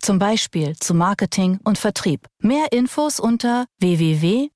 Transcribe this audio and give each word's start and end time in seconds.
zum 0.00 0.18
Beispiel 0.18 0.76
zu 0.76 0.94
Marketing 0.94 1.58
und 1.64 1.78
Vertrieb. 1.78 2.26
Mehr 2.40 2.72
Infos 2.72 3.20
unter 3.20 3.66
www.ism.de. 3.80 4.50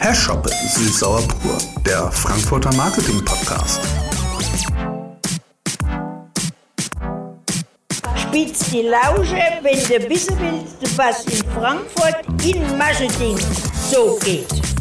Herr 0.00 0.14
Schoppe, 0.14 0.50
Süßsauer 0.74 1.20
pur, 1.28 1.58
der 1.84 2.10
Frankfurter 2.12 2.72
Marketing 2.74 3.22
Podcast. 3.24 3.80
Spitz 8.16 8.70
die 8.70 8.82
Lausche, 8.82 9.42
wenn 9.62 9.78
du 9.78 10.08
wissen 10.08 10.36
willst, 10.38 10.96
was 10.96 11.24
in 11.26 11.44
Frankfurt 11.48 12.16
in 12.44 12.78
Marketing 12.78 13.36
so 13.90 14.18
geht. 14.22 14.77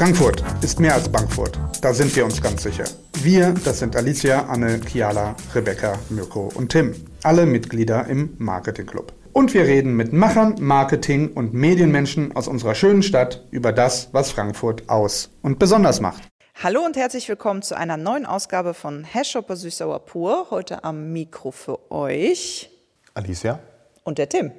Frankfurt 0.00 0.42
ist 0.62 0.80
mehr 0.80 0.94
als 0.94 1.10
Bankfurt. 1.10 1.60
Da 1.82 1.92
sind 1.92 2.16
wir 2.16 2.24
uns 2.24 2.40
ganz 2.40 2.62
sicher. 2.62 2.84
Wir, 3.22 3.52
das 3.52 3.80
sind 3.80 3.94
Alicia, 3.94 4.46
Anne, 4.46 4.80
Kiala, 4.80 5.36
Rebecca, 5.54 5.98
Mirko 6.08 6.50
und 6.54 6.72
Tim. 6.72 6.94
Alle 7.22 7.44
Mitglieder 7.44 8.06
im 8.06 8.34
Marketing 8.38 8.86
Club. 8.86 9.12
Und 9.34 9.52
wir 9.52 9.64
reden 9.64 9.96
mit 9.96 10.14
Machern, 10.14 10.54
Marketing 10.58 11.34
und 11.34 11.52
Medienmenschen 11.52 12.34
aus 12.34 12.48
unserer 12.48 12.74
schönen 12.74 13.02
Stadt 13.02 13.44
über 13.50 13.72
das, 13.72 14.08
was 14.12 14.30
Frankfurt 14.30 14.88
aus 14.88 15.28
und 15.42 15.58
besonders 15.58 16.00
macht. 16.00 16.22
Hallo 16.54 16.80
und 16.82 16.96
herzlich 16.96 17.28
willkommen 17.28 17.60
zu 17.60 17.76
einer 17.76 17.98
neuen 17.98 18.24
Ausgabe 18.24 18.72
von 18.72 19.04
Hashopper 19.04 19.56
Süßsauer 19.56 20.06
Pur. 20.06 20.46
Heute 20.50 20.82
am 20.82 21.12
Mikro 21.12 21.50
für 21.50 21.92
euch 21.92 22.70
Alicia 23.12 23.58
und 24.04 24.16
der 24.16 24.30
Tim. 24.30 24.52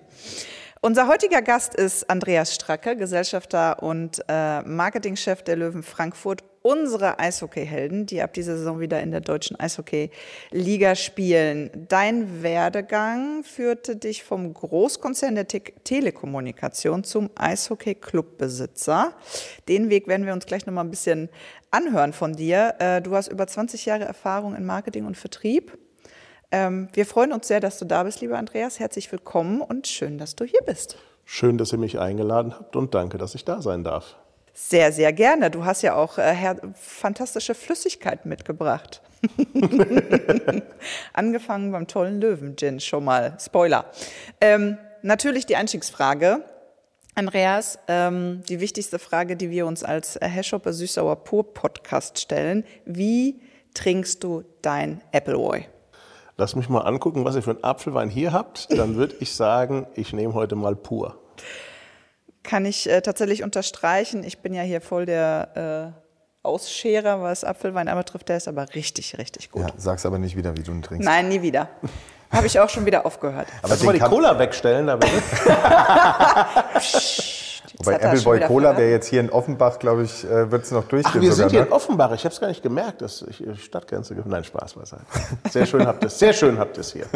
Unser 0.84 1.08
heutiger 1.08 1.44
Gast 1.44 1.76
ist 1.76 2.10
Andreas 2.10 2.56
Stracke, 2.56 2.96
Gesellschafter 2.96 3.84
und 3.84 4.20
äh, 4.28 4.64
Marketingchef 4.64 5.44
der 5.44 5.56
Löwen 5.56 5.84
Frankfurt, 5.84 6.44
unsere 6.64 7.20
Eishockeyhelden, 7.20 8.08
die 8.08 8.20
ab 8.20 8.34
dieser 8.34 8.58
Saison 8.58 8.80
wieder 8.80 9.00
in 9.00 9.12
der 9.12 9.22
deutschen 9.22 9.59
Eishockey-Liga 9.59 10.96
spielen. 10.96 11.70
Dein 11.88 12.42
Werdegang 12.42 13.44
führte 13.44 13.96
dich 13.96 14.24
vom 14.24 14.56
Großkonzern 14.56 15.36
der 15.36 15.48
Te 15.48 15.62
Telekommunikation 15.84 17.04
zum 17.04 17.30
Eishockey-Clubbesitzer. 17.36 19.14
Den 19.68 19.92
Weg 19.92 20.08
werden 20.08 20.26
wir 20.26 20.34
uns 20.34 20.48
gleich 20.48 20.66
noch 20.66 20.74
mal 20.74 20.82
ein 20.82 20.90
bisschen 20.90 21.30
anhören 21.70 22.12
von 22.12 22.34
dir. 22.34 22.74
Äh, 22.80 23.04
du 23.04 23.16
hast 23.16 23.28
über 23.28 23.46
20 23.46 23.86
Jahre 23.86 24.06
Erfahrung 24.06 24.56
in 24.56 24.66
Marketing 24.66 25.06
und 25.06 25.16
Vertrieb 25.16 25.78
ähm, 26.52 26.90
wir 26.94 27.06
freuen 27.06 27.34
uns 27.34 27.48
sehr, 27.48 27.60
dass 27.60 27.80
du 27.80 27.86
da 27.86 28.04
bist, 28.04 28.22
lieber 28.22 28.38
Andreas. 28.38 28.80
Herzlich 28.80 29.12
willkommen 29.12 29.62
und 29.62 29.88
schön, 29.88 30.18
dass 30.18 30.36
du 30.36 30.46
hier 30.46 30.62
bist. 30.66 30.98
Schön, 31.26 31.58
dass 31.58 31.72
ihr 31.72 31.78
mich 31.78 32.00
eingeladen 32.00 32.54
habt 32.58 32.76
und 32.76 32.94
danke, 32.94 33.18
dass 33.18 33.36
ich 33.36 33.46
da 33.46 33.62
sein 33.62 33.84
darf. 33.84 34.18
Sehr, 34.54 34.92
sehr 34.92 35.14
gerne. 35.14 35.50
Du 35.50 35.64
hast 35.64 35.82
ja 35.82 35.96
auch 35.96 36.18
äh, 36.18 36.56
fantastische 36.76 37.56
Flüssigkeiten 37.56 38.28
mitgebracht. 38.28 39.02
Angefangen 41.14 41.72
beim 41.72 41.88
tollen 41.88 42.20
Löwen-Gin 42.20 42.80
schon 42.80 43.06
mal. 43.06 43.38
Spoiler. 43.40 43.86
Ähm, 44.42 44.78
natürlich 45.04 45.46
die 45.46 45.56
Einstiegsfrage. 45.56 46.44
Andreas, 47.16 47.80
ähm, 47.88 48.42
die 48.50 48.59
wichtigste 48.59 49.00
Frage, 49.00 49.36
die 49.36 49.50
wir 49.50 49.66
uns 49.66 49.84
als 49.84 50.20
Hashopper 50.22 50.74
Süßsauer 50.74 51.24
Pur 51.24 51.54
Podcast 51.54 52.20
stellen. 52.20 52.66
Wie 52.86 53.42
trinkst 53.74 54.24
du 54.24 54.44
dein 54.62 55.02
Appleboy? 55.14 55.66
Lass 56.41 56.56
mich 56.56 56.69
mal 56.69 56.79
angucken, 56.79 57.24
was 57.24 57.35
ihr 57.35 57.44
für 57.44 57.52
einen 57.52 57.63
Apfelwein 57.63 58.09
hier 58.09 58.34
habt. 58.34 58.68
Dann 58.75 58.96
würde 58.96 59.16
ich 59.19 59.35
sagen, 59.35 59.85
ich 59.94 60.12
nehme 60.12 60.34
heute 60.34 60.56
mal 60.56 60.75
pur. 60.75 61.19
Kann 62.41 62.66
ich 62.66 62.90
äh, 62.90 63.02
tatsächlich 63.02 63.44
unterstreichen. 63.44 64.24
Ich 64.24 64.40
bin 64.40 64.56
ja 64.56 64.63
hier 64.63 64.81
voll 64.81 65.06
der 65.06 65.94
äh, 65.94 66.01
Ausscherer, 66.41 67.22
was 67.22 67.44
Apfelwein 67.44 67.88
aber 67.88 68.03
trifft. 68.06 68.30
Der 68.30 68.38
ist 68.38 68.47
aber 68.47 68.66
richtig, 68.74 69.19
richtig 69.19 69.51
gut. 69.51 69.62
Ja, 69.62 69.68
sag's 69.78 70.03
aber 70.03 70.18
nicht 70.18 70.35
wieder, 70.35 70.57
wie 70.57 70.63
du 70.63 70.72
ihn 70.72 70.81
trinkst. 70.81 71.06
Nein, 71.06 71.30
nie 71.30 71.44
wieder. 71.44 71.69
Habe 72.31 72.47
ich 72.47 72.59
auch 72.59 72.69
schon 72.69 72.88
wieder 72.88 73.06
aufgehört. 73.06 73.46
Aber 73.59 73.68
Kannst 73.68 73.84
du 73.84 73.85
mal 73.85 73.94
die 73.94 74.00
Cola 74.00 74.40
wegstellen, 74.40 74.88
da 74.88 74.96
bitte? 74.96 75.22
Wobei 77.78 77.96
Appleboy 78.02 78.40
Cola 78.42 78.78
wäre 78.78 78.90
jetzt 78.90 79.08
hier 79.08 79.20
in 79.20 79.30
Offenbach, 79.30 79.80
glaube 79.80 80.04
ich, 80.04 80.24
äh, 80.24 80.52
wird 80.52 80.64
es 80.64 80.72
noch 80.72 80.86
durchgehen. 80.86 81.14
Ach, 81.16 81.22
wir 81.22 81.32
sogar, 81.32 81.50
sind 81.50 81.52
hier 81.52 81.62
ne? 81.62 81.68
in 81.68 81.74
Offenbach. 81.74 82.12
Ich 82.14 82.24
habe 82.26 82.34
es 82.34 82.40
gar 82.40 82.48
nicht 82.48 82.64
gemerkt, 82.64 83.02
dass 83.02 83.24
ich 83.24 83.44
Stadtgrenze. 83.64 84.16
Nein, 84.26 84.44
Spaß 84.44 84.74
beiseite. 84.74 85.04
Sehr 85.50 85.66
schön 85.66 85.86
habt 85.86 86.04
ihr 86.04 86.08
es. 86.08 86.20
Sehr 86.20 86.34
schön 86.34 86.60
habt 86.60 86.78
ihr 86.78 86.81
es 86.81 86.94
hier. 86.94 87.06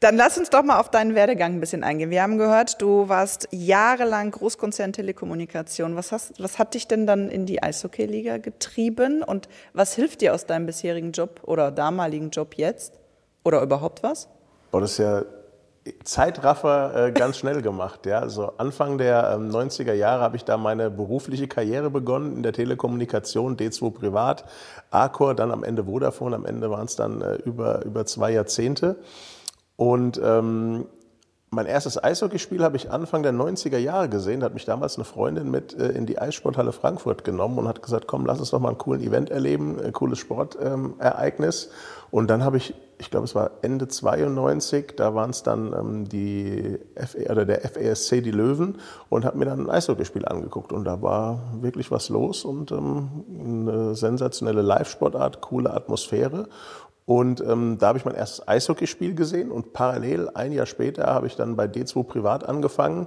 Dann 0.00 0.16
lass 0.16 0.38
uns 0.38 0.48
doch 0.48 0.62
mal 0.62 0.78
auf 0.78 0.90
deinen 0.90 1.16
Werdegang 1.16 1.54
ein 1.54 1.60
bisschen 1.60 1.82
eingehen. 1.82 2.10
Wir 2.10 2.22
haben 2.22 2.38
gehört, 2.38 2.80
du 2.80 3.08
warst 3.08 3.48
jahrelang 3.50 4.30
Großkonzern 4.30 4.92
Telekommunikation. 4.92 5.96
Was, 5.96 6.12
hast, 6.12 6.40
was 6.40 6.60
hat 6.60 6.74
dich 6.74 6.86
denn 6.86 7.04
dann 7.04 7.28
in 7.28 7.46
die 7.46 7.64
Eishockey-Liga 7.64 8.38
getrieben 8.38 9.24
und 9.24 9.48
was 9.72 9.94
hilft 9.94 10.20
dir 10.20 10.34
aus 10.34 10.46
deinem 10.46 10.66
bisherigen 10.66 11.10
Job 11.10 11.40
oder 11.42 11.72
damaligen 11.72 12.30
Job 12.30 12.54
jetzt? 12.54 12.92
Oder 13.42 13.60
überhaupt 13.60 14.04
was? 14.04 14.28
Boah, 14.70 14.80
das 14.80 14.92
ist 14.92 14.98
ja 14.98 15.24
Zeitraffer 16.04 17.06
äh, 17.06 17.12
ganz 17.12 17.38
schnell 17.38 17.62
gemacht. 17.62 18.06
Ja. 18.06 18.20
Also 18.20 18.52
Anfang 18.58 18.98
der 18.98 19.32
ähm, 19.34 19.50
90er 19.50 19.92
Jahre 19.92 20.22
habe 20.22 20.36
ich 20.36 20.44
da 20.44 20.56
meine 20.56 20.90
berufliche 20.90 21.48
Karriere 21.48 21.90
begonnen 21.90 22.36
in 22.36 22.42
der 22.42 22.52
Telekommunikation, 22.52 23.56
D2 23.56 23.92
Privat, 23.92 24.44
Arcor, 24.90 25.34
dann 25.34 25.50
am 25.50 25.64
Ende 25.64 25.84
Vodafone, 25.84 26.36
am 26.36 26.44
Ende 26.44 26.70
waren 26.70 26.86
es 26.86 26.96
dann 26.96 27.22
äh, 27.22 27.34
über, 27.36 27.84
über 27.84 28.06
zwei 28.06 28.32
Jahrzehnte. 28.32 28.96
Und 29.76 30.20
ähm, 30.22 30.86
mein 31.50 31.66
erstes 31.66 32.02
Eishockeyspiel 32.02 32.62
habe 32.62 32.76
ich 32.76 32.90
Anfang 32.90 33.22
der 33.22 33.32
90er 33.32 33.78
Jahre 33.78 34.08
gesehen. 34.08 34.40
Da 34.40 34.46
hat 34.46 34.54
mich 34.54 34.66
damals 34.66 34.96
eine 34.96 35.04
Freundin 35.04 35.50
mit 35.50 35.74
äh, 35.78 35.88
in 35.88 36.04
die 36.04 36.18
Eissporthalle 36.18 36.72
Frankfurt 36.72 37.24
genommen 37.24 37.58
und 37.58 37.68
hat 37.68 37.82
gesagt, 37.82 38.06
komm, 38.06 38.26
lass 38.26 38.38
uns 38.38 38.50
doch 38.50 38.60
mal 38.60 38.68
einen 38.68 38.78
coolen 38.78 39.02
Event 39.02 39.30
erleben, 39.30 39.80
ein 39.80 39.92
cooles 39.92 40.18
Sportereignis. 40.18 41.70
Und 42.10 42.28
dann 42.28 42.44
habe 42.44 42.58
ich, 42.58 42.74
ich 42.98 43.10
glaube, 43.10 43.24
es 43.24 43.34
war 43.34 43.50
Ende 43.62 43.88
92, 43.88 44.94
da 44.96 45.14
waren 45.14 45.30
es 45.30 45.42
dann 45.42 45.72
ähm, 45.72 46.08
die 46.08 46.78
FE, 46.96 47.30
oder 47.30 47.44
der 47.44 47.60
FESC, 47.60 48.22
die 48.22 48.30
Löwen, 48.30 48.78
und 49.08 49.24
habe 49.24 49.38
mir 49.38 49.46
dann 49.46 49.60
ein 49.60 49.70
Eishockeyspiel 49.70 50.26
angeguckt. 50.26 50.72
Und 50.72 50.84
da 50.84 51.00
war 51.00 51.40
wirklich 51.60 51.90
was 51.90 52.08
los 52.08 52.44
und 52.44 52.72
ähm, 52.72 53.24
eine 53.40 53.94
sensationelle 53.94 54.62
Live-Sportart, 54.62 55.40
coole 55.40 55.72
Atmosphäre. 55.72 56.48
Und 57.08 57.40
ähm, 57.40 57.78
da 57.80 57.86
habe 57.86 57.96
ich 57.96 58.04
mein 58.04 58.16
erstes 58.16 58.46
Eishockeyspiel 58.46 59.14
gesehen 59.14 59.50
und 59.50 59.72
parallel 59.72 60.28
ein 60.34 60.52
Jahr 60.52 60.66
später 60.66 61.06
habe 61.06 61.26
ich 61.26 61.36
dann 61.36 61.56
bei 61.56 61.64
D2 61.64 62.04
Privat 62.04 62.46
angefangen. 62.46 63.06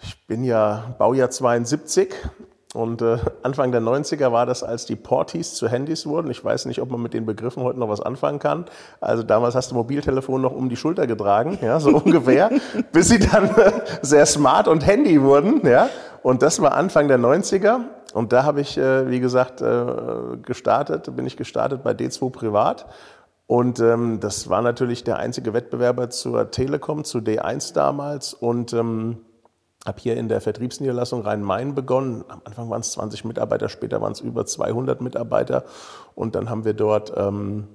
Ich 0.00 0.24
bin 0.28 0.44
ja 0.44 0.94
Baujahr 0.98 1.28
72 1.28 2.14
und 2.74 3.02
äh, 3.02 3.18
Anfang 3.42 3.72
der 3.72 3.80
90er 3.80 4.30
war 4.30 4.46
das, 4.46 4.62
als 4.62 4.86
die 4.86 4.94
Porties 4.94 5.54
zu 5.54 5.66
Handys 5.66 6.06
wurden. 6.06 6.30
Ich 6.30 6.44
weiß 6.44 6.66
nicht, 6.66 6.80
ob 6.80 6.92
man 6.92 7.02
mit 7.02 7.12
den 7.12 7.26
Begriffen 7.26 7.64
heute 7.64 7.80
noch 7.80 7.88
was 7.88 8.00
anfangen 8.00 8.38
kann. 8.38 8.66
Also 9.00 9.24
damals 9.24 9.56
hast 9.56 9.72
du 9.72 9.74
Mobiltelefon 9.74 10.40
noch 10.40 10.52
um 10.52 10.68
die 10.68 10.76
Schulter 10.76 11.08
getragen, 11.08 11.58
ja, 11.60 11.80
so 11.80 11.90
ungefähr, 12.04 12.52
bis 12.92 13.08
sie 13.08 13.18
dann 13.18 13.46
äh, 13.56 13.72
sehr 14.00 14.26
smart 14.26 14.68
und 14.68 14.86
Handy 14.86 15.20
wurden. 15.20 15.66
Ja. 15.66 15.90
Und 16.22 16.42
das 16.42 16.62
war 16.62 16.74
Anfang 16.74 17.08
der 17.08 17.18
90er. 17.18 17.80
Und 18.18 18.32
da 18.32 18.42
habe 18.42 18.60
ich, 18.60 18.76
äh, 18.76 19.08
wie 19.08 19.20
gesagt, 19.20 19.60
äh, 19.60 20.36
gestartet, 20.42 21.14
bin 21.14 21.24
ich 21.24 21.36
gestartet 21.36 21.84
bei 21.84 21.92
D2 21.92 22.30
Privat. 22.30 22.86
Und 23.46 23.78
ähm, 23.78 24.18
das 24.18 24.50
war 24.50 24.60
natürlich 24.60 25.04
der 25.04 25.18
einzige 25.18 25.52
Wettbewerber 25.54 26.10
zur 26.10 26.50
Telekom, 26.50 27.04
zu 27.04 27.18
D1 27.18 27.74
damals. 27.74 28.34
Und 28.34 28.72
ähm, 28.72 29.18
habe 29.86 30.00
hier 30.00 30.16
in 30.16 30.28
der 30.28 30.40
Vertriebsniederlassung 30.40 31.22
Rhein-Main 31.22 31.76
begonnen. 31.76 32.24
Am 32.26 32.42
Anfang 32.42 32.68
waren 32.70 32.80
es 32.80 32.90
20 32.90 33.24
Mitarbeiter, 33.24 33.68
später 33.68 34.00
waren 34.00 34.12
es 34.12 34.20
über 34.20 34.44
200 34.44 35.00
Mitarbeiter. 35.00 35.62
Und 36.16 36.34
dann 36.34 36.50
haben 36.50 36.64
wir 36.64 36.74
dort 36.74 37.12
ähm, 37.16 37.68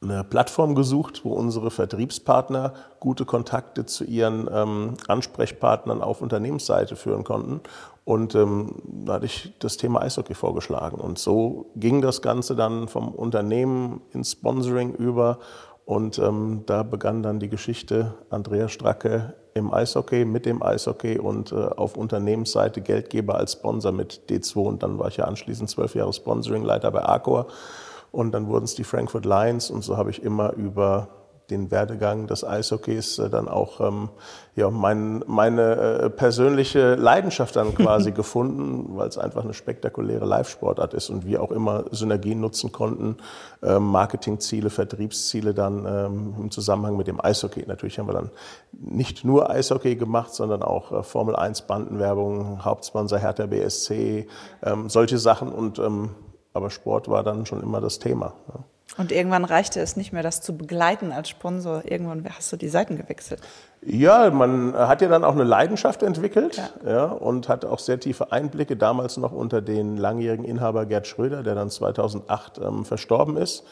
eine 0.00 0.22
Plattform 0.22 0.76
gesucht, 0.76 1.24
wo 1.24 1.32
unsere 1.32 1.72
Vertriebspartner 1.72 2.74
gute 3.00 3.24
Kontakte 3.24 3.86
zu 3.86 4.04
ihren 4.04 4.48
ähm, 4.52 4.94
Ansprechpartnern 5.08 6.00
auf 6.00 6.22
Unternehmensseite 6.22 6.94
führen 6.94 7.24
konnten. 7.24 7.60
Und 8.06 8.36
ähm, 8.36 8.76
da 9.04 9.14
hatte 9.14 9.26
ich 9.26 9.52
das 9.58 9.78
Thema 9.78 10.00
Eishockey 10.00 10.34
vorgeschlagen. 10.34 11.00
Und 11.00 11.18
so 11.18 11.72
ging 11.74 12.02
das 12.02 12.22
Ganze 12.22 12.54
dann 12.54 12.86
vom 12.86 13.08
Unternehmen 13.08 14.00
ins 14.12 14.30
Sponsoring 14.30 14.94
über 14.94 15.40
Und 15.86 16.16
ähm, 16.20 16.62
da 16.66 16.84
begann 16.84 17.24
dann 17.24 17.40
die 17.40 17.48
Geschichte 17.48 18.14
Andreas 18.30 18.70
Stracke 18.70 19.34
im 19.54 19.74
Eishockey, 19.74 20.24
mit 20.24 20.46
dem 20.46 20.62
Eishockey 20.62 21.18
und 21.18 21.50
äh, 21.50 21.56
auf 21.56 21.96
Unternehmensseite 21.96 22.80
Geldgeber 22.80 23.34
als 23.34 23.54
Sponsor 23.54 23.90
mit 23.90 24.22
D2. 24.28 24.56
Und 24.60 24.84
dann 24.84 25.00
war 25.00 25.08
ich 25.08 25.16
ja 25.16 25.24
anschließend 25.24 25.68
zwölf 25.68 25.96
Jahre 25.96 26.12
Sponsoringleiter 26.12 26.92
bei 26.92 27.04
Arcor. 27.04 27.48
Und 28.12 28.30
dann 28.30 28.46
wurden 28.46 28.66
es 28.66 28.76
die 28.76 28.84
Frankfurt 28.84 29.24
Lions. 29.24 29.68
Und 29.68 29.82
so 29.82 29.96
habe 29.96 30.10
ich 30.10 30.22
immer 30.22 30.52
über 30.52 31.08
den 31.50 31.70
Werdegang 31.70 32.26
des 32.26 32.44
Eishockeys 32.44 33.18
äh, 33.18 33.30
dann 33.30 33.48
auch 33.48 33.80
ähm, 33.80 34.08
ja, 34.54 34.70
mein, 34.70 35.22
meine 35.26 35.74
äh, 35.74 36.10
persönliche 36.10 36.94
Leidenschaft 36.94 37.56
dann 37.56 37.74
quasi 37.76 38.12
gefunden, 38.12 38.96
weil 38.96 39.08
es 39.08 39.18
einfach 39.18 39.44
eine 39.44 39.54
spektakuläre 39.54 40.24
Live-Sportart 40.24 40.94
ist 40.94 41.10
und 41.10 41.26
wir 41.26 41.42
auch 41.42 41.50
immer 41.50 41.84
Synergien 41.90 42.40
nutzen 42.40 42.72
konnten, 42.72 43.16
ähm, 43.62 43.84
Marketingziele, 43.84 44.70
Vertriebsziele 44.70 45.54
dann 45.54 45.86
ähm, 45.86 46.34
im 46.40 46.50
Zusammenhang 46.50 46.96
mit 46.96 47.06
dem 47.06 47.20
Eishockey. 47.22 47.64
Natürlich 47.66 47.98
haben 47.98 48.08
wir 48.08 48.14
dann 48.14 48.30
nicht 48.72 49.24
nur 49.24 49.50
Eishockey 49.50 49.96
gemacht, 49.96 50.34
sondern 50.34 50.62
auch 50.62 50.92
äh, 50.92 51.02
Formel 51.02 51.36
1 51.36 51.62
Bandenwerbung, 51.62 52.64
Hauptsponsor 52.64 53.18
Hertha 53.18 53.46
BSC, 53.46 54.26
ähm, 54.62 54.88
solche 54.88 55.18
Sachen 55.18 55.52
und 55.52 55.78
ähm, 55.78 56.10
aber 56.56 56.70
Sport 56.70 57.08
war 57.08 57.22
dann 57.22 57.44
schon 57.44 57.62
immer 57.62 57.82
das 57.82 57.98
Thema. 57.98 58.32
Ja. 58.48 58.64
Und 58.96 59.12
irgendwann 59.12 59.44
reichte 59.44 59.80
es 59.80 59.96
nicht 59.96 60.12
mehr, 60.12 60.22
das 60.22 60.40
zu 60.40 60.56
begleiten 60.56 61.12
als 61.12 61.28
Sponsor. 61.28 61.82
Irgendwann 61.84 62.24
hast 62.34 62.52
du 62.52 62.56
die 62.56 62.68
Seiten 62.68 62.96
gewechselt. 62.96 63.40
Ja, 63.82 64.30
man 64.30 64.74
hat 64.74 65.02
ja 65.02 65.08
dann 65.08 65.22
auch 65.22 65.34
eine 65.34 65.44
Leidenschaft 65.44 66.02
entwickelt 66.02 66.56
ja. 66.84 66.90
ja. 66.90 67.04
und 67.04 67.48
hat 67.48 67.64
auch 67.64 67.78
sehr 67.78 68.00
tiefe 68.00 68.32
Einblicke, 68.32 68.76
damals 68.76 69.16
noch 69.16 69.32
unter 69.32 69.60
den 69.60 69.96
langjährigen 69.96 70.44
Inhaber 70.44 70.86
Gerd 70.86 71.06
Schröder, 71.06 71.42
der 71.42 71.54
dann 71.54 71.70
2008 71.70 72.58
ähm, 72.58 72.84
verstorben 72.84 73.36
ist. 73.36 73.64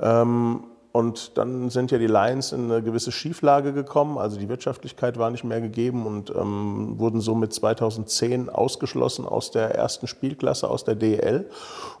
Ähm, 0.00 0.64
und 0.98 1.38
dann 1.38 1.70
sind 1.70 1.92
ja 1.92 1.98
die 1.98 2.08
Lions 2.08 2.50
in 2.50 2.64
eine 2.64 2.82
gewisse 2.82 3.12
Schieflage 3.12 3.72
gekommen, 3.72 4.18
also 4.18 4.36
die 4.36 4.48
Wirtschaftlichkeit 4.48 5.16
war 5.16 5.30
nicht 5.30 5.44
mehr 5.44 5.60
gegeben 5.60 6.06
und 6.06 6.30
ähm, 6.30 6.98
wurden 6.98 7.20
somit 7.20 7.52
2010 7.52 8.48
ausgeschlossen 8.48 9.24
aus 9.24 9.52
der 9.52 9.76
ersten 9.76 10.08
Spielklasse, 10.08 10.68
aus 10.68 10.82
der 10.82 10.96
DEL. 10.96 11.48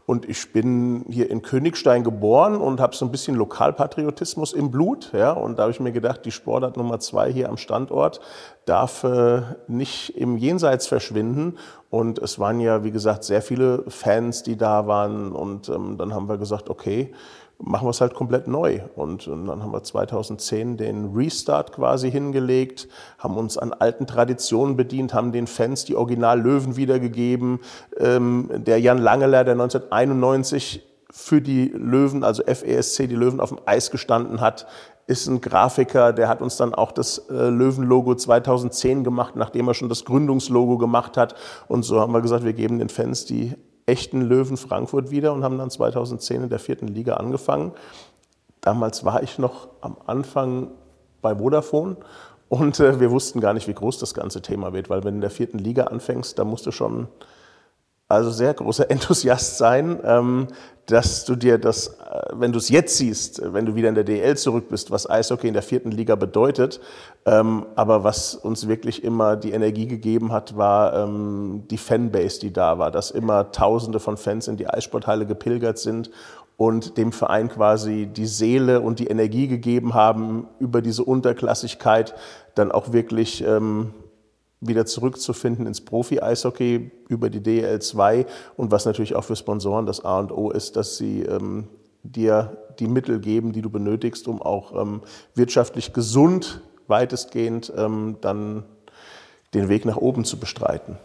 Und 0.04 0.28
ich 0.28 0.52
bin 0.52 1.04
hier 1.08 1.30
in 1.30 1.42
Königstein 1.42 2.02
geboren 2.02 2.56
und 2.56 2.80
habe 2.80 2.96
so 2.96 3.04
ein 3.04 3.12
bisschen 3.12 3.36
Lokalpatriotismus 3.36 4.52
im 4.52 4.72
Blut. 4.72 5.12
Ja? 5.12 5.30
Und 5.30 5.60
da 5.60 5.62
habe 5.62 5.70
ich 5.70 5.78
mir 5.78 5.92
gedacht, 5.92 6.24
die 6.24 6.32
Sportart 6.32 6.76
Nummer 6.76 6.98
zwei 6.98 7.32
hier 7.32 7.50
am 7.50 7.56
Standort 7.56 8.18
darf 8.64 9.04
äh, 9.04 9.42
nicht 9.68 10.16
im 10.16 10.36
Jenseits 10.36 10.88
verschwinden. 10.88 11.56
Und 11.88 12.18
es 12.18 12.40
waren 12.40 12.58
ja, 12.58 12.82
wie 12.82 12.90
gesagt, 12.90 13.22
sehr 13.22 13.42
viele 13.42 13.84
Fans, 13.86 14.42
die 14.42 14.56
da 14.56 14.88
waren. 14.88 15.30
Und 15.30 15.68
ähm, 15.68 15.98
dann 15.98 16.12
haben 16.12 16.28
wir 16.28 16.36
gesagt, 16.38 16.68
okay, 16.68 17.14
machen 17.58 17.86
wir 17.86 17.90
es 17.90 18.00
halt 18.00 18.14
komplett 18.14 18.46
neu. 18.46 18.80
Und, 18.94 19.26
und, 19.26 19.46
dann 19.46 19.62
haben 19.62 19.72
wir 19.72 19.82
2010 19.82 20.76
den 20.76 21.12
Restart 21.14 21.72
quasi 21.72 22.10
hingelegt, 22.10 22.88
haben 23.18 23.36
uns 23.36 23.58
an 23.58 23.72
alten 23.72 24.06
Traditionen 24.06 24.76
bedient, 24.76 25.12
haben 25.14 25.32
den 25.32 25.46
Fans 25.46 25.84
die 25.84 25.96
Original-Löwen 25.96 26.76
wiedergegeben. 26.76 27.60
Ähm, 27.98 28.48
der 28.54 28.80
Jan 28.80 28.98
Langeler, 28.98 29.44
der 29.44 29.54
1991 29.54 30.82
für 31.10 31.40
die 31.40 31.72
Löwen, 31.74 32.22
also 32.22 32.42
FESC, 32.44 33.08
die 33.08 33.16
Löwen 33.16 33.40
auf 33.40 33.48
dem 33.48 33.58
Eis 33.64 33.90
gestanden 33.90 34.40
hat, 34.40 34.66
ist 35.06 35.26
ein 35.26 35.40
Grafiker, 35.40 36.12
der 36.12 36.28
hat 36.28 36.42
uns 36.42 36.58
dann 36.58 36.74
auch 36.74 36.92
das 36.92 37.18
äh, 37.30 37.48
Löwenlogo 37.48 38.14
2010 38.14 39.04
gemacht, 39.04 39.36
nachdem 39.36 39.66
er 39.66 39.74
schon 39.74 39.88
das 39.88 40.04
Gründungslogo 40.04 40.76
gemacht 40.76 41.16
hat. 41.16 41.34
Und 41.66 41.82
so 41.82 41.98
haben 41.98 42.12
wir 42.12 42.20
gesagt, 42.20 42.44
wir 42.44 42.52
geben 42.52 42.78
den 42.78 42.90
Fans 42.90 43.24
die 43.24 43.54
echten 43.88 44.20
Löwen 44.20 44.56
Frankfurt 44.56 45.10
wieder 45.10 45.32
und 45.32 45.42
haben 45.42 45.58
dann 45.58 45.70
2010 45.70 46.44
in 46.44 46.48
der 46.48 46.58
vierten 46.58 46.88
Liga 46.88 47.14
angefangen. 47.14 47.72
Damals 48.60 49.04
war 49.04 49.22
ich 49.22 49.38
noch 49.38 49.68
am 49.80 49.96
Anfang 50.06 50.70
bei 51.22 51.36
Vodafone 51.36 51.96
und 52.48 52.80
äh, 52.80 53.00
wir 53.00 53.10
wussten 53.10 53.40
gar 53.40 53.54
nicht, 53.54 53.68
wie 53.68 53.74
groß 53.74 53.98
das 53.98 54.14
ganze 54.14 54.42
Thema 54.42 54.72
wird, 54.72 54.90
weil 54.90 55.04
wenn 55.04 55.14
du 55.14 55.16
in 55.16 55.20
der 55.22 55.30
vierten 55.30 55.58
Liga 55.58 55.84
anfängst, 55.84 56.38
da 56.38 56.44
musst 56.44 56.66
du 56.66 56.70
schon 56.70 57.08
also 58.08 58.30
sehr 58.30 58.54
großer 58.54 58.90
Enthusiast 58.90 59.58
sein, 59.58 60.00
ähm, 60.04 60.48
dass 60.86 61.26
du 61.26 61.36
dir 61.36 61.58
das, 61.58 61.88
äh, 61.88 62.32
wenn 62.32 62.52
du 62.52 62.58
es 62.58 62.70
jetzt 62.70 62.96
siehst, 62.96 63.42
wenn 63.52 63.66
du 63.66 63.74
wieder 63.74 63.90
in 63.90 63.94
der 63.94 64.04
DL 64.04 64.36
zurück 64.38 64.70
bist, 64.70 64.90
was 64.90 65.08
Eishockey 65.08 65.46
in 65.46 65.52
der 65.52 65.62
vierten 65.62 65.90
Liga 65.90 66.14
bedeutet, 66.14 66.80
ähm, 67.26 67.66
aber 67.76 68.04
was 68.04 68.34
uns 68.34 68.68
wirklich 68.68 69.04
immer 69.04 69.36
die 69.36 69.52
Energie 69.52 69.86
gegeben 69.86 70.32
hat, 70.32 70.56
war 70.56 70.94
ähm, 70.94 71.64
die 71.70 71.76
Fanbase, 71.76 72.40
die 72.40 72.52
da 72.52 72.78
war, 72.78 72.90
dass 72.90 73.10
immer 73.10 73.52
Tausende 73.52 74.00
von 74.00 74.16
Fans 74.16 74.48
in 74.48 74.56
die 74.56 74.68
Eissporthalle 74.68 75.26
gepilgert 75.26 75.78
sind 75.78 76.10
und 76.56 76.96
dem 76.96 77.12
Verein 77.12 77.50
quasi 77.50 78.06
die 78.06 78.26
Seele 78.26 78.80
und 78.80 78.98
die 78.98 79.06
Energie 79.08 79.46
gegeben 79.46 79.92
haben, 79.92 80.48
über 80.58 80.80
diese 80.80 81.04
Unterklassigkeit 81.04 82.14
dann 82.54 82.72
auch 82.72 82.92
wirklich 82.92 83.44
wieder 84.60 84.86
zurückzufinden 84.86 85.66
ins 85.66 85.80
Profi-Eishockey 85.80 86.90
über 87.08 87.30
die 87.30 87.40
DEL 87.40 87.80
2 87.80 88.26
und 88.56 88.70
was 88.70 88.86
natürlich 88.86 89.14
auch 89.14 89.24
für 89.24 89.36
Sponsoren 89.36 89.86
das 89.86 90.04
A 90.04 90.18
und 90.18 90.32
O 90.32 90.50
ist, 90.50 90.76
dass 90.76 90.96
sie 90.96 91.22
ähm, 91.22 91.68
dir 92.02 92.56
die 92.78 92.88
Mittel 92.88 93.20
geben, 93.20 93.52
die 93.52 93.62
du 93.62 93.70
benötigst, 93.70 94.26
um 94.28 94.42
auch 94.42 94.80
ähm, 94.80 95.02
wirtschaftlich 95.34 95.92
gesund 95.92 96.60
weitestgehend 96.86 97.72
ähm, 97.76 98.16
dann 98.20 98.64
den 99.54 99.68
Weg 99.68 99.84
nach 99.84 99.96
oben 99.96 100.24
zu 100.24 100.38
bestreiten. 100.38 100.98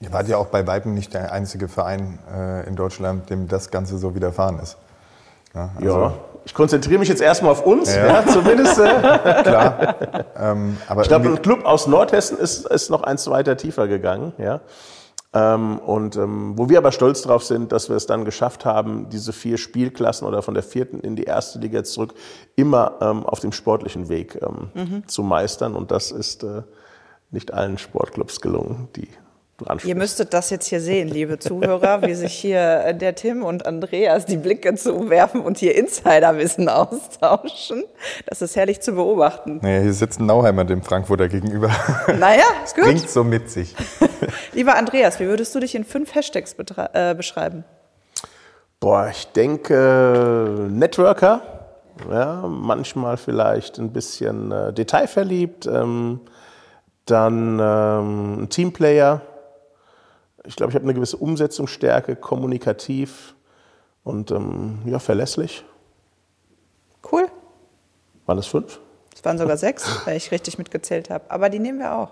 Ihr 0.00 0.12
wart 0.12 0.28
ja 0.28 0.36
auch 0.36 0.48
bei 0.48 0.66
Weitem 0.66 0.92
nicht 0.92 1.14
der 1.14 1.32
einzige 1.32 1.68
Verein 1.68 2.18
äh, 2.30 2.66
in 2.68 2.76
Deutschland, 2.76 3.30
dem 3.30 3.48
das 3.48 3.70
Ganze 3.70 3.96
so 3.96 4.14
widerfahren 4.14 4.58
ist. 4.58 4.76
Ja, 5.54 5.70
also 5.76 6.00
ja 6.00 6.14
ich 6.46 6.54
konzentriere 6.54 7.00
mich 7.00 7.08
jetzt 7.08 7.20
erstmal 7.20 7.50
auf 7.50 7.66
uns, 7.66 7.94
ja. 7.94 8.06
ja 8.06 8.26
zumindest. 8.26 8.78
Äh. 8.78 8.84
Klar. 9.42 9.96
Ähm, 10.38 10.76
aber 10.86 11.02
ich 11.02 11.08
glaube, 11.08 11.28
ein 11.28 11.42
Club 11.42 11.64
aus 11.64 11.88
Nordhessen 11.88 12.38
ist, 12.38 12.66
ist 12.66 12.88
noch 12.88 13.02
eins 13.02 13.28
weiter 13.28 13.56
tiefer 13.56 13.88
gegangen. 13.88 14.32
Ja. 14.38 14.60
Ähm, 15.34 15.80
und 15.80 16.14
ähm, 16.14 16.56
wo 16.56 16.68
wir 16.68 16.78
aber 16.78 16.92
stolz 16.92 17.22
drauf 17.22 17.42
sind, 17.42 17.72
dass 17.72 17.88
wir 17.88 17.96
es 17.96 18.06
dann 18.06 18.24
geschafft 18.24 18.64
haben, 18.64 19.08
diese 19.10 19.32
vier 19.32 19.58
Spielklassen 19.58 20.24
oder 20.24 20.40
von 20.40 20.54
der 20.54 20.62
vierten 20.62 21.00
in 21.00 21.16
die 21.16 21.24
erste 21.24 21.58
Liga 21.58 21.82
zurück 21.82 22.14
immer 22.54 22.92
ähm, 23.00 23.26
auf 23.26 23.40
dem 23.40 23.50
sportlichen 23.50 24.08
Weg 24.08 24.40
ähm, 24.40 24.70
mhm. 24.72 25.08
zu 25.08 25.24
meistern. 25.24 25.74
Und 25.74 25.90
das 25.90 26.12
ist 26.12 26.44
äh, 26.44 26.62
nicht 27.32 27.52
allen 27.52 27.76
Sportclubs 27.76 28.40
gelungen, 28.40 28.86
die 28.94 29.08
Ihr 29.84 29.94
müsstet 29.94 30.34
das 30.34 30.50
jetzt 30.50 30.66
hier 30.66 30.82
sehen, 30.82 31.08
liebe 31.08 31.38
Zuhörer, 31.38 32.02
wie 32.02 32.14
sich 32.14 32.34
hier 32.34 32.84
äh, 32.84 32.94
der 32.94 33.14
Tim 33.14 33.42
und 33.42 33.64
Andreas 33.64 34.26
die 34.26 34.36
Blicke 34.36 34.74
zuwerfen 34.74 35.40
und 35.40 35.56
hier 35.56 35.74
Insiderwissen 35.74 36.68
austauschen. 36.68 37.84
Das 38.26 38.42
ist 38.42 38.54
herrlich 38.54 38.80
zu 38.80 38.92
beobachten. 38.92 39.60
Naja, 39.62 39.80
hier 39.80 39.94
sitzt 39.94 40.20
ein 40.20 40.26
Nauheimer 40.26 40.64
dem 40.64 40.82
Frankfurter 40.82 41.28
gegenüber. 41.28 41.70
Naja, 42.18 42.44
ist 42.64 42.74
gut. 42.74 42.84
Bringt 42.84 43.08
so 43.08 43.24
mit 43.24 43.50
sich. 43.50 43.74
Lieber 44.52 44.76
Andreas, 44.76 45.20
wie 45.20 45.26
würdest 45.26 45.54
du 45.54 45.60
dich 45.60 45.74
in 45.74 45.84
fünf 45.84 46.14
Hashtags 46.14 46.54
äh, 46.92 47.14
beschreiben? 47.14 47.64
Boah, 48.80 49.08
ich 49.10 49.26
denke 49.28 50.68
Networker, 50.70 51.42
ja, 52.10 52.44
manchmal 52.46 53.16
vielleicht 53.16 53.78
ein 53.78 53.92
bisschen 53.92 54.52
äh, 54.52 54.72
detailverliebt, 54.72 55.66
ähm, 55.66 56.20
dann 57.06 57.58
ähm, 57.60 58.42
ein 58.42 58.48
Teamplayer, 58.50 59.22
ich 60.46 60.56
glaube, 60.56 60.70
ich 60.70 60.74
habe 60.74 60.84
eine 60.84 60.94
gewisse 60.94 61.16
Umsetzungsstärke, 61.16 62.16
kommunikativ 62.16 63.34
und 64.04 64.30
ähm, 64.30 64.78
ja, 64.84 64.98
verlässlich. 64.98 65.64
Cool. 67.10 67.26
Waren 68.26 68.36
das 68.36 68.46
fünf? 68.46 68.80
Es 69.14 69.24
waren 69.24 69.38
sogar 69.38 69.56
sechs, 69.56 69.84
weil 70.06 70.16
ich 70.16 70.30
richtig 70.30 70.58
mitgezählt 70.58 71.10
habe. 71.10 71.30
Aber 71.30 71.48
die 71.48 71.58
nehmen 71.58 71.78
wir 71.78 71.96
auch. 71.96 72.10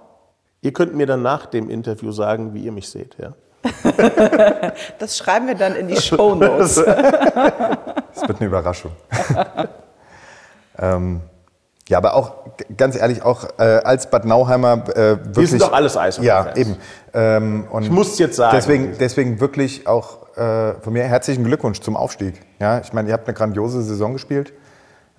Ihr 0.62 0.72
könnt 0.72 0.94
mir 0.94 1.06
dann 1.06 1.22
nach 1.22 1.46
dem 1.46 1.68
Interview 1.68 2.10
sagen, 2.12 2.54
wie 2.54 2.64
ihr 2.64 2.72
mich 2.72 2.88
seht, 2.88 3.16
ja? 3.18 3.34
das 4.98 5.16
schreiben 5.16 5.46
wir 5.46 5.54
dann 5.54 5.74
in 5.74 5.88
die 5.88 5.96
Show 5.96 6.34
Notes. 6.34 6.74
das 6.84 8.28
wird 8.28 8.38
eine 8.38 8.46
Überraschung. 8.46 8.92
ähm, 10.78 11.22
ja, 11.88 11.98
aber 11.98 12.14
auch 12.14 12.32
ganz 12.76 12.96
ehrlich, 12.96 13.22
auch 13.22 13.44
äh, 13.58 13.62
als 13.62 14.08
Bad 14.08 14.24
Nauheimer 14.24 14.84
äh, 14.88 14.94
wirklich. 14.94 15.36
Wir 15.36 15.46
sind 15.48 15.62
doch 15.62 15.72
alles 15.72 15.96
Eishockey. 15.96 16.26
Ja, 16.26 16.54
eben. 16.56 16.76
Ähm, 17.12 17.66
und 17.70 17.82
ich 17.82 17.90
muss 17.90 18.18
jetzt 18.18 18.36
sagen. 18.36 18.56
Deswegen, 18.56 18.96
deswegen 18.98 19.40
wirklich 19.40 19.86
auch 19.86 20.36
äh, 20.36 20.74
von 20.80 20.94
mir 20.94 21.04
herzlichen 21.04 21.44
Glückwunsch 21.44 21.80
zum 21.80 21.96
Aufstieg. 21.96 22.40
Ja, 22.58 22.78
ich 22.78 22.92
meine, 22.94 23.08
ihr 23.08 23.12
habt 23.12 23.28
eine 23.28 23.34
grandiose 23.34 23.82
Saison 23.82 24.14
gespielt 24.14 24.54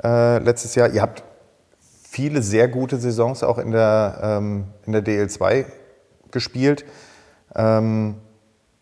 äh, 0.04 0.40
letztes 0.40 0.74
Jahr. 0.74 0.90
Ihr 0.90 1.04
habt 1.04 1.24
viele 2.10 2.42
sehr 2.42 2.68
gute 2.68 2.98
Saisons 2.98 3.44
auch 3.44 3.60
in 3.60 3.72
der 3.72 4.20
ähm, 4.24 4.66
in 4.86 4.94
der 4.94 5.04
DL2 5.04 5.66
gespielt. 6.32 6.84
Ähm, 7.56 8.16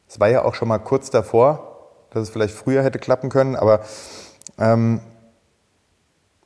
es 0.07 0.19
war 0.19 0.29
ja 0.29 0.45
auch 0.45 0.55
schon 0.55 0.69
mal 0.69 0.79
kurz 0.79 1.09
davor, 1.09 1.89
dass 2.11 2.23
es 2.23 2.29
vielleicht 2.29 2.53
früher 2.53 2.81
hätte 2.83 2.99
klappen 2.99 3.29
können, 3.29 3.55
aber 3.55 3.81
ähm, 4.57 5.01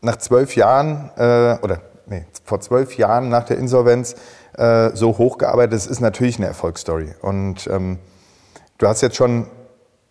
nach 0.02 0.18
zwölf 0.18 0.56
Jahren, 0.56 1.12
äh, 1.18 1.58
oder 1.62 1.82
nee, 2.06 2.26
vor 2.44 2.60
zwölf 2.60 2.98
Jahren 2.98 3.30
nach 3.30 3.44
der 3.44 3.58
Insolvenz 3.58 4.16
äh, 4.58 4.92
so 4.94 5.18
hochgearbeitet, 5.18 5.74
das 5.74 5.88
ist 5.88 6.00
natürlich 6.00 6.38
eine 6.38 6.48
Erfolgsstory. 6.48 7.16
Und 7.22 7.68
ähm, 7.68 8.00
du 8.78 8.88
hast 8.88 9.02
jetzt 9.02 9.16
schon 9.16 9.48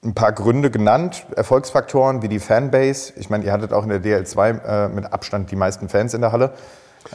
ein 0.05 0.15
paar 0.15 0.33
Gründe 0.33 0.71
genannt, 0.71 1.27
Erfolgsfaktoren 1.35 2.23
wie 2.23 2.29
die 2.29 2.39
Fanbase. 2.39 3.13
Ich 3.17 3.31
meine, 3.31 3.45
ihr 3.45 3.53
hattet 3.53 3.73
auch 3.73 3.83
in 3.83 3.89
der 3.89 4.03
DL2 4.03 4.65
äh, 4.65 4.89
mit 4.89 5.13
Abstand 5.13 5.51
die 5.51 5.57
meisten 5.57 5.89
Fans 5.89 6.15
in 6.15 6.21
der 6.21 6.33
Halle. 6.33 6.53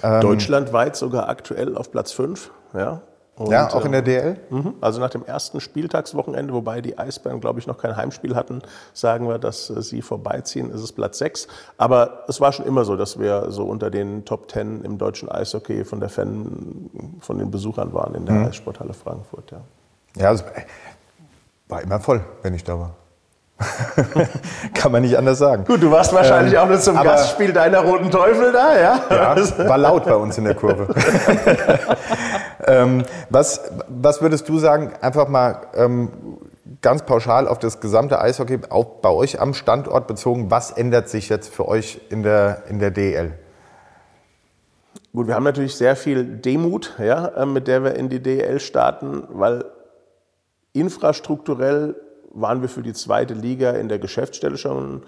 Ähm, 0.04 0.22
Deutschlandweit 0.22 0.96
sogar 0.96 1.30
aktuell 1.30 1.78
auf 1.78 1.92
Platz 1.92 2.12
5. 2.12 2.52
Ja. 2.74 3.02
Und, 3.42 3.52
ja, 3.52 3.74
auch 3.74 3.86
in 3.86 3.92
der 3.92 4.02
DL? 4.02 4.38
Mhm. 4.50 4.76
Also 4.82 5.00
nach 5.00 5.10
dem 5.10 5.26
ersten 5.26 5.60
Spieltagswochenende, 5.60 6.54
wobei 6.54 6.82
die 6.82 6.98
Eisbären, 6.98 7.40
glaube 7.40 7.60
ich, 7.60 7.68
noch 7.68 7.78
kein 7.78 7.96
Heimspiel 7.96 8.36
hatten, 8.36 8.62
sagen 8.94 9.28
wir, 9.28 9.40
dass 9.40 9.70
äh, 9.70 9.82
sie 9.82 10.02
vorbeiziehen, 10.02 10.72
ist 10.72 10.82
es 10.82 10.92
Platz 10.92 11.18
6. 11.18 11.48
Aber 11.78 12.24
es 12.28 12.40
war 12.40 12.52
schon 12.52 12.66
immer 12.66 12.86
so, 12.86 12.96
dass 12.96 13.20
wir 13.20 13.52
so 13.52 13.66
unter 13.66 13.90
den 13.90 14.26
Top 14.26 14.52
10 14.52 14.84
im 14.84 14.98
deutschen 14.98 15.30
Eishockey 15.30 15.84
von 15.84 16.00
der 16.00 16.10
Fan, 16.10 16.90
von 17.20 17.40
den 17.40 17.52
Besuchern 17.52 17.94
waren 17.94 18.16
in 18.16 18.26
der 18.26 18.36
mhm. 18.36 18.46
Eissporthalle 18.48 18.94
Frankfurt. 18.94 19.52
Ja, 19.52 19.62
ja 20.18 20.30
also, 20.30 20.44
war 21.68 21.82
immer 21.82 22.00
voll, 22.00 22.22
wenn 22.44 22.54
ich 22.54 22.64
da 22.64 22.78
war. 22.78 22.96
Kann 24.74 24.92
man 24.92 25.02
nicht 25.02 25.18
anders 25.18 25.38
sagen. 25.38 25.66
Gut, 25.66 25.82
du 25.82 25.92
warst 25.92 26.14
wahrscheinlich 26.14 26.54
ähm, 26.54 26.60
auch 26.60 26.68
nur 26.68 26.80
zum 26.80 27.02
Gastspiel 27.02 27.54
deiner 27.54 27.80
Roten 27.80 28.10
Teufel 28.10 28.52
da, 28.52 28.80
ja? 28.80 29.00
Ja, 29.10 29.36
war 29.70 29.78
laut 29.78 30.06
bei 30.06 30.16
uns 30.16 30.38
in 30.38 30.46
der 30.46 30.56
Kurve. 30.56 30.88
ähm, 32.72 33.04
was, 33.30 33.70
was 33.88 34.22
würdest 34.22 34.48
du 34.48 34.58
sagen, 34.58 34.94
einfach 35.02 35.28
mal 35.28 35.68
ähm, 35.76 36.10
ganz 36.82 37.04
pauschal 37.04 37.48
auf 37.48 37.60
das 37.60 37.82
gesamte 37.82 38.22
Eishockey, 38.22 38.60
auch 38.70 38.86
bei 39.02 39.10
euch 39.10 39.42
am 39.42 39.54
Standort 39.54 40.08
bezogen, 40.08 40.50
was 40.50 40.72
ändert 40.72 41.10
sich 41.10 41.28
jetzt 41.28 41.54
für 41.54 41.68
euch 41.68 42.00
in 42.10 42.24
der, 42.24 42.64
in 42.70 42.80
der 42.80 42.92
DL? 42.92 43.34
Gut, 45.14 45.28
wir 45.28 45.36
haben 45.36 45.44
natürlich 45.44 45.76
sehr 45.76 45.98
viel 45.98 46.24
Demut, 46.24 46.96
ja, 46.98 47.28
äh, 47.28 47.46
mit 47.46 47.68
der 47.68 47.84
wir 47.84 47.96
in 47.96 48.08
die 48.08 48.22
DL 48.22 48.62
starten, 48.62 49.24
weil 49.30 49.66
infrastrukturell 50.72 51.96
waren 52.34 52.62
wir 52.62 52.70
für 52.70 52.82
die 52.82 52.94
zweite 52.94 53.34
Liga 53.34 53.72
in 53.72 53.90
der 53.90 54.00
Geschäftsstelle 54.00 54.58
schon 54.58 55.04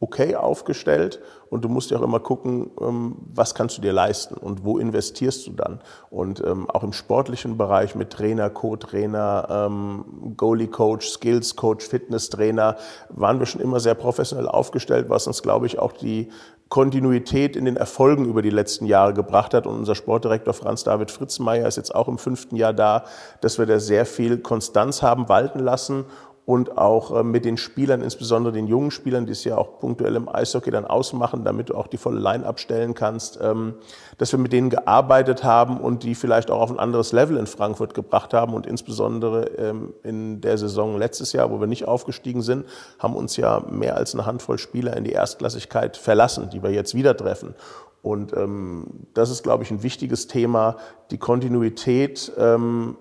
okay 0.00 0.34
aufgestellt 0.34 1.20
und 1.50 1.62
du 1.62 1.68
musst 1.68 1.90
ja 1.90 1.98
auch 1.98 2.02
immer 2.02 2.20
gucken, 2.20 2.70
ähm, 2.80 3.16
was 3.34 3.54
kannst 3.54 3.76
du 3.76 3.82
dir 3.82 3.92
leisten 3.92 4.34
und 4.34 4.64
wo 4.64 4.78
investierst 4.78 5.46
du 5.46 5.52
dann. 5.52 5.80
Und 6.08 6.42
ähm, 6.44 6.70
auch 6.70 6.82
im 6.82 6.94
sportlichen 6.94 7.58
Bereich 7.58 7.94
mit 7.94 8.10
Trainer, 8.10 8.48
Co-Trainer, 8.48 9.46
ähm, 9.50 10.34
Goalie-Coach, 10.36 11.06
Skills-Coach, 11.06 11.86
Fitness-Trainer 11.86 12.76
waren 13.10 13.38
wir 13.40 13.46
schon 13.46 13.60
immer 13.60 13.78
sehr 13.78 13.94
professionell 13.94 14.48
aufgestellt, 14.48 15.10
was 15.10 15.26
uns, 15.26 15.42
glaube 15.42 15.66
ich, 15.66 15.78
auch 15.78 15.92
die 15.92 16.30
Kontinuität 16.70 17.56
in 17.56 17.64
den 17.64 17.76
Erfolgen 17.76 18.26
über 18.26 18.42
die 18.42 18.50
letzten 18.50 18.86
Jahre 18.86 19.12
gebracht 19.12 19.54
hat. 19.54 19.66
Und 19.66 19.76
unser 19.76 19.96
Sportdirektor 19.96 20.54
Franz 20.54 20.84
David 20.84 21.10
Fritzmeier 21.10 21.66
ist 21.66 21.76
jetzt 21.76 21.92
auch 21.92 22.06
im 22.06 22.16
fünften 22.16 22.54
Jahr 22.54 22.72
da, 22.72 23.04
dass 23.40 23.58
wir 23.58 23.66
da 23.66 23.80
sehr 23.80 24.06
viel 24.06 24.38
Konstanz 24.38 25.02
haben 25.02 25.28
walten 25.28 25.58
lassen 25.58 26.04
und 26.50 26.78
auch 26.78 27.16
äh, 27.16 27.22
mit 27.22 27.44
den 27.44 27.56
Spielern, 27.56 28.02
insbesondere 28.02 28.52
den 28.52 28.66
jungen 28.66 28.90
Spielern, 28.90 29.24
die 29.24 29.30
es 29.30 29.44
ja 29.44 29.56
auch 29.56 29.78
punktuell 29.78 30.16
im 30.16 30.28
Eishockey 30.28 30.72
dann 30.72 30.84
ausmachen, 30.84 31.44
damit 31.44 31.68
du 31.68 31.76
auch 31.76 31.86
die 31.86 31.96
volle 31.96 32.18
Line 32.18 32.44
abstellen 32.44 32.94
kannst, 32.94 33.38
ähm, 33.40 33.74
dass 34.18 34.32
wir 34.32 34.40
mit 34.40 34.52
denen 34.52 34.68
gearbeitet 34.68 35.44
haben 35.44 35.80
und 35.80 36.02
die 36.02 36.16
vielleicht 36.16 36.50
auch 36.50 36.60
auf 36.60 36.72
ein 36.72 36.80
anderes 36.80 37.12
Level 37.12 37.36
in 37.36 37.46
Frankfurt 37.46 37.94
gebracht 37.94 38.34
haben 38.34 38.52
und 38.52 38.66
insbesondere 38.66 39.44
ähm, 39.58 39.94
in 40.02 40.40
der 40.40 40.58
Saison 40.58 40.98
letztes 40.98 41.32
Jahr, 41.32 41.52
wo 41.52 41.60
wir 41.60 41.68
nicht 41.68 41.86
aufgestiegen 41.86 42.42
sind, 42.42 42.66
haben 42.98 43.14
uns 43.14 43.36
ja 43.36 43.62
mehr 43.70 43.96
als 43.96 44.14
eine 44.14 44.26
Handvoll 44.26 44.58
Spieler 44.58 44.96
in 44.96 45.04
die 45.04 45.12
Erstklassigkeit 45.12 45.96
verlassen, 45.96 46.50
die 46.52 46.64
wir 46.64 46.72
jetzt 46.72 46.96
wieder 46.96 47.16
treffen. 47.16 47.54
Und 48.02 48.32
ähm, 48.36 48.86
das 49.14 49.30
ist, 49.30 49.44
glaube 49.44 49.62
ich, 49.62 49.70
ein 49.70 49.84
wichtiges 49.84 50.26
Thema, 50.26 50.78
die 51.12 51.18
Kontinuität 51.18 52.32
ähm, 52.36 52.96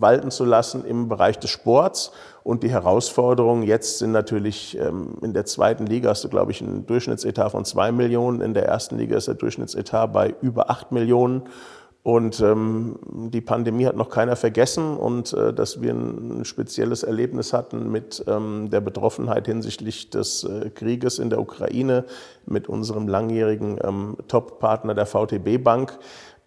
walten 0.00 0.30
zu 0.30 0.44
lassen 0.44 0.84
im 0.84 1.08
Bereich 1.08 1.38
des 1.38 1.50
Sports. 1.50 2.12
Und 2.42 2.62
die 2.62 2.70
Herausforderungen 2.70 3.62
jetzt 3.62 3.98
sind 3.98 4.12
natürlich, 4.12 4.78
ähm, 4.78 5.14
in 5.22 5.32
der 5.32 5.46
zweiten 5.46 5.86
Liga 5.86 6.10
hast 6.10 6.24
du, 6.24 6.28
glaube 6.28 6.52
ich, 6.52 6.60
einen 6.60 6.86
Durchschnittsetat 6.86 7.52
von 7.52 7.64
zwei 7.64 7.90
Millionen. 7.90 8.40
In 8.40 8.54
der 8.54 8.66
ersten 8.66 8.98
Liga 8.98 9.16
ist 9.16 9.28
der 9.28 9.34
Durchschnittsetat 9.34 10.12
bei 10.12 10.34
über 10.42 10.70
acht 10.70 10.92
Millionen. 10.92 11.44
Und 12.04 12.38
ähm, 12.40 12.98
die 13.32 13.40
Pandemie 13.40 13.86
hat 13.86 13.96
noch 13.96 14.10
keiner 14.10 14.36
vergessen 14.36 14.98
und 14.98 15.32
äh, 15.32 15.54
dass 15.54 15.80
wir 15.80 15.94
ein 15.94 16.44
spezielles 16.44 17.02
Erlebnis 17.02 17.54
hatten 17.54 17.90
mit 17.90 18.22
ähm, 18.26 18.68
der 18.68 18.82
Betroffenheit 18.82 19.46
hinsichtlich 19.46 20.10
des 20.10 20.44
äh, 20.44 20.68
Krieges 20.68 21.18
in 21.18 21.30
der 21.30 21.40
Ukraine 21.40 22.04
mit 22.44 22.68
unserem 22.68 23.08
langjährigen 23.08 23.78
ähm, 23.82 24.18
Top-Partner 24.28 24.92
der 24.92 25.06
VTB 25.06 25.64
Bank. 25.64 25.98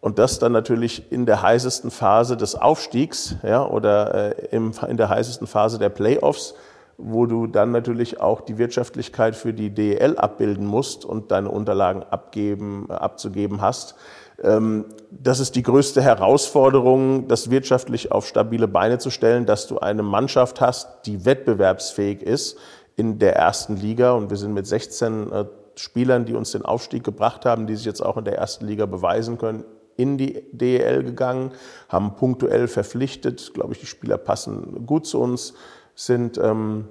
Und 0.07 0.19
das 0.19 0.39
dann 0.39 0.53
natürlich 0.53 1.11
in 1.11 1.25
der 1.25 1.41
heißesten 1.41 1.91
Phase 1.91 2.37
des 2.37 2.55
Aufstiegs 2.55 3.35
ja, 3.43 3.67
oder 3.67 4.31
äh, 4.37 4.55
im, 4.55 4.71
in 4.87 4.95
der 4.95 5.09
heißesten 5.09 5.47
Phase 5.47 5.79
der 5.79 5.89
Playoffs, 5.89 6.53
wo 6.97 7.25
du 7.25 7.45
dann 7.45 7.73
natürlich 7.73 8.21
auch 8.21 8.39
die 8.39 8.57
Wirtschaftlichkeit 8.57 9.35
für 9.35 9.53
die 9.53 9.69
DEL 9.69 10.17
abbilden 10.17 10.65
musst 10.65 11.03
und 11.03 11.31
deine 11.31 11.51
Unterlagen 11.51 12.03
abgeben, 12.03 12.89
abzugeben 12.89 13.59
hast. 13.59 13.95
Ähm, 14.41 14.85
das 15.11 15.41
ist 15.41 15.57
die 15.57 15.63
größte 15.63 16.01
Herausforderung, 16.01 17.27
das 17.27 17.49
wirtschaftlich 17.49 18.09
auf 18.13 18.25
stabile 18.25 18.69
Beine 18.69 18.99
zu 18.99 19.09
stellen, 19.09 19.45
dass 19.45 19.67
du 19.67 19.79
eine 19.79 20.03
Mannschaft 20.03 20.61
hast, 20.61 21.05
die 21.05 21.25
wettbewerbsfähig 21.25 22.23
ist 22.23 22.57
in 22.95 23.19
der 23.19 23.35
ersten 23.35 23.75
Liga. 23.75 24.13
Und 24.13 24.29
wir 24.29 24.37
sind 24.37 24.53
mit 24.53 24.67
16 24.67 25.33
äh, 25.33 25.45
Spielern, 25.75 26.23
die 26.23 26.33
uns 26.33 26.51
den 26.51 26.63
Aufstieg 26.63 27.03
gebracht 27.03 27.43
haben, 27.43 27.67
die 27.67 27.75
sich 27.75 27.85
jetzt 27.85 27.99
auch 27.99 28.15
in 28.15 28.23
der 28.23 28.37
ersten 28.37 28.65
Liga 28.65 28.85
beweisen 28.85 29.37
können, 29.37 29.65
in 29.97 30.17
die 30.17 30.43
DEL 30.51 31.03
gegangen, 31.03 31.51
haben 31.89 32.15
punktuell 32.15 32.67
verpflichtet. 32.67 33.53
Glaube 33.53 33.73
ich, 33.73 33.79
die 33.79 33.85
Spieler 33.85 34.17
passen 34.17 34.85
gut 34.85 35.05
zu 35.05 35.19
uns, 35.19 35.53
sind 35.95 36.37
ähm, 36.37 36.87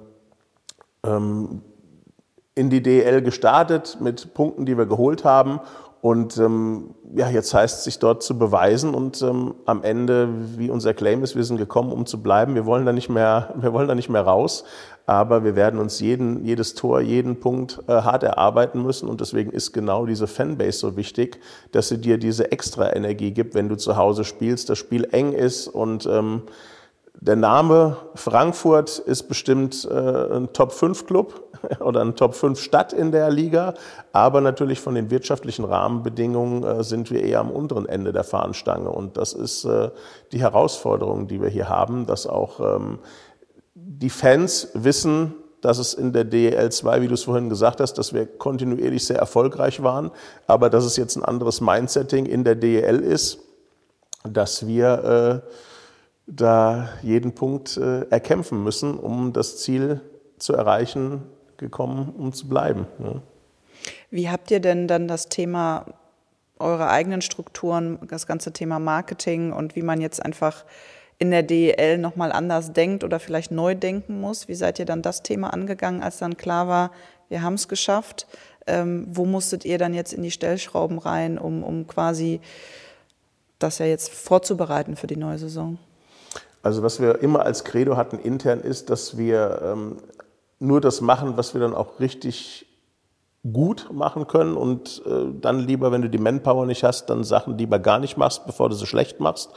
ähm, 1.03 1.61
in 2.53 2.69
die 2.69 2.81
DEL 2.81 3.21
gestartet 3.21 3.97
mit 4.01 4.33
Punkten, 4.33 4.65
die 4.65 4.77
wir 4.77 4.85
geholt 4.85 5.23
haben. 5.23 5.59
Und 6.01 6.37
ähm, 6.37 6.95
ja, 7.15 7.29
jetzt 7.29 7.53
heißt 7.53 7.79
es 7.79 7.83
sich 7.83 7.99
dort 7.99 8.21
zu 8.21 8.37
beweisen. 8.37 8.93
Und 8.93 9.21
ähm, 9.21 9.55
am 9.65 9.83
Ende, 9.83 10.29
wie 10.57 10.69
unser 10.69 10.93
Claim 10.93 11.23
ist, 11.23 11.35
wir 11.35 11.43
sind 11.43 11.57
gekommen, 11.57 11.91
um 11.91 12.05
zu 12.05 12.21
bleiben. 12.21 12.55
Wir 12.55 12.65
wollen 12.65 12.85
da 12.85 12.93
nicht 12.93 13.09
mehr, 13.09 13.53
wir 13.59 13.73
wollen 13.73 13.87
da 13.87 13.95
nicht 13.95 14.09
mehr 14.09 14.21
raus. 14.21 14.63
Aber 15.05 15.43
wir 15.43 15.55
werden 15.55 15.79
uns 15.79 15.99
jeden, 15.99 16.43
jedes 16.43 16.75
Tor, 16.75 16.99
jeden 16.99 17.39
Punkt 17.39 17.79
äh, 17.87 17.93
hart 17.93 18.23
erarbeiten 18.23 18.83
müssen. 18.83 19.07
Und 19.07 19.21
deswegen 19.21 19.51
ist 19.51 19.71
genau 19.71 20.05
diese 20.05 20.27
Fanbase 20.27 20.79
so 20.79 20.97
wichtig, 20.97 21.39
dass 21.71 21.87
sie 21.87 21.97
dir 21.97 22.17
diese 22.17 22.51
extra 22.51 22.93
Energie 22.93 23.31
gibt, 23.31 23.55
wenn 23.55 23.69
du 23.69 23.77
zu 23.77 23.95
Hause 23.95 24.25
spielst, 24.25 24.69
das 24.69 24.77
Spiel 24.77 25.07
eng 25.11 25.31
ist 25.31 25.67
und 25.67 26.05
ähm, 26.05 26.43
der 27.19 27.35
Name 27.35 27.97
Frankfurt 28.13 28.99
ist 28.99 29.23
bestimmt 29.23 29.87
äh, 29.89 29.93
ein 29.93 30.53
Top-5-Club 30.53 31.46
oder 31.79 32.01
ein 32.01 32.15
Top-5-Stadt 32.15 32.93
in 32.93 33.11
der 33.11 33.29
Liga, 33.29 33.73
aber 34.11 34.41
natürlich 34.41 34.79
von 34.79 34.95
den 34.95 35.09
wirtschaftlichen 35.09 35.65
Rahmenbedingungen 35.65 36.63
äh, 36.63 36.83
sind 36.83 37.11
wir 37.11 37.23
eher 37.23 37.39
am 37.39 37.51
unteren 37.51 37.87
Ende 37.87 38.13
der 38.13 38.23
Fahnenstange. 38.23 38.89
Und 38.89 39.17
das 39.17 39.33
ist 39.33 39.65
äh, 39.65 39.89
die 40.31 40.39
Herausforderung, 40.39 41.27
die 41.27 41.41
wir 41.41 41.49
hier 41.49 41.69
haben, 41.69 42.05
dass 42.05 42.27
auch 42.27 42.59
ähm, 42.59 42.99
die 43.75 44.09
Fans 44.09 44.69
wissen, 44.73 45.35
dass 45.61 45.79
es 45.79 45.93
in 45.93 46.13
der 46.13 46.23
DEL 46.23 46.71
2, 46.71 47.01
wie 47.01 47.07
du 47.07 47.13
es 47.13 47.23
vorhin 47.23 47.49
gesagt 47.49 47.81
hast, 47.81 47.95
dass 47.95 48.13
wir 48.13 48.25
kontinuierlich 48.25 49.05
sehr 49.05 49.17
erfolgreich 49.17 49.81
waren, 49.81 50.11
aber 50.45 50.69
dass 50.69 50.85
es 50.85 50.97
jetzt 50.97 51.15
ein 51.15 51.25
anderes 51.25 51.61
Mindsetting 51.61 52.25
in 52.25 52.43
der 52.43 52.55
DEL 52.55 52.99
ist, 52.99 53.39
dass 54.23 54.67
wir 54.67 55.43
äh, 55.45 55.49
da 56.27 56.89
jeden 57.01 57.33
Punkt 57.33 57.77
äh, 57.77 58.01
erkämpfen 58.09 58.63
müssen, 58.63 58.97
um 58.97 59.33
das 59.33 59.57
Ziel 59.57 60.01
zu 60.37 60.53
erreichen, 60.53 61.23
gekommen, 61.57 62.13
um 62.17 62.33
zu 62.33 62.47
bleiben. 62.47 62.87
Ja. 62.99 63.21
Wie 64.09 64.29
habt 64.29 64.51
ihr 64.51 64.59
denn 64.59 64.87
dann 64.87 65.07
das 65.07 65.29
Thema 65.29 65.85
eure 66.59 66.89
eigenen 66.89 67.21
Strukturen, 67.21 67.99
das 68.07 68.25
ganze 68.25 68.51
Thema 68.51 68.79
Marketing 68.79 69.51
und 69.51 69.75
wie 69.75 69.83
man 69.83 70.01
jetzt 70.01 70.23
einfach 70.23 70.65
in 71.19 71.31
der 71.31 71.43
DEL 71.43 71.97
nochmal 71.97 72.31
anders 72.31 72.73
denkt 72.73 73.03
oder 73.03 73.19
vielleicht 73.19 73.51
neu 73.51 73.75
denken 73.75 74.19
muss? 74.19 74.47
Wie 74.47 74.55
seid 74.55 74.79
ihr 74.79 74.85
dann 74.85 75.01
das 75.01 75.23
Thema 75.23 75.53
angegangen, 75.53 76.01
als 76.01 76.17
dann 76.19 76.37
klar 76.37 76.67
war, 76.67 76.91
wir 77.29 77.41
haben 77.41 77.55
es 77.55 77.67
geschafft? 77.67 78.27
Ähm, 78.65 79.07
wo 79.09 79.25
musstet 79.25 79.65
ihr 79.65 79.77
dann 79.77 79.93
jetzt 79.93 80.13
in 80.13 80.23
die 80.23 80.31
Stellschrauben 80.31 80.97
rein, 80.97 81.37
um, 81.37 81.63
um 81.63 81.87
quasi 81.87 82.41
das 83.59 83.79
ja 83.79 83.85
jetzt 83.85 84.13
vorzubereiten 84.13 84.95
für 84.95 85.07
die 85.07 85.15
neue 85.15 85.37
Saison? 85.37 85.77
Also 86.63 86.83
was 86.83 86.99
wir 86.99 87.21
immer 87.21 87.45
als 87.45 87.63
Credo 87.63 87.95
hatten 87.95 88.19
intern 88.19 88.59
ist, 88.59 88.89
dass 88.89 89.17
wir 89.17 89.61
ähm, 89.63 89.97
nur 90.59 90.81
das 90.81 91.01
machen, 91.01 91.37
was 91.37 91.53
wir 91.53 91.61
dann 91.61 91.75
auch 91.75 91.99
richtig 91.99 92.65
gut 93.51 93.89
machen 93.91 94.27
können. 94.27 94.57
Und 94.57 95.01
äh, 95.05 95.25
dann 95.39 95.59
lieber, 95.59 95.91
wenn 95.91 96.01
du 96.01 96.09
die 96.09 96.17
Manpower 96.17 96.65
nicht 96.65 96.83
hast, 96.83 97.09
dann 97.09 97.23
Sachen 97.23 97.57
lieber 97.57 97.79
gar 97.79 97.99
nicht 97.99 98.17
machst, 98.17 98.45
bevor 98.45 98.69
du 98.69 98.75
sie 98.75 98.85
schlecht 98.85 99.19
machst. 99.19 99.51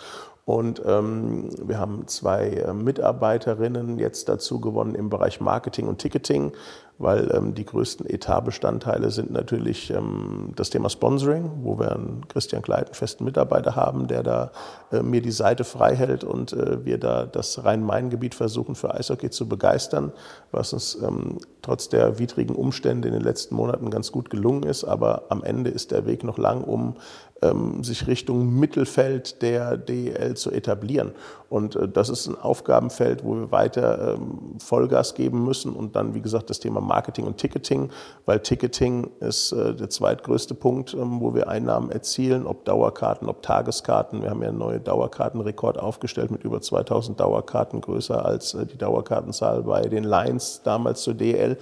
Und 0.45 0.83
ähm, 0.85 1.51
wir 1.69 1.79
haben 1.79 2.07
zwei 2.07 2.49
äh, 2.49 2.73
Mitarbeiterinnen 2.73 3.99
jetzt 3.99 4.29
dazu 4.29 4.61
gewonnen 4.61 4.95
im 4.95 5.11
Bereich 5.11 5.41
Marketing 5.41 5.87
und 5.87 5.99
Ticketing, 5.99 6.53
weil 7.01 7.31
ähm, 7.35 7.55
die 7.55 7.65
größten 7.65 8.09
Etatbestandteile 8.09 9.11
sind 9.11 9.31
natürlich 9.33 9.91
ähm, 9.91 10.53
das 10.55 10.69
Thema 10.69 10.91
Sponsoring, 10.91 11.51
wo 11.63 11.79
wir 11.79 11.93
einen 11.93 12.29
Christian 12.29 12.61
Kleit, 12.61 12.87
einen 12.87 12.95
festen 12.95 13.25
Mitarbeiter 13.25 13.75
haben, 13.75 14.07
der 14.07 14.23
da 14.23 14.53
äh, 14.93 15.03
mir 15.03 15.23
die 15.23 15.31
Seite 15.31 15.65
frei 15.65 15.97
hält 15.97 16.25
und 16.25 16.53
äh, 16.53 16.85
wir 16.85 16.99
da 16.99 17.25
das 17.25 17.65
Rhein-Main-Gebiet 17.65 18.35
versuchen 18.35 18.75
für 18.75 18.95
Eishockey 18.95 19.31
zu 19.31 19.49
begeistern, 19.49 20.13
was 20.53 20.75
uns 20.75 20.99
ähm, 21.03 21.39
trotz 21.63 21.89
der 21.89 22.19
widrigen 22.19 22.55
Umstände 22.55 23.09
in 23.09 23.15
den 23.15 23.23
letzten 23.23 23.55
Monaten 23.55 23.91
ganz 23.91 24.13
gut 24.13 24.29
gelungen 24.29 24.65
ist. 24.65 24.85
Aber 24.85 25.25
am 25.31 25.43
Ende 25.43 25.71
ist 25.71 25.93
der 25.93 26.05
Weg 26.05 26.23
noch 26.23 26.37
lang, 26.37 26.63
um 26.65 26.97
ähm, 27.43 27.83
sich 27.83 28.07
Richtung 28.07 28.59
Mittelfeld 28.59 29.43
der 29.43 29.77
DEL 29.77 30.37
zu 30.37 30.51
etablieren. 30.51 31.13
Und 31.49 31.77
äh, 31.77 31.89
das 31.89 32.09
ist 32.09 32.27
ein 32.27 32.37
Aufgabenfeld, 32.37 33.25
wo 33.25 33.35
wir 33.35 33.51
weiter 33.51 34.15
ähm, 34.15 34.59
Vollgas 34.59 35.15
geben 35.15 35.45
müssen. 35.45 35.73
Und 35.73 35.97
dann, 35.97 36.15
wie 36.15 36.21
gesagt, 36.21 36.51
das 36.51 36.61
Thema 36.61 36.81
Marketing 36.91 37.25
und 37.27 37.37
Ticketing, 37.37 37.89
weil 38.27 38.41
Ticketing 38.41 39.09
ist 39.21 39.53
äh, 39.53 39.75
der 39.75 39.89
zweitgrößte 39.89 40.55
Punkt, 40.55 40.93
ähm, 40.93 41.21
wo 41.21 41.35
wir 41.35 41.49
Einnahmen 41.49 41.91
erzielen, 41.93 42.47
ob 42.47 42.65
Dauerkarten, 42.65 43.29
ob 43.29 43.43
Tageskarten. 43.43 44.23
Wir 44.23 44.31
haben 44.31 44.43
ja 44.43 44.49
einen 44.49 44.59
neuen 44.59 44.83
Dauerkartenrekord 44.83 45.79
aufgestellt 45.79 46.33
mit 46.33 46.43
über 46.43 46.61
2000 46.61 47.21
Dauerkarten, 47.21 47.81
größer 47.81 48.25
als 48.25 48.55
äh, 48.55 48.67
die 48.67 48.77
Dauerkartenzahl 48.77 49.63
bei 49.63 49.83
den 49.83 50.03
Lions 50.03 50.63
damals 50.65 51.03
zur 51.03 51.15
DEL. 51.15 51.59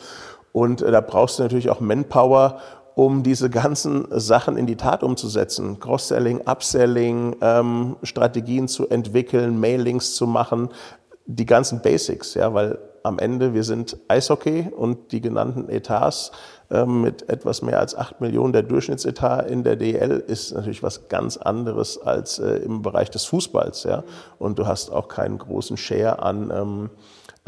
Und 0.53 0.81
da 0.81 1.01
brauchst 1.03 1.39
du 1.39 1.43
natürlich 1.43 1.69
auch 1.69 1.81
Manpower 1.81 2.59
um 2.95 3.23
diese 3.23 3.49
ganzen 3.49 4.09
Sachen 4.11 4.57
in 4.57 4.67
die 4.67 4.75
Tat 4.75 5.05
umzusetzen. 5.05 5.79
Cross-Selling, 5.79 6.41
Upselling, 6.49 7.37
ähm, 7.41 7.95
Strategien 8.03 8.67
zu 8.67 8.89
entwickeln, 8.89 9.61
Mailings 9.61 10.17
zu 10.17 10.27
machen, 10.27 10.71
die 11.25 11.47
ganzen 11.47 11.81
Basics, 11.81 12.35
ja, 12.35 12.53
weil 12.55 12.77
am 13.03 13.19
Ende 13.19 13.55
wir 13.55 13.65
sind 13.65 13.97
Eishockey 14.09 14.69
und 14.75 15.13
die 15.13 15.21
genannten 15.21 15.69
Etats 15.69 16.33
ähm, 16.71 17.03
mit 17.03 17.29
etwas 17.29 17.63
mehr 17.63 17.81
als 17.81 17.95
acht 17.95 18.21
Millionen 18.21 18.53
der 18.53 18.63
Durchschnittsetat 18.63 19.51
in 19.51 19.65
der 19.65 19.77
DL 19.77 20.23
ist 20.27 20.53
natürlich 20.53 20.83
was 20.83 21.09
ganz 21.09 21.37
anderes 21.37 22.01
als 22.01 22.39
äh, 22.39 22.57
im 22.57 22.83
Bereich 22.83 23.11
des 23.11 23.25
Fußballs, 23.25 23.85
ja. 23.85 24.05
Und 24.39 24.59
du 24.59 24.67
hast 24.67 24.91
auch 24.91 25.09
keinen 25.09 25.39
großen 25.39 25.77
Share 25.77 26.23
an 26.23 26.53
ähm, 26.55 26.91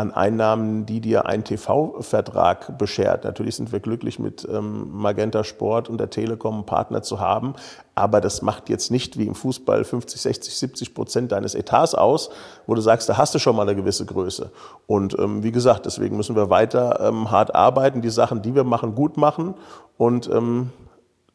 an 0.01 0.13
Einnahmen, 0.13 0.87
die 0.87 1.03
dir 1.03 1.27
ein 1.27 1.45
TV-Vertrag 1.45 2.79
beschert. 2.79 3.25
Natürlich 3.25 3.57
sind 3.57 3.71
wir 3.71 3.81
glücklich, 3.81 4.19
mit 4.19 4.49
ähm, 4.51 4.89
Magenta 4.93 5.45
Sport 5.45 5.91
und 5.91 5.99
der 5.99 6.09
Telekom 6.09 6.55
einen 6.55 6.67
Partner 6.67 7.03
zu 7.03 7.21
haben, 7.21 7.55
aber 7.95 8.23
das 8.23 8.41
macht 8.41 8.71
jetzt 8.71 8.91
nicht 8.91 9.19
wie 9.19 9.27
im 9.27 9.35
Fußball 9.35 9.85
50, 9.85 10.19
60, 10.19 10.57
70 10.57 10.95
Prozent 10.95 11.33
deines 11.33 11.55
Etats 11.55 11.95
aus, 11.95 12.31
wo 12.67 12.75
du 12.75 12.81
sagst, 12.81 13.11
da 13.11 13.19
hast 13.19 13.35
du 13.35 13.39
schon 13.39 13.55
mal 13.55 13.63
eine 13.63 13.77
gewisse 13.77 14.07
Größe. 14.07 14.51
Und 14.87 15.19
ähm, 15.19 15.43
wie 15.43 15.53
gesagt, 15.53 15.85
deswegen 15.85 16.17
müssen 16.17 16.35
wir 16.35 16.49
weiter 16.49 17.01
ähm, 17.01 17.31
hart 17.31 17.55
arbeiten, 17.55 18.01
die 18.01 18.09
Sachen, 18.09 18.41
die 18.41 18.55
wir 18.55 18.65
machen, 18.65 18.95
gut 18.95 19.19
machen 19.19 19.55
und 19.99 20.31
ähm, 20.31 20.71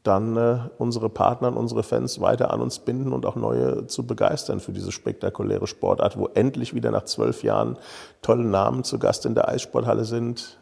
dann 0.08 0.38
äh, 0.38 0.60
unsere 0.78 1.10
Partner 1.10 1.50
und 1.50 1.58
unsere 1.58 1.84
Fans 1.84 2.22
weiter 2.22 2.52
an 2.52 2.62
uns 2.62 2.80
binden 2.80 3.14
und 3.14 3.26
auch 3.26 3.36
neue 3.36 3.88
zu 3.88 4.06
begeistern 4.06 4.60
für 4.60 4.72
diese 4.72 4.92
spektakuläre 4.92 5.68
Sportart, 5.68 6.18
wo 6.18 6.28
endlich 6.34 6.74
wieder 6.74 6.92
nach 6.92 7.06
zwölf 7.06 7.44
Jahren 7.44 7.78
tolle 8.22 8.46
Namen 8.46 8.84
zu 8.84 9.00
Gast 9.00 9.26
in 9.26 9.36
der 9.36 9.48
Eissporthalle 9.48 10.06
sind. 10.06 10.60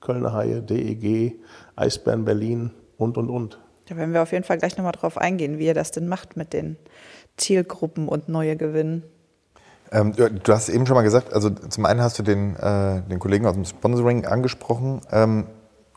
Kölner 0.00 0.32
Haie, 0.32 0.62
DEG, 0.62 1.40
Eisbären 1.74 2.24
Berlin 2.24 2.70
und, 2.96 3.18
und, 3.18 3.28
und. 3.28 3.58
Da 3.88 3.96
werden 3.96 4.12
wir 4.12 4.22
auf 4.22 4.32
jeden 4.32 4.44
Fall 4.44 4.58
gleich 4.58 4.76
nochmal 4.76 4.92
drauf 4.92 5.18
eingehen, 5.18 5.58
wie 5.58 5.66
ihr 5.66 5.74
das 5.74 5.90
denn 5.90 6.08
macht 6.08 6.36
mit 6.36 6.52
den 6.52 6.76
Zielgruppen 7.36 8.08
und 8.08 8.28
neue 8.28 8.56
Gewinnen. 8.56 9.04
Ähm, 9.92 10.12
du 10.14 10.52
hast 10.52 10.68
eben 10.68 10.86
schon 10.86 10.96
mal 10.96 11.02
gesagt, 11.02 11.32
also 11.32 11.50
zum 11.50 11.86
einen 11.86 12.00
hast 12.00 12.18
du 12.18 12.22
den, 12.22 12.56
äh, 12.56 13.02
den 13.02 13.18
Kollegen 13.18 13.46
aus 13.46 13.54
dem 13.54 13.64
Sponsoring 13.64 14.26
angesprochen. 14.26 15.00
Ähm, 15.12 15.46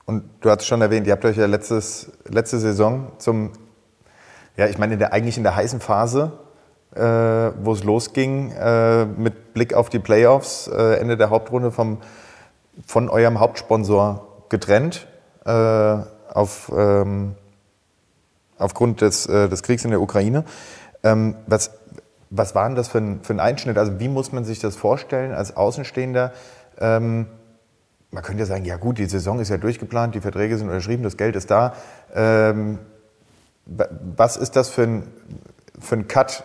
und 0.09 0.23
du 0.41 0.49
hast 0.49 0.65
schon 0.65 0.81
erwähnt, 0.81 1.05
ihr 1.05 1.13
habt 1.13 1.23
euch 1.23 1.37
ja 1.37 1.45
letztes, 1.45 2.11
letzte 2.27 2.57
Saison 2.57 3.11
zum, 3.19 3.51
ja, 4.57 4.65
ich 4.65 4.79
meine, 4.79 4.93
in 4.93 4.99
der, 4.99 5.13
eigentlich 5.13 5.37
in 5.37 5.43
der 5.43 5.55
heißen 5.55 5.79
Phase, 5.79 6.31
äh, 6.95 7.01
wo 7.01 7.73
es 7.73 7.83
losging, 7.83 8.51
äh, 8.53 9.05
mit 9.05 9.53
Blick 9.53 9.75
auf 9.75 9.89
die 9.89 9.99
Playoffs, 9.99 10.67
äh, 10.67 10.95
Ende 10.95 11.15
der 11.15 11.29
Hauptrunde 11.29 11.69
vom, 11.69 11.99
von 12.87 13.07
eurem 13.07 13.39
Hauptsponsor 13.39 14.45
getrennt, 14.49 15.05
äh, 15.45 15.51
auf, 15.51 16.71
ähm, 16.75 17.35
aufgrund 18.57 19.01
des, 19.01 19.27
äh, 19.27 19.47
des 19.47 19.61
Kriegs 19.61 19.85
in 19.85 19.91
der 19.91 20.01
Ukraine. 20.01 20.43
Ähm, 21.03 21.35
was, 21.45 21.69
was 22.31 22.55
war 22.55 22.67
denn 22.67 22.75
das 22.75 22.87
für 22.87 22.97
ein, 22.97 23.19
für 23.21 23.33
ein 23.33 23.39
Einschnitt? 23.39 23.77
Also, 23.77 23.99
wie 23.99 24.07
muss 24.07 24.31
man 24.31 24.43
sich 24.43 24.57
das 24.57 24.75
vorstellen 24.75 25.33
als 25.33 25.55
Außenstehender? 25.55 26.33
Ähm, 26.79 27.27
man 28.12 28.24
könnte 28.24 28.41
ja 28.41 28.45
sagen, 28.45 28.65
ja 28.65 28.78
gut, 28.78 28.98
die 28.98 29.06
Saison 29.06 29.39
ist 29.39 29.50
ja 29.50 29.58
durchgeplant, 29.58 30.15
die 30.15 30.22
Verträge 30.22 30.58
sind 30.58 30.67
unterschrieben, 30.67 31.04
das 31.04 31.17
Geld 31.17 31.36
ist 31.36 31.52
da. 31.52 31.74
Ähm, 32.13 32.80
was 33.65 34.36
ist 34.36 34.56
das 34.56 34.69
für 34.69 34.84
ein, 34.84 35.04
für 35.80 35.95
ein 35.95 36.08
Cut? 36.08 36.43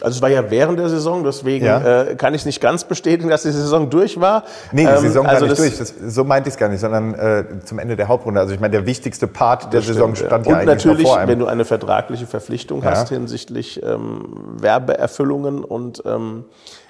Also 0.00 0.16
es 0.16 0.22
war 0.22 0.30
ja 0.30 0.50
während 0.50 0.78
der 0.78 0.88
Saison, 0.88 1.22
deswegen 1.22 1.66
ja. 1.66 2.02
äh, 2.02 2.16
kann 2.16 2.34
ich 2.34 2.46
nicht 2.46 2.60
ganz 2.60 2.84
bestätigen, 2.84 3.28
dass 3.28 3.42
die 3.42 3.50
Saison 3.50 3.90
durch 3.90 4.18
war. 4.20 4.44
Nee, 4.72 4.86
die 4.86 4.90
ähm, 4.90 4.98
Saison 4.98 5.24
ähm, 5.24 5.30
also 5.30 5.42
war 5.42 5.48
nicht 5.50 5.60
durch. 5.60 5.78
Das, 5.78 5.94
so 6.14 6.24
meinte 6.24 6.48
ich 6.48 6.54
es 6.54 6.58
gar 6.58 6.68
nicht, 6.68 6.80
sondern 6.80 7.14
äh, 7.14 7.44
zum 7.64 7.78
Ende 7.78 7.94
der 7.94 8.08
Hauptrunde. 8.08 8.40
Also 8.40 8.54
ich 8.54 8.60
meine, 8.60 8.72
der 8.72 8.86
wichtigste 8.86 9.26
Part 9.26 9.72
der 9.72 9.82
Saison 9.82 10.14
stimmt, 10.14 10.28
stand 10.28 10.46
ja, 10.46 10.52
ja 10.52 10.58
eigentlich 10.58 10.84
natürlich, 10.84 11.08
wenn 11.26 11.38
du 11.38 11.46
eine 11.46 11.66
vertragliche 11.66 12.26
Verpflichtung 12.26 12.82
ja. 12.82 12.90
hast 12.90 13.10
hinsichtlich 13.10 13.82
ähm, 13.82 14.56
Werbeerfüllungen 14.58 15.62
und 15.62 16.02
ähm, 16.06 16.46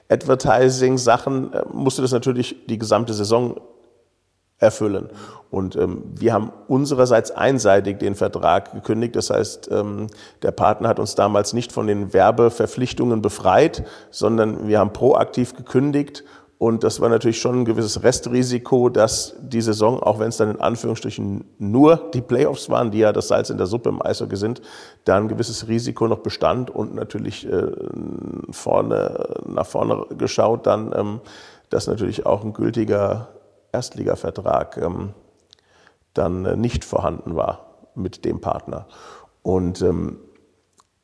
Advertising-Sachen, 0.09 1.53
äh, 1.53 1.63
musst 1.73 1.99
du 1.99 2.03
das 2.03 2.13
natürlich 2.13 2.67
die 2.67 2.79
gesamte 2.79 3.15
Saison 3.15 3.61
erfüllen. 4.63 5.11
Und 5.51 5.77
ähm, 5.77 6.05
wir 6.15 6.33
haben 6.33 6.51
unsererseits 6.67 7.31
einseitig 7.31 7.99
den 7.99 8.15
Vertrag 8.15 8.73
gekündigt. 8.73 9.17
Das 9.17 9.29
heißt, 9.29 9.69
ähm, 9.71 10.07
der 10.41 10.53
Partner 10.53 10.89
hat 10.89 10.99
uns 10.99 11.15
damals 11.15 11.53
nicht 11.53 11.73
von 11.73 11.87
den 11.87 12.15
Werbeverpflichtungen 12.15 13.21
befreit, 13.21 13.85
sondern 14.11 14.67
wir 14.67 14.79
haben 14.79 14.95
proaktiv 14.95 15.55
gekündigt. 15.55 16.25
Und 16.57 16.85
das 16.85 17.01
war 17.01 17.09
natürlich 17.09 17.41
schon 17.41 17.61
ein 17.61 17.65
gewisses 17.65 18.05
Restrisiko, 18.05 18.89
dass 18.89 19.35
die 19.43 19.61
Saison, 19.61 20.01
auch 20.01 20.21
wenn 20.21 20.29
es 20.29 20.37
dann 20.37 20.53
in 20.53 20.61
Anführungsstrichen 20.61 21.45
nur 21.59 22.11
die 22.15 22.21
Playoffs 22.21 22.71
waren, 22.71 22.93
die 22.93 23.01
ja 23.01 23.13
das 23.13 23.29
Salz 23.29 23.51
in 23.51 23.59
der 23.59 23.67
Suppe 23.67 23.89
im 23.89 24.01
Eishockey 24.01 24.37
sind, 24.37 24.63
da 25.05 25.17
ein 25.17 25.27
gewisses 25.27 25.67
Risiko 25.67 26.07
noch 26.07 26.21
bestand 26.21 26.71
und 26.71 26.95
natürlich 26.95 27.47
äh, 27.51 27.67
vorne, 28.53 29.41
nach 29.45 29.67
vorne 29.67 30.07
geschaut 30.17 30.67
dann, 30.69 30.95
ähm, 30.97 31.21
dass 31.69 31.89
natürlich 31.89 32.27
auch 32.27 32.45
ein 32.45 32.53
gültiger 32.53 33.29
Erstligavertrag 33.73 34.77
ähm, 34.77 35.15
dann 36.15 36.45
äh, 36.45 36.57
nicht 36.57 36.85
vorhanden 36.85 37.37
war 37.37 37.91
mit 37.95 38.25
dem 38.25 38.41
Partner. 38.41 38.87
Und 39.43 39.83
ähm, 39.83 40.19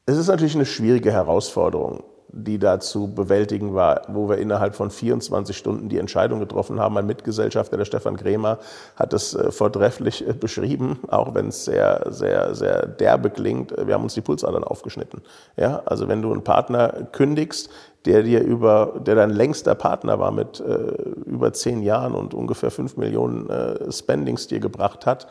es 0.06 0.16
ist 0.16 0.28
natürlich 0.28 0.54
eine 0.54 0.66
schwierige 0.66 1.12
Herausforderung 1.12 2.04
die 2.30 2.58
da 2.58 2.78
zu 2.78 3.14
bewältigen 3.14 3.74
war, 3.74 4.02
wo 4.08 4.28
wir 4.28 4.38
innerhalb 4.38 4.74
von 4.74 4.90
24 4.90 5.56
Stunden 5.56 5.88
die 5.88 5.98
Entscheidung 5.98 6.40
getroffen 6.40 6.78
haben. 6.78 6.94
Mein 6.94 7.06
Mitgesellschafter, 7.06 7.76
der 7.76 7.86
Stefan 7.86 8.16
Krämer, 8.16 8.58
hat 8.96 9.12
es 9.12 9.34
äh, 9.34 9.50
vortrefflich 9.50 10.26
äh, 10.26 10.34
beschrieben, 10.34 10.98
auch 11.08 11.34
wenn 11.34 11.48
es 11.48 11.64
sehr, 11.64 12.06
sehr, 12.10 12.54
sehr 12.54 12.86
derbe 12.86 13.30
klingt. 13.30 13.74
Wir 13.86 13.94
haben 13.94 14.04
uns 14.04 14.14
die 14.14 14.20
Pulsadern 14.20 14.64
aufgeschnitten. 14.64 15.22
Ja, 15.56 15.82
also 15.86 16.08
wenn 16.08 16.20
du 16.20 16.32
einen 16.32 16.44
Partner 16.44 17.06
kündigst, 17.12 17.70
der 18.04 18.22
dir 18.22 18.42
über, 18.42 18.94
der 19.04 19.14
dein 19.14 19.30
längster 19.30 19.74
Partner 19.74 20.18
war 20.18 20.30
mit 20.30 20.60
äh, 20.60 20.74
über 21.26 21.52
zehn 21.52 21.82
Jahren 21.82 22.14
und 22.14 22.34
ungefähr 22.34 22.70
fünf 22.70 22.96
Millionen 22.96 23.48
äh, 23.48 23.90
Spendings 23.90 24.46
dir 24.48 24.60
gebracht 24.60 25.06
hat, 25.06 25.26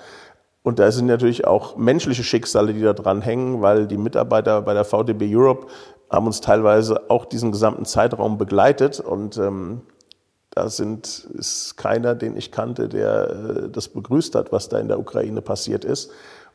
und 0.67 0.79
da 0.79 0.91
sind 0.91 1.05
natürlich 1.05 1.47
auch 1.47 1.77
menschliche 1.77 2.25
Schicksale, 2.25 2.73
die 2.73 2.81
da 2.81 2.91
dran 2.91 3.21
hängen, 3.21 3.62
weil 3.62 3.88
die 3.88 3.95
Mitarbeiter 3.95 4.62
bei 4.62 4.73
der 4.73 4.83
VDB 4.83 5.33
Europe 5.33 5.67
haben 6.09 6.25
uns 6.25 6.41
teilweise 6.41 7.09
auch 7.09 7.25
diesen 7.25 7.51
gesamten 7.51 7.85
Zeitraum 7.85 8.37
begleitet 8.37 8.99
und 8.99 9.37
ähm, 9.37 9.81
da 10.51 10.69
sind, 10.69 11.27
ist 11.35 11.77
keiner, 11.77 12.15
den 12.15 12.35
ich 12.35 12.51
kannte, 12.51 12.89
der 12.89 13.29
äh, 13.29 13.69
das 13.69 13.89
begrüßt 13.89 14.33
hat, 14.35 14.51
was 14.51 14.69
da 14.69 14.79
in 14.79 14.87
der 14.87 14.99
Ukraine 14.99 15.41
passiert 15.41 15.85
ist. 15.85 16.11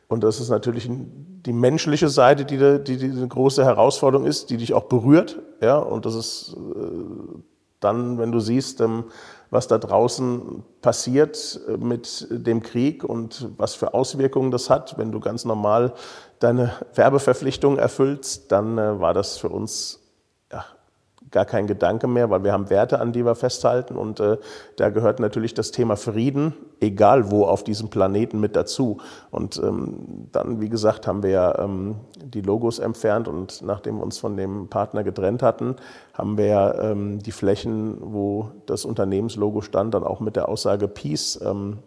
Und 0.09 0.23
das 0.23 0.39
ist 0.39 0.49
natürlich 0.49 0.89
die 0.89 1.53
menschliche 1.53 2.09
Seite, 2.09 2.45
die, 2.45 2.83
die, 2.83 2.97
die 2.97 3.17
eine 3.17 3.27
große 3.27 3.63
Herausforderung 3.63 4.27
ist, 4.27 4.49
die 4.49 4.57
dich 4.57 4.73
auch 4.73 4.83
berührt. 4.83 5.39
Ja, 5.61 5.77
und 5.77 6.05
das 6.05 6.15
ist 6.15 6.55
äh, 6.55 7.39
dann, 7.79 8.17
wenn 8.17 8.31
du 8.31 8.39
siehst, 8.39 8.81
ähm, 8.81 9.05
was 9.53 9.67
da 9.67 9.77
draußen 9.77 10.63
passiert 10.81 11.61
äh, 11.67 11.77
mit 11.77 12.27
dem 12.29 12.61
Krieg 12.61 13.03
und 13.03 13.49
was 13.57 13.75
für 13.75 13.93
Auswirkungen 13.93 14.51
das 14.51 14.69
hat, 14.69 14.97
wenn 14.97 15.11
du 15.11 15.19
ganz 15.19 15.45
normal 15.45 15.93
deine 16.39 16.73
Werbeverpflichtung 16.95 17.77
erfüllst, 17.77 18.51
dann 18.51 18.77
äh, 18.77 18.99
war 18.99 19.13
das 19.13 19.37
für 19.37 19.49
uns 19.49 20.02
gar 21.33 21.45
kein 21.45 21.67
Gedanke 21.67 22.07
mehr, 22.07 22.29
weil 22.29 22.43
wir 22.45 22.53
haben 22.53 22.69
Werte, 22.69 23.01
an 23.01 23.11
die 23.11 23.25
wir 23.25 23.35
festhalten 23.35 23.97
und 23.97 24.21
äh, 24.21 24.37
da 24.77 24.89
gehört 24.89 25.19
natürlich 25.19 25.53
das 25.53 25.71
Thema 25.71 25.97
Frieden, 25.97 26.53
egal 26.79 27.31
wo 27.31 27.45
auf 27.45 27.63
diesem 27.63 27.89
Planeten 27.89 28.39
mit 28.39 28.55
dazu. 28.55 28.99
Und 29.31 29.57
ähm, 29.57 30.29
dann, 30.31 30.61
wie 30.61 30.69
gesagt, 30.69 31.07
haben 31.07 31.23
wir 31.23 31.31
ja 31.31 31.59
ähm, 31.59 31.95
die 32.23 32.41
Logos 32.41 32.79
entfernt 32.79 33.27
und 33.27 33.61
nachdem 33.63 33.97
wir 33.97 34.03
uns 34.03 34.19
von 34.19 34.37
dem 34.37 34.69
Partner 34.69 35.03
getrennt 35.03 35.43
hatten, 35.43 35.75
haben 36.13 36.37
wir 36.37 36.45
ja 36.45 36.91
ähm, 36.91 37.19
die 37.19 37.31
Flächen, 37.31 37.97
wo 37.99 38.51
das 38.67 38.85
Unternehmenslogo 38.85 39.61
stand, 39.61 39.93
dann 39.95 40.03
auch 40.03 40.19
mit 40.19 40.35
der 40.35 40.47
Aussage 40.47 40.87
Peace 40.87 41.39
ähm, 41.43 41.79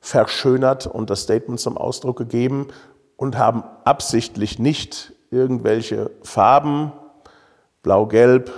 verschönert 0.00 0.86
und 0.86 1.10
das 1.10 1.20
Statement 1.20 1.60
zum 1.60 1.76
Ausdruck 1.76 2.16
gegeben 2.16 2.68
und 3.16 3.36
haben 3.36 3.62
absichtlich 3.84 4.58
nicht 4.58 5.12
irgendwelche 5.30 6.10
Farben, 6.22 6.92
blau-gelb 7.82 8.50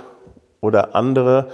oder 0.61 0.95
andere, 0.95 1.49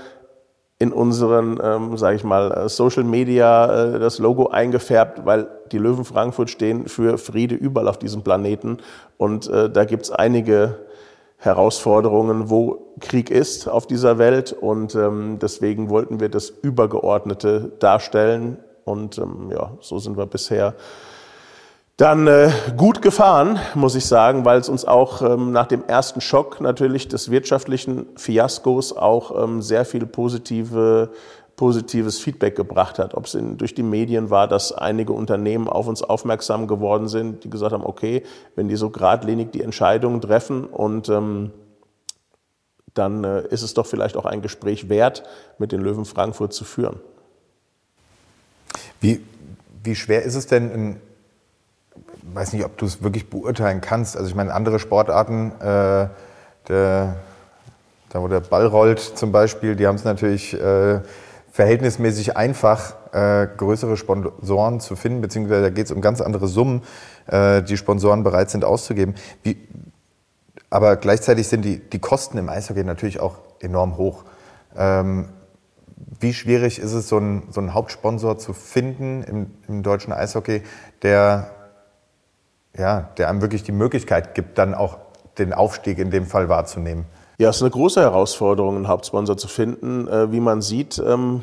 in 0.81 0.91
unseren, 0.91 1.59
ähm, 1.63 1.95
sage 1.95 2.15
ich 2.15 2.23
mal, 2.23 2.51
äh, 2.51 2.67
Social 2.67 3.03
Media 3.03 3.93
äh, 3.93 3.99
das 3.99 4.17
Logo 4.17 4.47
eingefärbt, 4.47 5.25
weil 5.25 5.47
die 5.71 5.77
Löwen 5.77 6.05
Frankfurt 6.05 6.49
stehen 6.49 6.87
für 6.87 7.19
Friede 7.19 7.53
überall 7.53 7.87
auf 7.87 7.99
diesem 7.99 8.23
Planeten. 8.23 8.79
Und 9.17 9.47
äh, 9.47 9.69
da 9.69 9.85
gibt's 9.85 10.09
einige 10.09 10.79
Herausforderungen, 11.37 12.49
wo 12.49 12.95
Krieg 12.99 13.29
ist 13.29 13.67
auf 13.67 13.85
dieser 13.85 14.17
Welt. 14.17 14.53
Und 14.53 14.95
ähm, 14.95 15.37
deswegen 15.39 15.91
wollten 15.91 16.19
wir 16.19 16.29
das 16.29 16.49
Übergeordnete 16.49 17.73
darstellen. 17.77 18.57
Und 18.83 19.19
ähm, 19.19 19.51
ja, 19.51 19.73
so 19.81 19.99
sind 19.99 20.17
wir 20.17 20.25
bisher 20.25 20.73
dann 21.97 22.25
äh, 22.25 22.51
gut 22.77 23.01
gefahren, 23.01 23.59
muss 23.75 23.95
ich 23.95 24.05
sagen, 24.05 24.43
weil 24.43 24.59
es 24.59 24.69
uns 24.69 24.85
auch 24.85 25.21
ähm, 25.21 25.51
nach 25.51 25.67
dem 25.67 25.83
ersten 25.85 26.19
Schock 26.19 26.59
natürlich 26.59 27.07
des 27.07 27.29
wirtschaftlichen 27.29 28.07
Fiaskos 28.15 28.95
auch 28.95 29.43
ähm, 29.43 29.61
sehr 29.61 29.85
viel 29.85 30.07
positive, 30.07 31.11
positives 31.55 32.17
Feedback 32.19 32.55
gebracht 32.55 32.97
hat. 32.97 33.13
Ob 33.13 33.25
es 33.25 33.35
in, 33.35 33.57
durch 33.57 33.75
die 33.75 33.83
Medien 33.83 34.31
war, 34.31 34.47
dass 34.47 34.71
einige 34.71 35.13
Unternehmen 35.13 35.67
auf 35.67 35.87
uns 35.87 36.01
aufmerksam 36.01 36.65
geworden 36.65 37.07
sind, 37.07 37.43
die 37.43 37.51
gesagt 37.51 37.73
haben, 37.73 37.85
okay, 37.85 38.23
wenn 38.55 38.67
die 38.67 38.77
so 38.77 38.89
geradlinig 38.89 39.51
die 39.51 39.61
Entscheidungen 39.61 40.21
treffen 40.21 40.65
und 40.65 41.07
ähm, 41.09 41.51
dann 42.95 43.23
äh, 43.23 43.47
ist 43.49 43.61
es 43.61 43.73
doch 43.75 43.85
vielleicht 43.85 44.17
auch 44.17 44.25
ein 44.25 44.41
Gespräch 44.41 44.89
wert, 44.89 45.23
mit 45.59 45.71
den 45.71 45.81
Löwen 45.81 46.05
Frankfurt 46.05 46.53
zu 46.53 46.63
führen. 46.63 46.99
Wie, 48.99 49.21
wie 49.83 49.95
schwer 49.95 50.23
ist 50.23 50.35
es 50.35 50.47
denn, 50.47 50.71
in 50.71 50.95
weiß 52.23 52.53
nicht, 52.53 52.65
ob 52.65 52.77
du 52.77 52.85
es 52.85 53.03
wirklich 53.03 53.29
beurteilen 53.29 53.81
kannst. 53.81 54.15
Also 54.15 54.29
ich 54.29 54.35
meine, 54.35 54.53
andere 54.53 54.79
Sportarten, 54.79 55.51
äh, 55.59 56.07
der, 56.67 57.15
da 58.09 58.21
wo 58.21 58.27
der 58.27 58.41
Ball 58.41 58.65
rollt 58.65 58.99
zum 58.99 59.31
Beispiel, 59.31 59.75
die 59.75 59.87
haben 59.87 59.95
es 59.95 60.03
natürlich 60.03 60.53
äh, 60.53 61.01
verhältnismäßig 61.51 62.37
einfach, 62.37 62.95
äh, 63.13 63.47
größere 63.57 63.97
Sponsoren 63.97 64.79
zu 64.79 64.95
finden, 64.95 65.21
beziehungsweise 65.21 65.63
da 65.63 65.69
geht 65.69 65.85
es 65.85 65.91
um 65.91 66.01
ganz 66.01 66.21
andere 66.21 66.47
Summen, 66.47 66.83
äh, 67.27 67.61
die 67.61 67.77
Sponsoren 67.77 68.23
bereit 68.23 68.49
sind 68.49 68.63
auszugeben. 68.63 69.15
Wie, 69.43 69.57
aber 70.69 70.95
gleichzeitig 70.95 71.47
sind 71.49 71.63
die, 71.63 71.79
die 71.79 71.99
Kosten 71.99 72.37
im 72.37 72.47
Eishockey 72.47 72.83
natürlich 72.83 73.19
auch 73.19 73.39
enorm 73.59 73.97
hoch. 73.97 74.23
Ähm, 74.77 75.27
wie 76.19 76.33
schwierig 76.33 76.79
ist 76.79 76.93
es, 76.93 77.09
so 77.09 77.17
einen, 77.17 77.51
so 77.51 77.59
einen 77.59 77.73
Hauptsponsor 77.73 78.37
zu 78.37 78.53
finden 78.53 79.23
im, 79.23 79.51
im 79.67 79.83
deutschen 79.83 80.13
Eishockey, 80.13 80.63
der 81.03 81.51
ja, 82.77 83.09
der 83.17 83.29
einem 83.29 83.41
wirklich 83.41 83.63
die 83.63 83.71
Möglichkeit 83.71 84.35
gibt, 84.35 84.57
dann 84.57 84.73
auch 84.73 84.97
den 85.37 85.53
Aufstieg 85.53 85.97
in 85.97 86.11
dem 86.11 86.25
Fall 86.25 86.49
wahrzunehmen. 86.49 87.05
Ja, 87.37 87.49
es 87.49 87.57
ist 87.57 87.61
eine 87.63 87.71
große 87.71 88.01
Herausforderung, 88.01 88.75
einen 88.75 88.87
Hauptsponsor 88.87 89.37
zu 89.37 89.47
finden. 89.47 90.07
Äh, 90.07 90.31
wie 90.31 90.39
man 90.39 90.61
sieht, 90.61 90.99
ähm, 90.99 91.41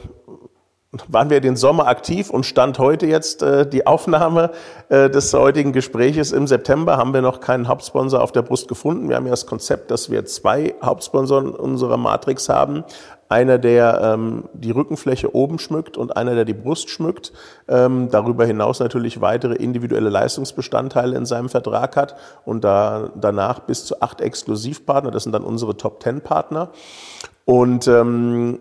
waren 1.08 1.28
wir 1.28 1.42
den 1.42 1.56
Sommer 1.56 1.86
aktiv 1.86 2.30
und 2.30 2.46
stand 2.46 2.78
heute 2.78 3.06
jetzt 3.06 3.42
äh, 3.42 3.68
die 3.68 3.86
Aufnahme 3.86 4.52
äh, 4.88 5.10
des 5.10 5.34
heutigen 5.34 5.74
Gespräches 5.74 6.32
im 6.32 6.46
September, 6.46 6.96
haben 6.96 7.12
wir 7.12 7.20
noch 7.20 7.40
keinen 7.40 7.68
Hauptsponsor 7.68 8.22
auf 8.22 8.32
der 8.32 8.40
Brust 8.40 8.68
gefunden. 8.68 9.10
Wir 9.10 9.16
haben 9.16 9.26
ja 9.26 9.32
das 9.32 9.44
Konzept, 9.44 9.90
dass 9.90 10.10
wir 10.10 10.24
zwei 10.24 10.74
Hauptsponsoren 10.82 11.50
unserer 11.50 11.98
Matrix 11.98 12.48
haben. 12.48 12.84
Einer, 13.28 13.58
der 13.58 14.00
ähm, 14.02 14.48
die 14.54 14.70
Rückenfläche 14.70 15.34
oben 15.34 15.58
schmückt 15.58 15.98
und 15.98 16.16
einer, 16.16 16.34
der 16.34 16.46
die 16.46 16.54
Brust 16.54 16.88
schmückt. 16.88 17.34
Ähm, 17.68 18.08
darüber 18.10 18.46
hinaus 18.46 18.80
natürlich 18.80 19.20
weitere 19.20 19.56
individuelle 19.56 20.08
Leistungsbestandteile 20.08 21.14
in 21.14 21.26
seinem 21.26 21.50
Vertrag 21.50 21.96
hat 21.96 22.16
und 22.46 22.64
da 22.64 23.10
danach 23.14 23.58
bis 23.58 23.84
zu 23.84 24.00
acht 24.00 24.22
Exklusivpartner. 24.22 25.10
Das 25.10 25.24
sind 25.24 25.32
dann 25.32 25.44
unsere 25.44 25.76
Top 25.76 26.00
Ten 26.00 26.22
Partner. 26.22 26.70
Und 27.44 27.86
ähm, 27.86 28.60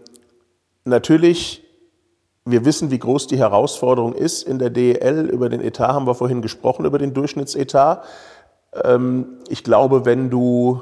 natürlich 0.84 1.67
wir 2.50 2.66
wissen, 2.66 2.92
wie 2.92 3.00
groß 3.00 3.28
die 3.28 3.38
Herausforderung 3.38 4.14
ist 4.14 4.44
in 4.44 4.60
der 4.60 4.70
DEL. 4.70 5.30
Über 5.30 5.50
den 5.50 5.62
Etat 5.62 5.94
haben 5.94 6.08
wir 6.08 6.16
vorhin 6.16 6.42
gesprochen, 6.42 6.86
über 6.86 6.98
den 6.98 7.14
Durchschnittsetat. 7.14 8.04
Ähm, 8.84 9.40
ich 9.50 9.64
glaube, 9.64 10.06
wenn 10.06 10.30
du 10.30 10.82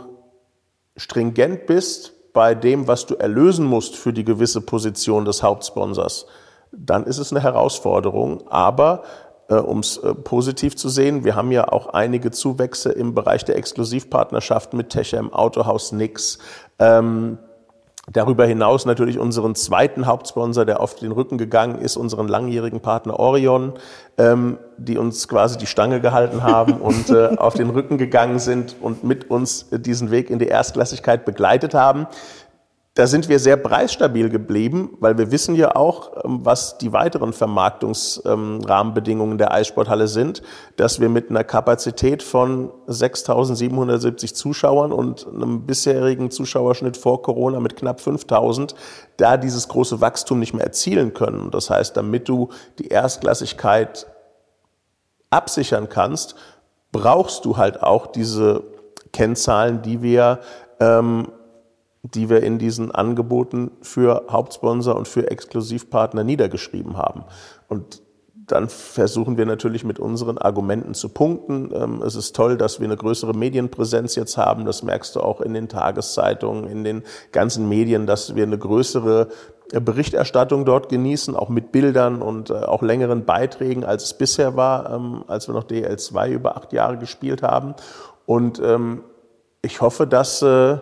stringent 0.96 1.66
bist 1.66 2.14
bei 2.34 2.56
dem, 2.56 2.88
was 2.88 3.06
du 3.06 3.16
erlösen 3.16 3.66
musst 3.66 3.96
für 3.96 4.14
die 4.14 4.26
gewisse 4.26 4.62
Position 4.62 5.26
des 5.26 5.42
Hauptsponsors, 5.42 6.28
dann 6.72 7.06
ist 7.06 7.18
es 7.18 7.32
eine 7.32 7.42
Herausforderung. 7.42 8.48
Aber 8.48 9.04
äh, 9.50 9.56
um 9.56 9.80
es 9.80 9.98
äh, 9.98 10.14
positiv 10.14 10.76
zu 10.76 10.90
sehen, 10.90 11.24
wir 11.24 11.36
haben 11.36 11.52
ja 11.52 11.68
auch 11.68 11.88
einige 11.88 12.32
Zuwächse 12.32 12.92
im 12.92 13.14
Bereich 13.14 13.46
der 13.46 13.58
Exklusivpartnerschaft 13.58 14.74
mit 14.74 14.90
Techem, 14.90 15.34
Autohaus 15.34 15.92
Nix. 15.92 16.40
Ähm, 16.80 17.38
Darüber 18.12 18.46
hinaus 18.46 18.86
natürlich 18.86 19.18
unseren 19.18 19.56
zweiten 19.56 20.06
Hauptsponsor, 20.06 20.64
der 20.66 20.80
auf 20.80 20.96
den 20.96 21.12
Rücken 21.12 21.40
gegangen 21.40 21.80
ist, 21.80 21.98
unseren 21.98 22.28
langjährigen 22.28 22.80
Partner 22.80 23.20
Orion, 23.20 23.74
ähm, 24.20 24.60
die 24.78 25.00
uns 25.00 25.28
quasi 25.28 25.58
die 25.58 25.66
Stange 25.66 26.02
gehalten 26.02 26.44
haben 26.44 26.74
und 26.82 27.10
äh, 27.10 27.36
auf 27.38 27.56
den 27.56 27.72
Rücken 27.72 27.98
gegangen 27.98 28.38
sind 28.38 28.76
und 28.80 29.04
mit 29.04 29.32
uns 29.32 29.68
diesen 29.72 30.12
Weg 30.12 30.30
in 30.30 30.38
die 30.38 30.48
Erstklassigkeit 30.48 31.26
begleitet 31.26 31.74
haben. 31.74 32.06
Da 32.96 33.06
sind 33.08 33.28
wir 33.28 33.40
sehr 33.40 33.58
preisstabil 33.58 34.30
geblieben, 34.30 34.96
weil 35.02 35.18
wir 35.18 35.30
wissen 35.30 35.56
ja 35.56 35.76
auch, 35.76 36.24
ähm, 36.24 36.40
was 36.44 36.78
die 36.78 36.94
weiteren 36.94 37.34
Vermarktungsrahmenbedingungen 37.34 39.38
der 39.38 39.52
Eissporthalle 39.52 40.08
sind, 40.08 40.42
dass 40.78 41.02
wir 41.02 41.10
mit 41.10 41.30
einer 41.30 41.44
Kapazität 41.44 42.24
von 42.24 42.72
6.770 42.88 44.34
Zuschauern 44.34 44.94
und 44.94 45.28
einem 45.28 45.66
bisherigen 45.66 46.32
Zuschauerschnitt 46.32 46.96
vor 46.96 47.22
Corona 47.22 47.60
mit 47.60 47.76
knapp 47.76 48.00
5.000 48.00 48.76
da 49.18 49.36
dieses 49.36 49.68
große 49.68 50.00
Wachstum 50.00 50.40
nicht 50.40 50.54
mehr 50.54 50.64
erzielen 50.64 51.14
können. 51.14 51.52
Das 51.52 51.70
heißt, 51.70 51.98
damit 51.98 52.30
du 52.30 52.48
die 52.80 52.88
Erstklassigkeit 52.88 54.08
absichern 55.30 55.90
kannst, 55.90 56.36
brauchst 56.94 57.44
du 57.44 57.58
halt 57.58 57.84
auch 57.84 58.08
diese 58.08 58.64
Kennzahlen, 59.12 59.82
die 59.82 60.02
wir 60.02 60.40
ähm, 60.80 61.28
die 62.14 62.30
wir 62.30 62.44
in 62.44 62.60
diesen 62.60 62.92
Angeboten 62.92 63.72
für 63.82 64.26
Hauptsponsor 64.30 64.96
und 64.96 65.08
für 65.08 65.30
Exklusivpartner 65.30 66.24
niedergeschrieben 66.24 66.98
haben. 66.98 67.24
Und 67.68 68.02
dann 68.48 68.70
versuchen 68.70 69.38
wir 69.38 69.46
natürlich 69.46 69.84
mit 69.84 70.00
unseren 70.00 70.38
Argumenten 70.38 70.94
zu 70.94 71.10
punkten. 71.10 71.72
Ähm, 71.74 72.04
es 72.06 72.16
ist 72.16 72.36
toll, 72.36 72.58
dass 72.58 72.80
wir 72.80 72.86
eine 72.86 72.98
größere 72.98 73.34
Medienpräsenz 73.34 74.16
jetzt 74.16 74.38
haben. 74.38 74.66
Das 74.66 74.84
merkst 74.84 75.16
du 75.16 75.22
auch 75.22 75.42
in 75.42 75.54
den 75.54 75.68
Tageszeitungen, 75.68 76.68
in 76.68 76.84
den 76.84 77.04
ganzen 77.32 77.68
Medien, 77.68 78.06
dass 78.06 78.36
wir 78.36 78.44
eine 78.44 78.58
größere 78.58 79.30
Berichterstattung 79.72 80.64
dort 80.64 80.90
genießen, 80.90 81.36
auch 81.36 81.50
mit 81.50 81.72
Bildern 81.72 82.22
und 82.22 82.52
äh, 82.52 82.54
auch 82.54 82.84
längeren 82.84 83.26
Beiträgen, 83.26 83.84
als 83.84 84.04
es 84.04 84.14
bisher 84.14 84.56
war, 84.56 84.94
ähm, 84.94 85.24
als 85.28 85.48
wir 85.48 85.56
noch 85.56 85.64
DL2 85.64 86.30
über 86.30 86.56
acht 86.56 86.72
Jahre 86.72 86.98
gespielt 86.98 87.42
haben. 87.42 87.74
Und 88.28 88.62
ähm, 88.64 89.04
ich 89.64 89.82
hoffe, 89.82 90.06
dass 90.06 90.44
äh, 90.44 90.78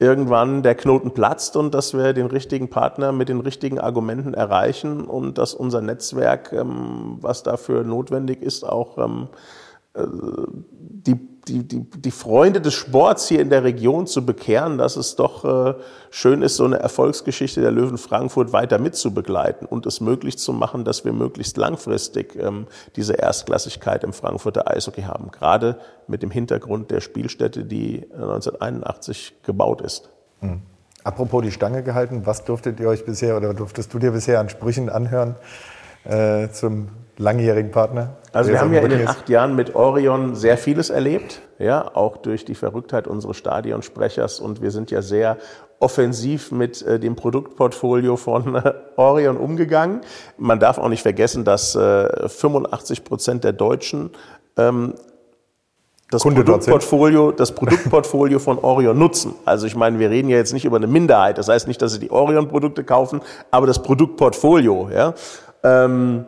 irgendwann 0.00 0.62
der 0.62 0.74
Knoten 0.74 1.10
platzt 1.10 1.56
und 1.56 1.74
dass 1.74 1.92
wir 1.92 2.12
den 2.12 2.26
richtigen 2.26 2.70
Partner 2.70 3.12
mit 3.12 3.28
den 3.28 3.40
richtigen 3.40 3.80
Argumenten 3.80 4.34
erreichen 4.34 5.04
und 5.04 5.38
dass 5.38 5.54
unser 5.54 5.80
Netzwerk, 5.80 6.52
ähm, 6.52 7.18
was 7.20 7.42
dafür 7.42 7.82
notwendig 7.82 8.42
ist, 8.42 8.64
auch 8.64 8.98
ähm, 8.98 9.28
äh, 9.32 9.36
die, 10.06 11.18
die, 11.48 11.66
die, 11.66 11.84
die 11.84 12.10
Freunde 12.10 12.60
des 12.60 12.74
Sports 12.74 13.28
hier 13.28 13.40
in 13.40 13.50
der 13.50 13.64
Region 13.64 14.06
zu 14.06 14.24
bekehren, 14.24 14.78
dass 14.78 14.96
es 14.96 15.16
doch 15.16 15.44
äh, 15.44 15.74
schön 16.10 16.42
ist, 16.42 16.56
so 16.56 16.64
eine 16.64 16.78
Erfolgsgeschichte 16.78 17.60
der 17.60 17.70
Löwen 17.70 17.98
Frankfurt 17.98 18.52
weiter 18.52 18.78
mitzubegleiten 18.78 19.66
und 19.66 19.86
es 19.86 20.00
möglich 20.00 20.38
zu 20.38 20.52
machen, 20.52 20.84
dass 20.84 21.04
wir 21.04 21.12
möglichst 21.12 21.56
langfristig 21.56 22.36
ähm, 22.36 22.66
diese 22.96 23.14
Erstklassigkeit 23.14 24.04
im 24.04 24.12
Frankfurter 24.12 24.70
Eishockey 24.70 25.02
haben. 25.02 25.30
Gerade 25.30 25.78
mit 26.06 26.22
dem 26.22 26.30
Hintergrund 26.30 26.90
der 26.90 27.00
Spielstätte, 27.00 27.64
die 27.64 28.06
1981 28.12 29.34
gebaut 29.42 29.80
ist. 29.80 30.10
Mhm. 30.40 30.62
Apropos 31.04 31.42
die 31.42 31.52
Stange 31.52 31.82
gehalten, 31.82 32.22
was 32.24 32.44
durftet 32.44 32.80
ihr 32.80 32.88
euch 32.88 33.06
bisher 33.06 33.36
oder 33.36 33.54
durftest 33.54 33.94
du 33.94 33.98
dir 33.98 34.10
bisher 34.10 34.40
an 34.40 34.48
Sprüchen 34.48 34.90
anhören 34.90 35.36
äh, 36.08 36.48
zum 36.50 36.88
langjährigen 37.16 37.70
Partner? 37.70 38.16
Also 38.32 38.50
wir 38.50 38.60
haben 38.60 38.72
ja 38.72 38.80
in 38.80 38.90
den 38.90 39.08
acht 39.08 39.28
Jahren 39.28 39.56
mit 39.56 39.74
Orion 39.74 40.34
sehr 40.34 40.58
vieles 40.58 40.90
erlebt, 40.90 41.40
ja, 41.58 41.90
auch 41.94 42.16
durch 42.16 42.44
die 42.44 42.54
Verrücktheit 42.54 43.06
unseres 43.06 43.36
Stadionsprechers 43.36 44.40
und 44.40 44.62
wir 44.62 44.70
sind 44.70 44.90
ja 44.90 45.02
sehr 45.02 45.38
offensiv 45.80 46.50
mit 46.50 46.82
äh, 46.82 46.98
dem 46.98 47.16
Produktportfolio 47.16 48.16
von 48.16 48.56
äh, 48.56 48.72
Orion 48.96 49.36
umgegangen. 49.36 50.00
Man 50.36 50.60
darf 50.60 50.78
auch 50.78 50.88
nicht 50.88 51.02
vergessen, 51.02 51.44
dass 51.44 51.74
äh, 51.74 52.28
85 52.28 53.04
Prozent 53.04 53.44
der 53.44 53.52
Deutschen 53.52 54.10
ähm, 54.56 54.94
das 56.10 56.22
Produktportfolio, 56.22 57.32
das 57.32 57.52
Produktportfolio 57.54 58.38
von 58.38 58.58
Orion 58.58 58.98
nutzen. 58.98 59.34
Also 59.44 59.66
ich 59.66 59.76
meine, 59.76 59.98
wir 59.98 60.08
reden 60.08 60.30
ja 60.30 60.38
jetzt 60.38 60.54
nicht 60.54 60.64
über 60.64 60.78
eine 60.78 60.86
Minderheit. 60.86 61.36
Das 61.36 61.48
heißt 61.48 61.68
nicht, 61.68 61.82
dass 61.82 61.92
sie 61.92 61.98
die 61.98 62.10
Orion-Produkte 62.10 62.82
kaufen, 62.82 63.20
aber 63.50 63.66
das 63.66 63.82
Produktportfolio. 63.82 64.88
Ja. 64.90 65.14
Ähm, 65.62 66.26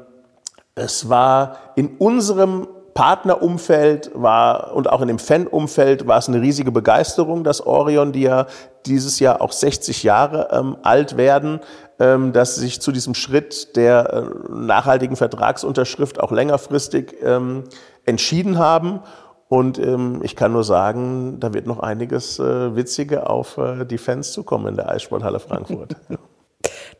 es 0.74 1.08
war 1.08 1.56
in 1.76 1.96
unserem 1.98 2.66
Partnerumfeld 2.94 4.10
war 4.14 4.74
und 4.74 4.90
auch 4.90 5.00
in 5.00 5.08
dem 5.08 5.18
Fanumfeld 5.18 6.06
war 6.06 6.18
es 6.18 6.28
eine 6.28 6.40
riesige 6.40 6.72
Begeisterung, 6.72 7.44
dass 7.44 7.64
Orion, 7.64 8.12
die 8.12 8.22
ja 8.22 8.46
dieses 8.86 9.20
Jahr 9.20 9.40
auch 9.40 9.52
60 9.52 10.02
Jahre 10.02 10.48
ähm, 10.52 10.76
alt 10.82 11.16
werden, 11.16 11.60
ähm, 11.98 12.32
dass 12.32 12.56
sich 12.56 12.80
zu 12.80 12.92
diesem 12.92 13.14
Schritt 13.14 13.76
der 13.76 14.12
äh, 14.12 14.52
nachhaltigen 14.52 15.16
Vertragsunterschrift 15.16 16.20
auch 16.20 16.32
längerfristig 16.32 17.16
ähm, 17.22 17.64
entschieden 18.06 18.58
haben. 18.58 19.00
Und 19.48 19.78
ähm, 19.78 20.20
ich 20.22 20.36
kann 20.36 20.52
nur 20.52 20.64
sagen, 20.64 21.40
da 21.40 21.52
wird 21.54 21.66
noch 21.66 21.80
einiges 21.80 22.38
äh, 22.38 22.76
Witzige 22.76 23.28
auf 23.28 23.58
äh, 23.58 23.84
die 23.84 23.98
Fans 23.98 24.32
zukommen 24.32 24.68
in 24.68 24.76
der 24.76 24.88
Eissporthalle 24.88 25.40
Frankfurt. 25.40 25.96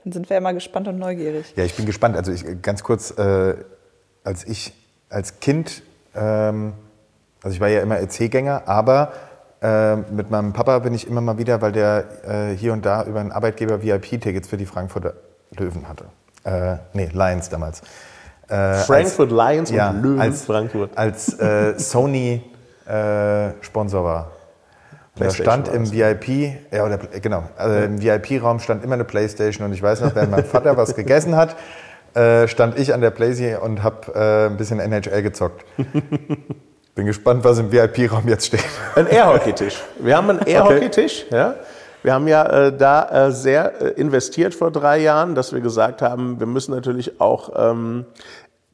Dann 0.05 0.13
sind 0.13 0.31
wir 0.31 0.35
ja 0.35 0.41
mal 0.41 0.55
gespannt 0.55 0.89
und 0.89 0.99
neugierig. 0.99 1.53
Ja, 1.57 1.65
ich 1.65 1.75
bin 1.75 1.87
gespannt. 1.87 2.17
Also 2.17 2.33
ich, 2.33 2.45
ganz 2.63 2.83
kurz, 2.83 3.11
äh, 3.19 3.55
als 4.25 4.45
ich 4.45 4.73
als 5.09 5.41
Kind, 5.41 5.83
ähm, 6.15 6.73
also 7.43 7.55
ich 7.55 7.61
war 7.61 7.69
ja 7.69 7.81
immer 7.81 8.01
EC-Gänger, 8.01 8.63
aber 8.67 9.13
äh, 9.63 9.97
mit 9.97 10.31
meinem 10.31 10.53
Papa 10.53 10.79
bin 10.79 10.95
ich 10.95 11.07
immer 11.07 11.21
mal 11.21 11.39
wieder, 11.39 11.61
weil 11.61 11.73
der 11.73 12.05
äh, 12.27 12.57
hier 12.57 12.73
und 12.73 12.87
da 12.87 13.05
über 13.05 13.21
einen 13.21 13.33
Arbeitgeber 13.33 13.83
VIP-Tickets 13.83 14.49
für 14.49 14.57
die 14.57 14.67
Frankfurter 14.67 15.15
Löwen 15.57 15.87
hatte. 15.89 16.05
Äh, 16.45 16.77
nee, 16.95 17.11
Lions 17.13 17.49
damals. 17.49 17.83
Äh, 18.49 18.75
Frankfurt 18.75 19.33
als, 19.33 19.55
Lions 19.55 19.71
ja, 19.71 19.91
und 19.91 20.03
Löwen 20.03 20.21
als, 20.21 20.45
Frankfurt. 20.45 20.91
Als 20.97 21.39
äh, 21.39 21.79
Sony 21.79 22.43
äh, 22.87 23.51
Sponsor 23.61 24.05
war. 24.05 24.33
Da 25.17 25.31
stand 25.31 25.69
im 25.69 25.93
VIP, 25.93 26.55
ja, 26.71 26.85
oder, 26.85 26.99
genau, 26.99 27.45
also 27.57 27.77
im 27.77 28.01
VIP-Raum 28.01 28.61
stand 28.61 28.85
immer 28.85 28.95
eine 28.95 29.05
Playstation 29.05 29.67
und 29.67 29.73
ich 29.73 29.83
weiß 29.83 30.01
noch, 30.03 30.15
wenn 30.15 30.31
mein 30.31 30.45
Vater 30.45 30.77
was 30.77 30.95
gegessen 30.95 31.37
hat, 31.37 31.57
äh, 32.15 32.49
stand 32.49 32.79
ich 32.79 32.95
an 32.95 33.01
der 33.01 33.11
Playsee 33.11 33.57
und 33.57 33.83
habe 33.83 34.13
äh, 34.15 34.47
ein 34.47 34.57
bisschen 34.57 34.81
NHL 34.81 35.23
gezockt. 35.23 35.65
Bin 36.95 37.07
gespannt, 37.07 37.45
was 37.45 37.59
im 37.59 37.71
VIP-Raum 37.71 38.27
jetzt 38.29 38.47
steht. 38.47 38.65
Ein 38.97 39.07
Airhockey-Tisch. 39.07 39.81
Wir 40.01 40.17
haben 40.17 40.31
einen 40.31 40.41
Airhockey-Tisch. 40.41 41.27
Ja. 41.31 41.55
Wir 42.03 42.15
haben 42.15 42.27
ja 42.29 42.67
äh, 42.67 42.77
da 42.77 43.27
äh, 43.29 43.33
sehr 43.33 43.81
äh, 43.81 44.01
investiert 44.01 44.55
vor 44.55 44.71
drei 44.71 44.99
Jahren, 44.99 45.35
dass 45.35 45.53
wir 45.53 45.61
gesagt 45.61 46.03
haben, 46.03 46.41
wir 46.41 46.47
müssen 46.47 46.73
natürlich 46.73 47.21
auch 47.21 47.51
ähm, 47.57 48.07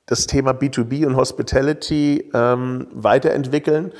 das 0.06 0.26
Thema 0.26 0.52
B2B 0.52 1.06
und 1.06 1.16
Hospitality 1.16 2.30
ähm, 2.32 2.86
weiterentwickeln. 2.92 3.92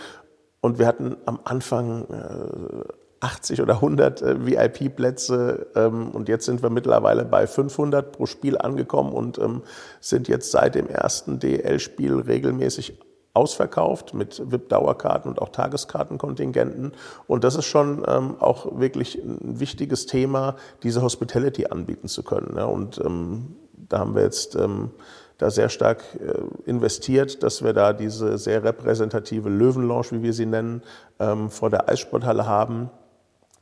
Und 0.66 0.80
wir 0.80 0.88
hatten 0.88 1.16
am 1.26 1.38
Anfang 1.44 2.06
äh, 2.10 2.88
80 3.20 3.62
oder 3.62 3.74
100 3.74 4.20
äh, 4.20 4.46
VIP-Plätze 4.46 5.68
ähm, 5.76 6.10
und 6.10 6.28
jetzt 6.28 6.44
sind 6.44 6.60
wir 6.60 6.70
mittlerweile 6.70 7.24
bei 7.24 7.46
500 7.46 8.10
pro 8.10 8.26
Spiel 8.26 8.58
angekommen 8.58 9.12
und 9.12 9.38
ähm, 9.38 9.62
sind 10.00 10.26
jetzt 10.26 10.50
seit 10.50 10.74
dem 10.74 10.88
ersten 10.88 11.38
DL-Spiel 11.38 12.16
regelmäßig 12.16 12.98
ausverkauft 13.32 14.12
mit 14.12 14.42
VIP-Dauerkarten 14.50 15.30
und 15.30 15.40
auch 15.40 15.50
Tageskartenkontingenten. 15.50 16.94
Und 17.28 17.44
das 17.44 17.54
ist 17.54 17.66
schon 17.66 18.04
ähm, 18.08 18.34
auch 18.40 18.80
wirklich 18.80 19.22
ein 19.22 19.60
wichtiges 19.60 20.06
Thema, 20.06 20.56
diese 20.82 21.00
Hospitality 21.00 21.66
anbieten 21.66 22.08
zu 22.08 22.24
können. 22.24 22.56
Ja. 22.56 22.64
Und 22.64 23.00
ähm, 23.04 23.54
da 23.72 24.00
haben 24.00 24.16
wir 24.16 24.22
jetzt 24.22 24.56
ähm, 24.56 24.90
da 25.38 25.50
sehr 25.50 25.68
stark 25.68 26.02
äh, 26.14 26.68
investiert, 26.68 27.42
dass 27.42 27.62
wir 27.62 27.72
da 27.72 27.92
diese 27.92 28.38
sehr 28.38 28.64
repräsentative 28.64 29.48
Löwenlounge, 29.48 30.12
wie 30.12 30.22
wir 30.22 30.32
sie 30.32 30.46
nennen, 30.46 30.82
ähm, 31.18 31.50
vor 31.50 31.70
der 31.70 31.88
Eissporthalle 31.88 32.46
haben 32.46 32.90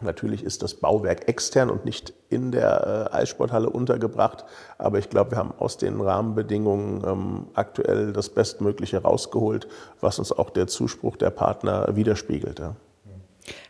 Natürlich 0.05 0.43
ist 0.43 0.63
das 0.63 0.75
Bauwerk 0.75 1.29
extern 1.29 1.71
und 1.71 1.85
nicht 1.85 2.13
in 2.29 2.51
der 2.51 3.11
äh, 3.13 3.17
Eissporthalle 3.17 3.71
untergebracht, 3.71 4.45
aber 4.77 4.99
ich 4.99 5.09
glaube, 5.09 5.33
wir 5.33 5.39
haben 5.39 5.55
aus 5.59 5.79
den 5.79 6.01
Rahmenbedingungen 6.01 7.03
ähm, 7.07 7.47
aktuell 7.55 8.13
das 8.13 8.29
Bestmögliche 8.29 9.03
rausgeholt, 9.03 9.69
was 10.01 10.19
uns 10.19 10.33
auch 10.33 10.51
der 10.51 10.67
Zuspruch 10.67 11.17
der 11.17 11.31
Partner 11.31 11.95
widerspiegelt. 11.95 12.61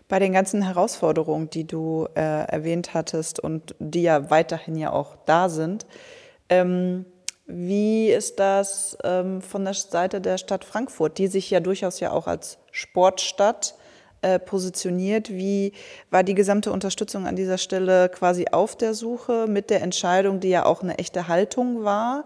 Bei 0.09 0.19
den 0.19 0.33
ganzen 0.33 0.63
Herausforderungen, 0.63 1.51
die 1.51 1.67
du 1.67 2.09
äh, 2.15 2.21
erwähnt 2.21 2.95
hattest 2.95 3.39
und 3.39 3.75
die 3.79 4.03
ja 4.03 4.31
weiterhin 4.31 4.77
ja 4.77 4.93
auch 4.93 5.17
da 5.27 5.49
sind, 5.49 5.87
ähm, 6.49 7.05
wie 7.47 8.11
ist 8.11 8.41
das 8.41 8.97
ähm, 9.05 9.43
von 9.43 9.65
der 9.65 9.75
Seite 9.75 10.21
der 10.21 10.39
Stadt 10.39 10.65
Frankfurt, 10.65 11.19
die 11.19 11.27
sich 11.27 11.51
ja 11.51 11.61
durchaus 11.61 12.01
ja 12.01 12.11
auch 12.11 12.27
als 12.27 12.59
Sportstadt 12.71 13.75
äh, 14.23 14.39
positioniert? 14.39 15.29
Wie 15.29 15.73
war 16.11 16.23
die 16.23 16.35
gesamte 16.35 16.73
Unterstützung 16.73 17.27
an 17.27 17.37
dieser 17.37 17.59
Stelle 17.59 18.09
quasi 18.09 18.47
auf 18.51 18.77
der 18.77 18.95
Suche 18.95 19.47
mit 19.47 19.69
der 19.69 19.83
Entscheidung, 19.83 20.41
die 20.41 20.49
ja 20.49 20.65
auch 20.65 20.83
eine 20.83 20.99
echte 20.99 21.29
Haltung 21.29 21.85
war? 21.85 22.25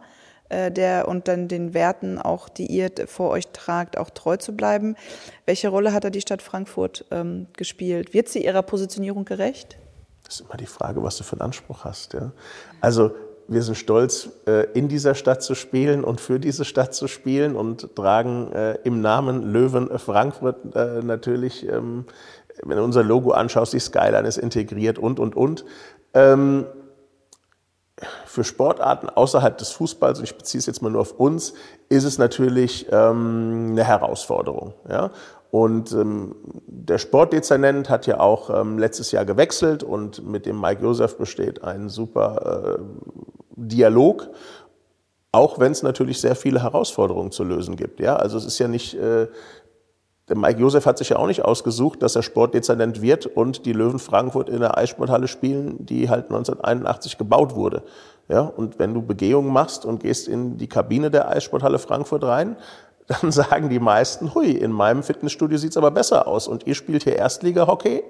Äh, 0.51 0.71
der 0.71 1.09
und 1.09 1.29
dann 1.29 1.49
den 1.49 1.75
Werten 1.75 2.19
auch, 2.19 2.49
die 2.49 2.67
ihr 2.67 2.91
vor 3.07 3.31
euch 3.31 3.49
tragt, 3.49 3.99
auch 3.99 4.11
treu 4.11 4.37
zu 4.37 4.57
bleiben. 4.57 4.97
Welche 5.45 5.69
Rolle 5.69 5.93
hat 5.93 6.05
da 6.05 6.11
die 6.11 6.21
Stadt 6.21 6.43
Frankfurt 6.43 7.05
ähm, 7.11 7.49
gespielt? 7.55 8.15
Wird 8.15 8.29
sie 8.29 8.45
ihrer 8.45 8.63
Positionierung 8.63 9.25
gerecht? 9.25 9.79
Das 10.25 10.37
ist 10.37 10.47
immer 10.47 10.57
die 10.57 10.67
Frage, 10.67 11.03
was 11.03 11.17
du 11.17 11.25
für 11.25 11.33
einen 11.33 11.43
Anspruch 11.43 11.85
hast. 11.85 12.15
Ja? 12.15 12.33
Also 12.81 13.11
wir 13.49 13.63
sind 13.63 13.77
stolz, 13.77 14.29
äh, 14.47 14.67
in 14.75 14.89
dieser 14.89 15.15
Stadt 15.15 15.43
zu 15.43 15.55
spielen 15.55 16.05
und 16.05 16.21
für 16.21 16.39
diese 16.39 16.67
Stadt 16.67 16.95
zu 16.95 17.09
spielen 17.09 17.57
und 17.57 17.97
tragen 17.97 18.53
äh, 18.53 18.75
im 18.85 19.01
Namen 19.01 19.53
Löwen 19.53 19.99
Frankfurt 19.99 20.77
äh, 20.77 21.03
natürlich, 21.03 21.67
ähm, 21.67 22.05
wenn 22.63 22.77
du 22.77 22.85
unser 22.85 23.03
Logo 23.03 23.31
anschaust, 23.31 23.73
die 23.73 23.81
Skyline 23.81 24.29
ist 24.29 24.37
integriert 24.37 24.99
und, 24.99 25.19
und, 25.19 25.35
und. 25.35 25.65
Ähm, 26.13 26.67
für 28.27 28.45
Sportarten 28.45 29.09
außerhalb 29.09 29.59
des 29.59 29.71
Fußballs, 29.71 30.19
und 30.19 30.25
ich 30.25 30.37
beziehe 30.37 30.61
es 30.61 30.67
jetzt 30.67 30.83
mal 30.83 30.91
nur 30.91 31.01
auf 31.01 31.13
uns, 31.19 31.55
ist 31.89 32.05
es 32.05 32.19
natürlich 32.19 32.87
ähm, 32.93 33.71
eine 33.73 33.83
Herausforderung. 33.83 34.75
Und 35.51 35.93
ähm, 35.93 36.37
der 36.67 36.99
Sportdezernent 36.99 37.89
hat 37.89 38.07
ja 38.07 38.21
auch 38.21 38.51
ähm, 38.51 38.79
letztes 38.79 39.11
Jahr 39.13 39.25
gewechselt 39.25 39.83
und 39.83 40.25
mit 40.25 40.47
dem 40.47 40.61
Mike 40.61 40.83
Josef 40.83 41.17
besteht 41.17 41.65
ein 41.65 41.89
super 41.89 42.79
äh, 42.79 43.38
Dialog, 43.59 44.31
auch 45.33 45.59
wenn 45.59 45.73
es 45.73 45.83
natürlich 45.83 46.21
sehr 46.21 46.37
viele 46.37 46.63
Herausforderungen 46.63 47.33
zu 47.33 47.45
lösen 47.45 47.77
gibt. 47.77 48.01
Ja, 48.01 48.17
also 48.17 48.39
es 48.39 48.45
ist 48.45 48.59
ja 48.59 48.69
nicht, 48.69 48.95
äh, 48.95 49.27
der 50.29 50.37
Mike 50.37 50.61
Josef 50.61 50.87
hat 50.87 50.99
sich 50.99 51.11
ja 51.11 51.17
auch 51.17 51.27
nicht 51.27 51.45
ausgesucht, 51.45 52.03
dass 52.03 52.17
er 52.17 52.23
Sportdezernent 52.23 53.01
wird 53.01 53.27
und 53.27 53.65
die 53.65 53.73
Löwen 53.73 53.99
Frankfurt 53.99 54.49
in 54.49 54.61
der 54.61 54.77
Eissporthalle 54.77 55.29
spielen, 55.29 55.85
die 55.87 56.11
halt 56.11 56.25
1981 56.25 57.19
gebaut 57.19 57.55
wurde. 57.55 57.83
Ja, 58.29 58.41
und 58.41 58.79
wenn 58.79 58.93
du 58.93 59.01
Begehungen 59.01 59.53
machst 59.53 59.87
und 59.87 60.03
gehst 60.03 60.29
in 60.29 60.59
die 60.59 60.69
Kabine 60.69 61.11
der 61.11 61.29
Eissporthalle 61.31 61.79
Frankfurt 61.79 62.25
rein, 62.25 62.57
dann 63.07 63.33
sagen 63.33 63.71
die 63.71 63.81
meisten, 63.81 64.35
hui, 64.35 64.51
in 64.51 64.71
meinem 64.71 65.03
Fitnessstudio 65.03 65.57
sieht's 65.57 65.79
aber 65.79 65.91
besser 65.91 66.27
aus. 66.29 66.47
Und 66.47 66.67
ihr 66.67 66.75
spielt 66.75 67.05
hier 67.05 67.17
Erstliga-Hockey? 67.17 68.05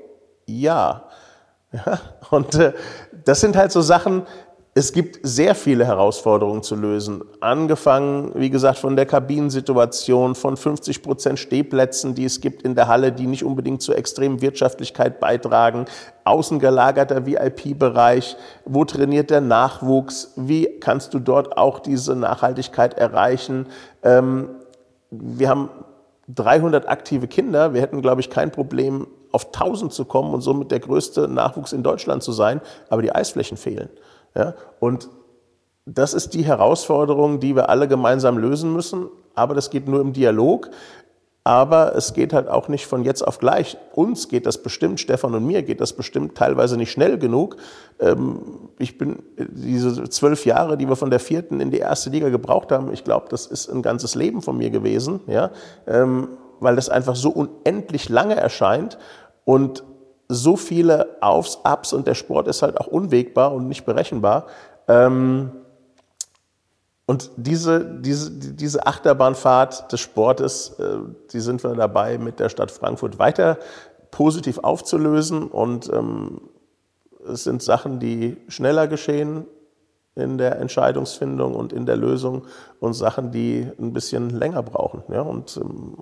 Ja. 0.46 1.04
ja. 1.72 2.00
Und 2.30 2.56
äh, 2.56 2.72
das 3.24 3.40
sind 3.40 3.56
halt 3.56 3.70
so 3.70 3.80
Sachen, 3.80 4.26
es 4.78 4.92
gibt 4.92 5.18
sehr 5.24 5.56
viele 5.56 5.84
Herausforderungen 5.84 6.62
zu 6.62 6.76
lösen. 6.76 7.24
Angefangen, 7.40 8.30
wie 8.36 8.48
gesagt, 8.48 8.78
von 8.78 8.94
der 8.94 9.06
Kabinensituation, 9.06 10.36
von 10.36 10.56
50 10.56 11.02
Prozent 11.02 11.40
Stehplätzen, 11.40 12.14
die 12.14 12.24
es 12.24 12.40
gibt 12.40 12.62
in 12.62 12.76
der 12.76 12.86
Halle, 12.86 13.10
die 13.10 13.26
nicht 13.26 13.42
unbedingt 13.42 13.82
zur 13.82 13.98
extremen 13.98 14.40
Wirtschaftlichkeit 14.40 15.18
beitragen. 15.18 15.86
Außengelagerter 16.22 17.26
VIP-Bereich. 17.26 18.36
Wo 18.66 18.84
trainiert 18.84 19.30
der 19.30 19.40
Nachwuchs? 19.40 20.34
Wie 20.36 20.78
kannst 20.78 21.12
du 21.12 21.18
dort 21.18 21.58
auch 21.58 21.80
diese 21.80 22.14
Nachhaltigkeit 22.14 22.94
erreichen? 22.94 23.66
Ähm, 24.04 24.48
wir 25.10 25.48
haben 25.48 25.70
300 26.28 26.88
aktive 26.88 27.26
Kinder. 27.26 27.74
Wir 27.74 27.80
hätten, 27.80 28.00
glaube 28.00 28.20
ich, 28.20 28.30
kein 28.30 28.52
Problem, 28.52 29.08
auf 29.32 29.46
1000 29.46 29.92
zu 29.92 30.04
kommen 30.04 30.32
und 30.32 30.42
somit 30.42 30.70
der 30.70 30.78
größte 30.78 31.26
Nachwuchs 31.26 31.72
in 31.72 31.82
Deutschland 31.82 32.22
zu 32.22 32.30
sein. 32.30 32.60
Aber 32.90 33.02
die 33.02 33.12
Eisflächen 33.12 33.56
fehlen. 33.56 33.88
Ja? 34.34 34.54
Und 34.80 35.08
das 35.86 36.14
ist 36.14 36.34
die 36.34 36.44
Herausforderung, 36.44 37.40
die 37.40 37.56
wir 37.56 37.70
alle 37.70 37.88
gemeinsam 37.88 38.38
lösen 38.38 38.72
müssen. 38.72 39.08
Aber 39.34 39.54
das 39.54 39.70
geht 39.70 39.88
nur 39.88 40.00
im 40.00 40.12
Dialog. 40.12 40.70
Aber 41.44 41.96
es 41.96 42.12
geht 42.12 42.34
halt 42.34 42.46
auch 42.46 42.68
nicht 42.68 42.86
von 42.86 43.04
jetzt 43.04 43.26
auf 43.26 43.38
gleich. 43.38 43.78
Uns 43.94 44.28
geht 44.28 44.44
das 44.44 44.62
bestimmt, 44.62 45.00
Stefan 45.00 45.34
und 45.34 45.46
mir 45.46 45.62
geht 45.62 45.80
das 45.80 45.94
bestimmt 45.94 46.34
teilweise 46.34 46.76
nicht 46.76 46.92
schnell 46.92 47.16
genug. 47.16 47.56
Ähm, 48.00 48.68
ich 48.78 48.98
bin 48.98 49.22
diese 49.38 50.10
zwölf 50.10 50.44
Jahre, 50.44 50.76
die 50.76 50.86
wir 50.86 50.96
von 50.96 51.08
der 51.08 51.20
vierten 51.20 51.60
in 51.60 51.70
die 51.70 51.78
erste 51.78 52.10
Liga 52.10 52.28
gebraucht 52.28 52.70
haben, 52.70 52.92
ich 52.92 53.02
glaube, 53.02 53.28
das 53.30 53.46
ist 53.46 53.70
ein 53.70 53.80
ganzes 53.80 54.14
Leben 54.14 54.42
von 54.42 54.58
mir 54.58 54.68
gewesen, 54.68 55.20
ja, 55.26 55.50
ähm, 55.86 56.28
weil 56.60 56.76
das 56.76 56.90
einfach 56.90 57.16
so 57.16 57.30
unendlich 57.30 58.10
lange 58.10 58.36
erscheint 58.36 58.98
und 59.46 59.84
so 60.28 60.56
viele 60.56 61.16
Aufs, 61.20 61.58
Ups 61.64 61.92
und 61.92 62.06
der 62.06 62.14
Sport 62.14 62.48
ist 62.48 62.62
halt 62.62 62.78
auch 62.78 62.86
unwegbar 62.86 63.52
und 63.52 63.68
nicht 63.68 63.84
berechenbar. 63.84 64.46
Ähm, 64.86 65.52
und 67.06 67.30
diese, 67.36 67.82
diese, 67.84 68.30
diese 68.30 68.86
Achterbahnfahrt 68.86 69.90
des 69.90 70.00
Sportes, 70.00 70.78
äh, 70.78 70.98
die 71.32 71.40
sind 71.40 71.64
wir 71.64 71.74
dabei, 71.74 72.18
mit 72.18 72.38
der 72.38 72.50
Stadt 72.50 72.70
Frankfurt 72.70 73.18
weiter 73.18 73.58
positiv 74.10 74.58
aufzulösen. 74.58 75.44
Und 75.44 75.90
ähm, 75.90 76.42
es 77.26 77.44
sind 77.44 77.62
Sachen, 77.62 77.98
die 77.98 78.36
schneller 78.48 78.88
geschehen 78.88 79.46
in 80.16 80.36
der 80.36 80.58
Entscheidungsfindung 80.58 81.54
und 81.54 81.72
in 81.72 81.86
der 81.86 81.96
Lösung 81.96 82.42
und 82.80 82.92
Sachen, 82.92 83.30
die 83.30 83.66
ein 83.78 83.94
bisschen 83.94 84.28
länger 84.28 84.62
brauchen. 84.62 85.02
Ja, 85.10 85.22
und 85.22 85.56
ähm, 85.56 85.96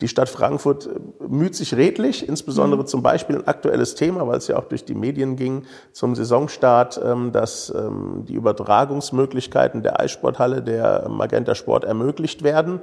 die 0.00 0.08
Stadt 0.08 0.28
Frankfurt 0.28 0.86
äh, 0.86 0.90
müht 1.28 1.54
sich 1.54 1.74
redlich, 1.74 2.28
insbesondere 2.28 2.82
mhm. 2.82 2.86
zum 2.86 3.02
Beispiel 3.02 3.36
ein 3.36 3.46
aktuelles 3.46 3.94
Thema, 3.94 4.26
weil 4.26 4.38
es 4.38 4.48
ja 4.48 4.56
auch 4.56 4.64
durch 4.64 4.84
die 4.84 4.94
Medien 4.94 5.36
ging 5.36 5.64
zum 5.92 6.14
Saisonstart, 6.14 7.00
ähm, 7.04 7.32
dass 7.32 7.72
ähm, 7.74 8.24
die 8.28 8.34
Übertragungsmöglichkeiten 8.34 9.82
der 9.82 10.00
Eissporthalle 10.00 10.62
der 10.62 11.08
Magenta 11.08 11.54
Sport 11.54 11.84
ermöglicht 11.84 12.42
werden. 12.42 12.80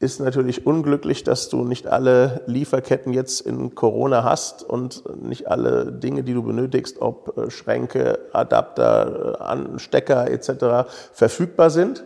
Ist 0.00 0.20
natürlich 0.20 0.66
unglücklich, 0.66 1.24
dass 1.24 1.48
du 1.48 1.64
nicht 1.64 1.86
alle 1.86 2.42
Lieferketten 2.46 3.14
jetzt 3.14 3.40
in 3.40 3.74
Corona 3.74 4.22
hast 4.22 4.62
und 4.62 5.02
nicht 5.22 5.48
alle 5.48 5.92
Dinge, 5.92 6.24
die 6.24 6.34
du 6.34 6.42
benötigst, 6.42 7.00
ob 7.00 7.38
äh, 7.38 7.50
Schränke, 7.50 8.18
Adapter, 8.32 9.38
äh, 9.50 9.78
Stecker 9.78 10.30
etc. 10.30 10.90
verfügbar 11.14 11.70
sind. 11.70 12.04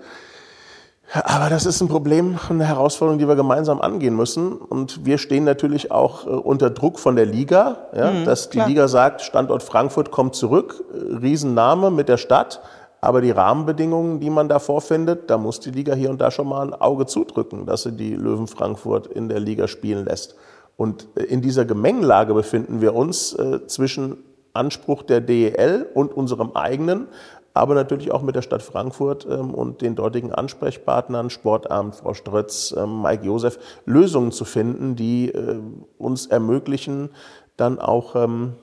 Aber 1.13 1.49
das 1.49 1.65
ist 1.65 1.81
ein 1.81 1.89
Problem, 1.89 2.39
eine 2.51 2.67
Herausforderung, 2.67 3.19
die 3.19 3.27
wir 3.27 3.37
gemeinsam 3.37 3.81
angehen 3.81 4.15
müssen. 4.15 4.53
Und 4.53 5.07
wir 5.07 5.17
stehen 5.17 5.45
natürlich 5.45 5.91
auch 5.91 6.27
äh, 6.27 6.31
unter 6.31 6.71
Druck 6.71 6.99
von 6.99 7.17
der 7.17 7.25
Liga, 7.25 7.89
ja, 7.97 8.11
mhm, 8.11 8.25
dass 8.25 8.51
die 8.51 8.59
klar. 8.59 8.69
Liga 8.69 8.89
sagt, 8.89 9.23
Standort 9.23 9.63
Frankfurt 9.63 10.11
kommt 10.11 10.35
zurück, 10.35 10.85
äh, 10.93 11.17
Riesenname 11.17 11.91
mit 11.91 12.09
der 12.09 12.19
Stadt. 12.19 12.61
Aber 13.01 13.21
die 13.21 13.31
Rahmenbedingungen, 13.31 14.21
die 14.21 14.29
man 14.29 14.49
da 14.49 14.59
vorfindet, 14.59 15.31
da 15.31 15.39
muss 15.39 15.61
die 15.61 15.71
Liga 15.71 15.95
hier 15.95 16.11
und 16.11 16.21
da 16.21 16.31
schon 16.31 16.49
mal 16.49 16.67
ein 16.67 16.75
Auge 16.75 17.07
zudrücken, 17.07 17.65
dass 17.65 17.85
sie 17.85 17.93
die 17.93 18.15
Löwen 18.15 18.49
Frankfurt 18.49 19.07
in 19.07 19.29
der 19.29 19.39
Liga 19.39 19.69
spielen 19.69 20.05
lässt. 20.05 20.35
Und 20.77 21.09
äh, 21.15 21.23
in 21.23 21.41
dieser 21.41 21.65
Gemengelage 21.65 22.35
befinden 22.35 22.83
wir 22.83 22.95
uns 22.95 23.33
äh, 23.33 23.67
zwischen 23.67 24.19
Anspruch 24.53 25.03
der 25.05 25.21
DEL 25.21 25.87
und 25.95 26.13
unserem 26.13 26.53
eigenen 26.53 27.09
aber 27.55 27.75
natürlich 27.75 28.13
auch 28.13 28.23
mit 28.23 28.37
der 28.37 28.43
Stadt 28.43 28.63
Frankfurt 28.63 29.27
ähm, 29.29 29.55
und 29.55 29.83
den 29.83 29.95
dortigen 29.95 30.33
Ansprechpartnern, 30.33 31.31
Sportamt, 31.31 31.97
Frau 31.97 32.15
Strötz, 32.15 32.75
ähm, 32.77 33.03
Mike 33.03 33.25
Josef, 33.25 33.59
Lösungen 33.85 34.33
zu 34.33 34.45
finden, 34.45 34.97
die 34.97 35.31
äh, 35.31 35.61
uns 35.99 36.27
ermöglichen, 36.27 37.11
dann 37.57 37.79
auch 37.79 38.15
ähm, 38.15 38.55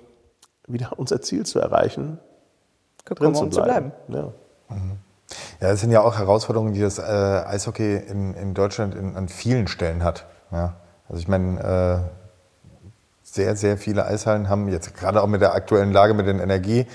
wieder 0.67 0.93
unser 0.97 1.21
Ziel 1.21 1.45
zu 1.45 1.59
erreichen, 1.59 2.19
Gekommen, 3.03 3.33
drin 3.33 3.51
zu 3.51 3.61
bleiben. 3.61 3.91
Um 4.07 4.13
zu 4.13 4.21
bleiben. 4.21 4.33
Ja. 4.69 4.75
Mhm. 4.75 4.91
Ja, 5.59 5.69
das 5.69 5.81
sind 5.81 5.91
ja 5.91 6.01
auch 6.01 6.17
Herausforderungen, 6.17 6.73
die 6.73 6.81
das 6.81 6.99
äh, 6.99 7.01
Eishockey 7.01 7.97
in, 7.97 8.33
in 8.35 8.53
Deutschland 8.53 8.95
in, 8.95 9.15
an 9.15 9.27
vielen 9.27 9.67
Stellen 9.67 10.03
hat. 10.03 10.25
Ja. 10.51 10.75
Also 11.09 11.19
ich 11.19 11.27
meine, 11.27 11.59
äh, 11.59 12.25
sehr, 13.23 13.55
sehr 13.55 13.77
viele 13.77 14.05
Eishallen 14.05 14.49
haben 14.49 14.67
jetzt 14.69 14.95
gerade 14.95 15.21
auch 15.21 15.27
mit 15.27 15.41
der 15.41 15.53
aktuellen 15.53 15.91
Lage 15.91 16.13
mit 16.13 16.27
den 16.27 16.39
Energie 16.39 16.85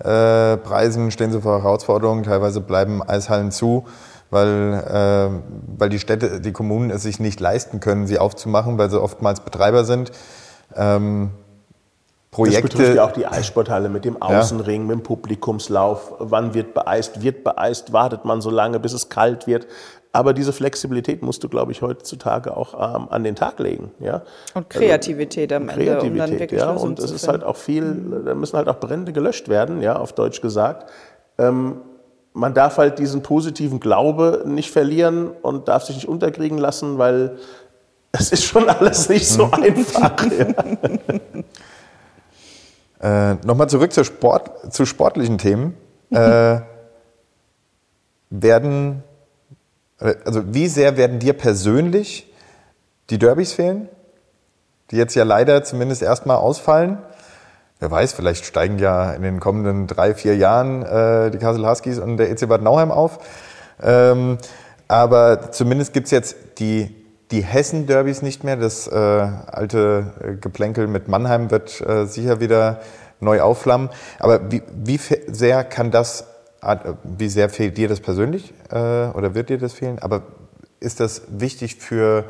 äh, 0.00 0.56
Preisen 0.56 1.10
stehen 1.10 1.32
sie 1.32 1.40
vor 1.40 1.62
Herausforderungen. 1.62 2.22
Teilweise 2.22 2.60
bleiben 2.60 3.02
Eishallen 3.02 3.50
zu, 3.52 3.86
weil, 4.30 4.74
äh, 4.74 5.78
weil 5.78 5.88
die 5.88 5.98
Städte, 5.98 6.40
die 6.40 6.52
Kommunen 6.52 6.90
es 6.90 7.02
sich 7.02 7.20
nicht 7.20 7.40
leisten 7.40 7.80
können, 7.80 8.06
sie 8.06 8.18
aufzumachen, 8.18 8.78
weil 8.78 8.90
sie 8.90 9.00
oftmals 9.00 9.40
Betreiber 9.40 9.84
sind. 9.84 10.12
Ähm, 10.74 11.30
Projekte. 12.30 12.62
Das 12.62 12.70
betrifft 12.70 12.96
ja 12.96 13.04
auch 13.04 13.12
die 13.12 13.26
Eissporthalle 13.26 13.88
mit 13.88 14.04
dem 14.04 14.22
Außenring, 14.22 14.82
ja. 14.82 14.86
mit 14.86 14.98
dem 14.98 15.02
Publikumslauf. 15.02 16.12
Wann 16.20 16.54
wird 16.54 16.74
beeist? 16.74 17.22
Wird 17.22 17.42
beeist? 17.42 17.92
Wartet 17.92 18.24
man 18.24 18.40
so 18.40 18.50
lange, 18.50 18.78
bis 18.78 18.92
es 18.92 19.08
kalt 19.08 19.48
wird? 19.48 19.66
Aber 20.12 20.32
diese 20.32 20.52
Flexibilität 20.52 21.22
musst 21.22 21.44
du, 21.44 21.48
glaube 21.48 21.70
ich, 21.70 21.82
heutzutage 21.82 22.56
auch 22.56 22.74
ähm, 22.74 23.06
an 23.10 23.22
den 23.22 23.36
Tag 23.36 23.60
legen. 23.60 23.92
Ja? 24.00 24.22
Und 24.54 24.68
Kreativität 24.68 25.52
am 25.52 25.68
Ende, 25.68 25.84
Kreativität, 25.84 26.10
um 26.10 26.18
dann 26.18 26.38
wirklich 26.38 26.60
ja. 26.60 26.70
Und 26.70 26.98
es 26.98 27.12
ist 27.12 27.28
halt 27.28 27.44
auch 27.44 27.56
viel, 27.56 28.22
da 28.24 28.34
müssen 28.34 28.56
halt 28.56 28.68
auch 28.68 28.80
Brände 28.80 29.12
gelöscht 29.12 29.48
werden, 29.48 29.82
ja, 29.82 29.96
auf 29.96 30.12
Deutsch 30.12 30.40
gesagt. 30.40 30.90
Ähm, 31.38 31.82
man 32.32 32.54
darf 32.54 32.78
halt 32.78 32.98
diesen 32.98 33.22
positiven 33.22 33.78
Glaube 33.78 34.42
nicht 34.46 34.72
verlieren 34.72 35.30
und 35.42 35.68
darf 35.68 35.84
sich 35.84 35.94
nicht 35.96 36.08
unterkriegen 36.08 36.58
lassen, 36.58 36.98
weil 36.98 37.38
es 38.12 38.32
ist 38.32 38.44
schon 38.44 38.68
alles 38.68 39.08
nicht 39.08 39.28
so 39.28 39.48
einfach. 39.52 40.16
ja. 43.00 43.30
äh, 43.32 43.36
Nochmal 43.46 43.68
zurück 43.68 43.92
zur 43.92 44.04
Sport, 44.04 44.72
zu 44.72 44.86
sportlichen 44.86 45.38
Themen. 45.38 45.76
Äh, 46.12 46.62
werden 48.30 49.04
also 50.00 50.54
wie 50.54 50.68
sehr 50.68 50.96
werden 50.96 51.18
dir 51.18 51.34
persönlich 51.34 52.32
die 53.10 53.18
Derbys 53.18 53.52
fehlen, 53.52 53.88
die 54.90 54.96
jetzt 54.96 55.14
ja 55.14 55.24
leider 55.24 55.62
zumindest 55.62 56.02
erstmal 56.02 56.36
ausfallen? 56.36 56.98
Wer 57.80 57.90
weiß, 57.90 58.12
vielleicht 58.12 58.44
steigen 58.44 58.78
ja 58.78 59.12
in 59.12 59.22
den 59.22 59.40
kommenden 59.40 59.86
drei, 59.86 60.14
vier 60.14 60.36
Jahren 60.36 60.82
äh, 60.82 61.30
die 61.30 61.38
Kassel 61.38 61.66
Huskies 61.66 61.98
und 61.98 62.18
der 62.18 62.30
EC 62.30 62.46
Bad 62.46 62.62
Nauheim 62.62 62.90
auf. 62.90 63.18
Ähm, 63.82 64.36
aber 64.86 65.50
zumindest 65.52 65.92
gibt 65.92 66.06
es 66.06 66.10
jetzt 66.10 66.36
die, 66.58 66.94
die 67.30 67.42
Hessen-Derbys 67.42 68.22
nicht 68.22 68.44
mehr. 68.44 68.56
Das 68.56 68.86
äh, 68.86 68.94
alte 68.96 70.12
äh, 70.22 70.34
Geplänkel 70.34 70.88
mit 70.88 71.08
Mannheim 71.08 71.50
wird 71.50 71.80
äh, 71.80 72.04
sicher 72.04 72.40
wieder 72.40 72.80
neu 73.20 73.40
aufflammen. 73.40 73.88
Aber 74.18 74.50
wie, 74.50 74.62
wie 74.74 74.98
sehr 75.28 75.64
kann 75.64 75.90
das 75.90 76.26
wie 77.04 77.28
sehr 77.28 77.48
fehlt 77.48 77.76
dir 77.78 77.88
das 77.88 78.00
persönlich 78.00 78.52
äh, 78.70 78.74
oder 79.08 79.34
wird 79.34 79.48
dir 79.48 79.58
das 79.58 79.72
fehlen? 79.72 79.98
Aber 80.00 80.22
ist 80.80 81.00
das 81.00 81.22
wichtig 81.28 81.76
für 81.76 82.24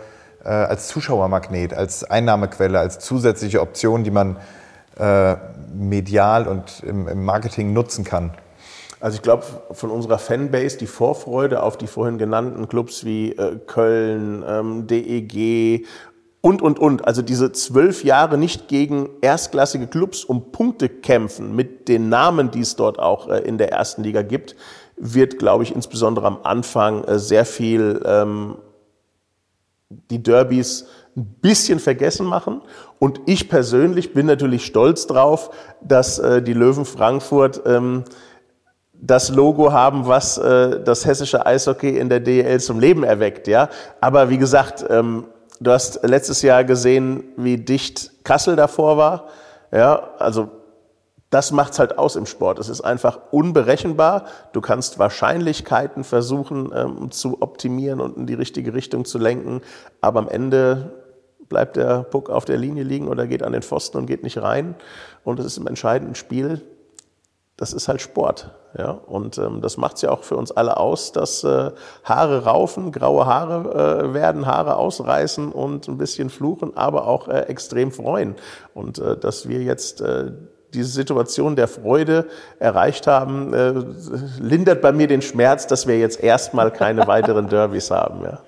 äh, 0.45 0.49
als 0.49 0.89
Zuschauermagnet, 0.89 1.75
als 1.75 2.05
Einnahmequelle, 2.05 2.79
als 2.79 2.99
zusätzliche 2.99 3.61
Option, 3.61 4.05
die 4.05 4.11
man 4.11 4.37
äh, 4.99 5.37
medial 5.75 6.47
und 6.47 6.83
im, 6.83 7.25
Marketing 7.25 7.73
nutzen 7.73 8.05
kann? 8.05 8.33
Also 9.01 9.17
ich 9.17 9.23
glaube, 9.23 9.45
von 9.73 9.91
unserer 9.91 10.19
Fanbase 10.19 10.77
die 10.77 10.87
Vorfreude 10.87 11.63
auf 11.63 11.79
die 11.79 11.87
vorhin 11.87 12.19
genannten 12.19 12.69
Clubs 12.69 13.05
wie 13.05 13.33
äh, 13.33 13.57
Köln, 13.67 14.45
ähm, 14.47 14.87
DEG 14.87 15.87
und, 16.41 16.63
und, 16.63 16.79
und. 16.79 17.07
Also 17.07 17.23
diese 17.23 17.53
zwölf 17.53 18.05
Jahre 18.05 18.39
nicht 18.39 18.69
gegen 18.69 19.11
erstklassige 19.21 19.87
Clubs 19.87 20.25
um 20.25 20.53
Punkte 20.53 20.89
kämpfen 20.89 21.55
mit 21.55 21.89
den 21.89 22.09
Namen, 22.09 22.51
die 22.51 22.61
es 22.61 22.77
dort 22.77 22.99
auch 22.99 23.29
äh, 23.29 23.41
in 23.41 23.59
der 23.59 23.73
ersten 23.73 24.03
Liga 24.03 24.23
gibt, 24.23 24.57
wird, 24.97 25.39
glaube 25.39 25.65
ich, 25.65 25.75
insbesondere 25.75 26.27
am 26.27 26.39
Anfang 26.43 27.05
äh, 27.05 27.19
sehr 27.19 27.45
viel 27.45 28.03
ähm, 28.05 28.57
die 29.89 30.23
Derbys 30.23 30.87
ein 31.17 31.27
bisschen 31.41 31.79
vergessen 31.81 32.27
machen. 32.27 32.63
Und 32.99 33.21
ich 33.27 33.49
persönlich 33.49 34.15
bin 34.15 34.27
natürlich 34.27 34.65
stolz 34.65 35.07
drauf, 35.07 35.51
dass 35.83 36.19
äh, 36.19 36.43
die 36.43 36.53
Löwen 36.53 36.85
Frankfurt 36.85 37.63
ähm, 37.67 38.05
das 38.93 39.31
Logo 39.31 39.73
haben, 39.73 40.07
was 40.07 40.39
äh, 40.39 40.83
das 40.83 41.07
hessische 41.07 41.45
Eishockey 41.45 41.99
in 41.99 42.09
der 42.09 42.21
DL 42.21 42.61
zum 42.61 42.79
Leben 42.79 43.03
erweckt. 43.03 43.49
Ja, 43.49 43.69
aber 44.01 44.31
wie 44.31 44.39
gesagt, 44.39 44.85
ähm, 44.89 45.25
Du 45.63 45.71
hast 45.71 46.03
letztes 46.03 46.41
Jahr 46.41 46.65
gesehen, 46.65 47.23
wie 47.37 47.59
dicht 47.59 48.25
Kassel 48.25 48.57
davor 48.57 48.97
war. 48.97 49.29
Ja, 49.71 50.11
also 50.19 50.49
das 51.29 51.53
macht's 51.53 51.79
halt 51.79 51.99
aus 51.99 52.17
im 52.17 52.25
Sport. 52.25 52.59
Es 52.59 52.71
ist 52.71 52.81
einfach 52.81 53.21
unberechenbar. 53.31 54.25
Du 54.53 54.63
kannst 54.63 54.99
Wahrscheinlichkeiten 54.99 56.03
versuchen 56.03 56.73
ähm, 56.75 57.11
zu 57.11 57.43
optimieren 57.43 58.01
und 58.01 58.17
in 58.17 58.27
die 58.27 58.35
richtige 58.35 58.73
Richtung 58.73 59.05
zu 59.05 59.19
lenken, 59.19 59.61
aber 60.01 60.21
am 60.21 60.29
Ende 60.29 60.95
bleibt 61.51 61.77
der 61.77 62.05
Puck 62.05 62.31
auf 62.31 62.47
der 62.47 62.57
Linie 62.57 62.83
liegen 62.83 63.09
oder 63.09 63.27
geht 63.27 63.43
an 63.43 63.53
den 63.53 63.63
Pfosten 63.63 63.99
und 63.99 64.07
geht 64.07 64.23
nicht 64.23 64.41
rein. 64.41 64.75
Und 65.25 65.39
es 65.41 65.45
ist 65.45 65.59
im 65.59 65.67
entscheidenden 65.67 66.15
Spiel 66.15 66.63
das 67.61 67.75
ist 67.75 67.89
halt 67.89 68.01
Sport. 68.01 68.51
Ja? 68.77 68.91
Und 68.91 69.37
ähm, 69.37 69.61
das 69.61 69.77
macht 69.77 69.97
es 69.97 70.03
ja 70.03 70.11
auch 70.11 70.25
für 70.25 70.37
uns 70.37 70.51
alle 70.51 70.79
aus, 70.79 71.13
dass 71.13 71.45
äh, 71.45 71.71
Haare 72.05 72.45
raufen, 72.45 72.91
graue 72.91 73.27
Haare 73.27 74.07
äh, 74.09 74.15
werden, 74.15 74.47
Haare 74.47 74.77
ausreißen 74.77 75.53
und 75.53 75.87
ein 75.87 75.99
bisschen 75.99 76.31
fluchen, 76.31 76.75
aber 76.77 77.07
auch 77.07 77.29
äh, 77.29 77.41
extrem 77.43 77.93
freuen. 77.93 78.35
Und 78.73 78.99
äh, 78.99 79.17
dass 79.17 79.47
wir 79.47 79.61
jetzt 79.61 80.01
äh, 80.01 80.33
diese 80.73 80.91
Situation 80.91 81.55
der 81.55 81.69
Freude 81.69 82.29
erreicht 82.59 83.07
haben, 83.07 83.53
äh, 83.53 83.75
lindert 84.41 84.81
bei 84.81 84.93
mir 84.93 85.07
den 85.07 85.21
Schmerz, 85.21 85.67
dass 85.67 85.87
wir 85.87 85.99
jetzt 85.99 86.23
erstmal 86.23 86.71
keine 86.71 87.07
weiteren 87.07 87.49
Derbys 87.49 87.91
haben. 87.91 88.25
Ja. 88.25 88.39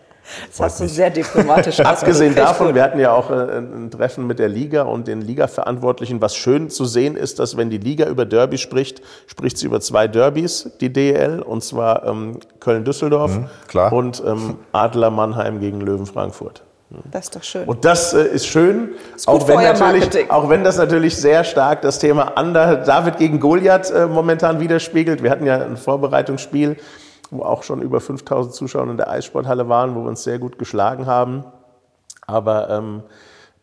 Das 0.49 0.61
hast 0.61 0.81
du 0.81 0.89
sehr 0.89 1.11
diplomatisch 1.11 1.81
Abgesehen 1.85 2.35
davon, 2.35 2.75
wir 2.75 2.83
hatten 2.83 2.99
ja 2.99 3.13
auch 3.13 3.31
äh, 3.31 3.59
ein 3.59 3.91
Treffen 3.91 4.27
mit 4.27 4.39
der 4.39 4.49
Liga 4.49 4.83
und 4.83 5.09
den 5.09 5.21
Liga-Verantwortlichen. 5.21 6.21
Was 6.21 6.37
schön 6.37 6.71
zu 6.71 6.85
sehen 6.85 7.17
ist, 7.17 7.39
dass 7.39 7.57
wenn 7.57 7.71
die 7.71 7.79
Liga 7.79 8.07
über 8.07 8.25
Derby 8.25 8.59
spricht, 8.59 9.03
spricht 9.27 9.59
sie 9.59 9.67
über 9.67 9.81
zwei 9.81 10.09
Derbys, 10.09 10.71
die 10.81 10.93
DL, 10.93 11.43
und 11.43 11.63
zwar 11.63 12.05
ähm, 12.07 12.39
Köln-Düsseldorf 12.61 13.33
mhm, 13.37 13.49
und 13.91 14.23
ähm, 14.25 14.57
Adler 14.73 15.11
Mannheim 15.11 15.61
gegen 15.61 15.81
Löwen 15.81 16.07
Frankfurt. 16.07 16.63
Das 17.11 17.25
ist 17.25 17.37
doch 17.37 17.43
schön. 17.43 17.65
Und 17.65 17.85
das 17.85 18.13
äh, 18.13 18.25
ist 18.25 18.47
schön, 18.47 18.91
ist 19.17 19.27
auch, 19.27 19.47
wenn 19.49 19.57
natürlich, 19.63 20.31
auch 20.31 20.49
wenn 20.49 20.63
das 20.63 20.77
natürlich 20.77 21.17
sehr 21.17 21.43
stark 21.45 21.83
das 21.83 21.99
Thema 21.99 22.37
Ander, 22.37 22.77
David 22.77 23.17
gegen 23.17 23.41
Goliath 23.41 23.91
äh, 23.91 24.07
momentan 24.07 24.61
widerspiegelt. 24.61 25.23
Wir 25.23 25.31
hatten 25.31 25.47
ja 25.47 25.65
ein 25.65 25.77
Vorbereitungsspiel 25.77 26.77
wo 27.33 27.43
auch 27.43 27.63
schon 27.63 27.83
über 27.83 28.01
5000 28.01 28.55
Zuschauer 28.55 28.89
in 28.89 28.97
der 28.97 29.11
Eissporthalle 29.11 29.69
waren, 29.69 29.95
wo 29.95 30.03
wir 30.03 30.09
uns 30.09 30.23
sehr 30.23 30.39
gut 30.39 30.59
geschlagen 30.59 31.07
haben. 31.07 31.45
Aber 32.27 32.71
ähm, 32.71 33.03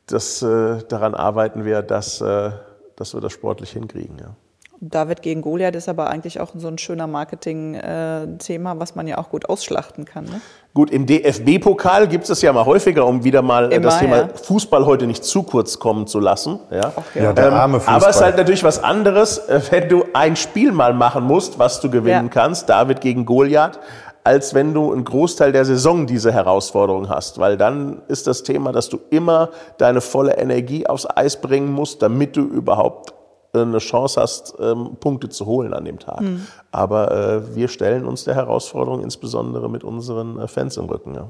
das, 0.08 0.42
äh, 0.42 0.84
daran 0.90 1.14
arbeiten 1.14 1.64
wir, 1.64 1.82
dass, 1.82 2.20
äh, 2.20 2.52
dass 2.96 3.14
wir 3.14 3.22
das 3.22 3.32
sportlich 3.32 3.72
hinkriegen. 3.72 4.18
Ja. 4.18 4.36
David 4.82 5.22
gegen 5.22 5.42
Goliath 5.42 5.76
ist 5.76 5.90
aber 5.90 6.10
eigentlich 6.10 6.40
auch 6.40 6.52
so 6.56 6.68
ein 6.70 6.78
schöner 6.78 7.06
Marketing-Thema, 7.08 8.80
was 8.80 8.96
man 8.96 9.08
ja 9.08 9.18
auch 9.18 9.30
gut 9.30 9.50
ausschlachten 9.50 10.06
kann. 10.06 10.26
Ne? 10.26 10.42
Gut, 10.74 10.92
im 10.92 11.06
DFB-Pokal 11.06 12.08
gibt 12.08 12.30
es 12.30 12.42
ja 12.42 12.54
mal 12.54 12.66
häufiger, 12.66 13.06
um 13.06 13.24
wieder 13.24 13.42
mal 13.42 13.72
äh, 13.72 13.76
Immer, 13.76 13.86
das 13.86 14.00
Thema 14.00 14.18
ja. 14.18 14.28
Fußball 14.30 14.86
heute 14.86 15.08
nicht 15.08 15.24
zu 15.26 15.44
kurz 15.44 15.80
kommen 15.80 16.08
zu 16.08 16.20
lassen. 16.20 16.60
Ja, 16.72 16.94
Ja, 17.16 17.34
der 17.34 17.52
arme 17.52 17.80
Fußball. 17.80 17.96
aber 17.96 18.10
es 18.10 18.16
ist 18.18 18.22
halt 18.22 18.38
natürlich 18.38 18.64
was 18.64 18.82
anderes, 18.82 19.40
äh, 19.50 19.62
wenn 19.70 19.90
du 19.90 20.06
ein 20.14 20.36
Spiel 20.36 20.72
mal 20.72 20.94
machen 20.94 21.24
musst, 21.26 21.60
was 21.60 21.82
du 21.82 21.90
gewinnen 21.90 22.26
Ja. 22.28 22.32
kannst, 22.32 22.70
David 22.70 23.02
gegen 23.02 23.26
Goliath, 23.26 23.80
als 24.24 24.54
wenn 24.54 24.74
du 24.74 24.94
einen 24.94 25.04
Großteil 25.04 25.52
der 25.52 25.66
Saison 25.66 26.06
diese 26.06 26.32
Herausforderung 26.32 27.10
hast. 27.10 27.40
Weil 27.40 27.58
dann 27.58 28.02
ist 28.08 28.28
das 28.28 28.44
Thema, 28.44 28.72
dass 28.72 28.88
du 28.90 29.00
immer 29.10 29.50
deine 29.78 30.02
volle 30.02 30.38
Energie 30.38 30.86
aufs 30.88 31.06
Eis 31.06 31.42
bringen 31.42 31.72
musst, 31.72 32.02
damit 32.02 32.38
du 32.38 32.42
überhaupt 32.44 33.14
eine 33.54 33.80
Chance 33.80 34.22
hast, 34.22 34.56
ähm, 34.60 34.98
Punkte 35.00 35.30
zu 35.30 35.46
holen 35.46 35.74
an 35.74 35.86
dem 35.86 36.00
Tag. 36.00 36.22
Mhm. 36.22 36.46
Aber 36.72 37.12
äh, 37.12 37.56
wir 37.56 37.68
stellen 37.68 38.06
uns 38.06 38.24
der 38.24 38.36
Herausforderung 38.36 39.02
insbesondere 39.02 39.70
mit 39.70 39.84
unseren 39.84 40.40
äh, 40.40 40.48
Fans 40.48 40.78
im 40.78 40.86
Rücken. 40.86 41.16
Ja. 41.16 41.30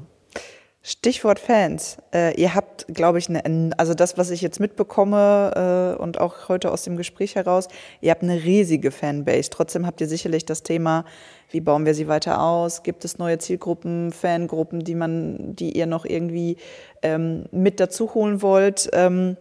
Stichwort 0.82 1.38
Fans. 1.38 1.98
Äh, 2.14 2.40
ihr 2.40 2.54
habt, 2.54 2.86
glaube 2.88 3.18
ich, 3.18 3.28
eine, 3.28 3.72
also 3.76 3.92
das, 3.92 4.16
was 4.16 4.30
ich 4.30 4.40
jetzt 4.40 4.60
mitbekomme 4.60 5.96
äh, 5.98 6.02
und 6.02 6.18
auch 6.18 6.48
heute 6.48 6.72
aus 6.72 6.84
dem 6.84 6.96
Gespräch 6.96 7.34
heraus, 7.36 7.68
ihr 8.00 8.10
habt 8.10 8.22
eine 8.22 8.42
riesige 8.44 8.90
Fanbase. 8.90 9.50
Trotzdem 9.50 9.86
habt 9.86 10.00
ihr 10.00 10.08
sicherlich 10.08 10.46
das 10.46 10.62
Thema, 10.62 11.04
wie 11.50 11.60
bauen 11.60 11.84
wir 11.84 11.94
sie 11.94 12.08
weiter 12.08 12.42
aus? 12.42 12.82
Gibt 12.82 13.04
es 13.04 13.18
neue 13.18 13.36
Zielgruppen, 13.36 14.10
Fangruppen, 14.10 14.80
die 14.80 14.94
man, 14.94 15.54
die 15.54 15.76
ihr 15.76 15.86
noch 15.86 16.06
irgendwie 16.06 16.56
ähm, 17.02 17.44
mit 17.50 17.78
dazu 17.78 18.14
holen 18.14 18.40
wollt? 18.40 18.88
Ähm, 18.94 19.36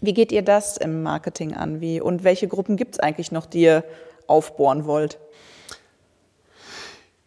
wie 0.00 0.14
geht 0.14 0.32
ihr 0.32 0.42
das 0.42 0.76
im 0.76 1.02
Marketing 1.02 1.54
an? 1.54 1.80
Wie, 1.80 2.00
und 2.00 2.24
welche 2.24 2.48
Gruppen 2.48 2.76
gibt 2.76 2.94
es 2.94 3.00
eigentlich 3.00 3.32
noch, 3.32 3.46
die 3.46 3.62
ihr 3.62 3.84
aufbohren 4.26 4.86
wollt? 4.86 5.18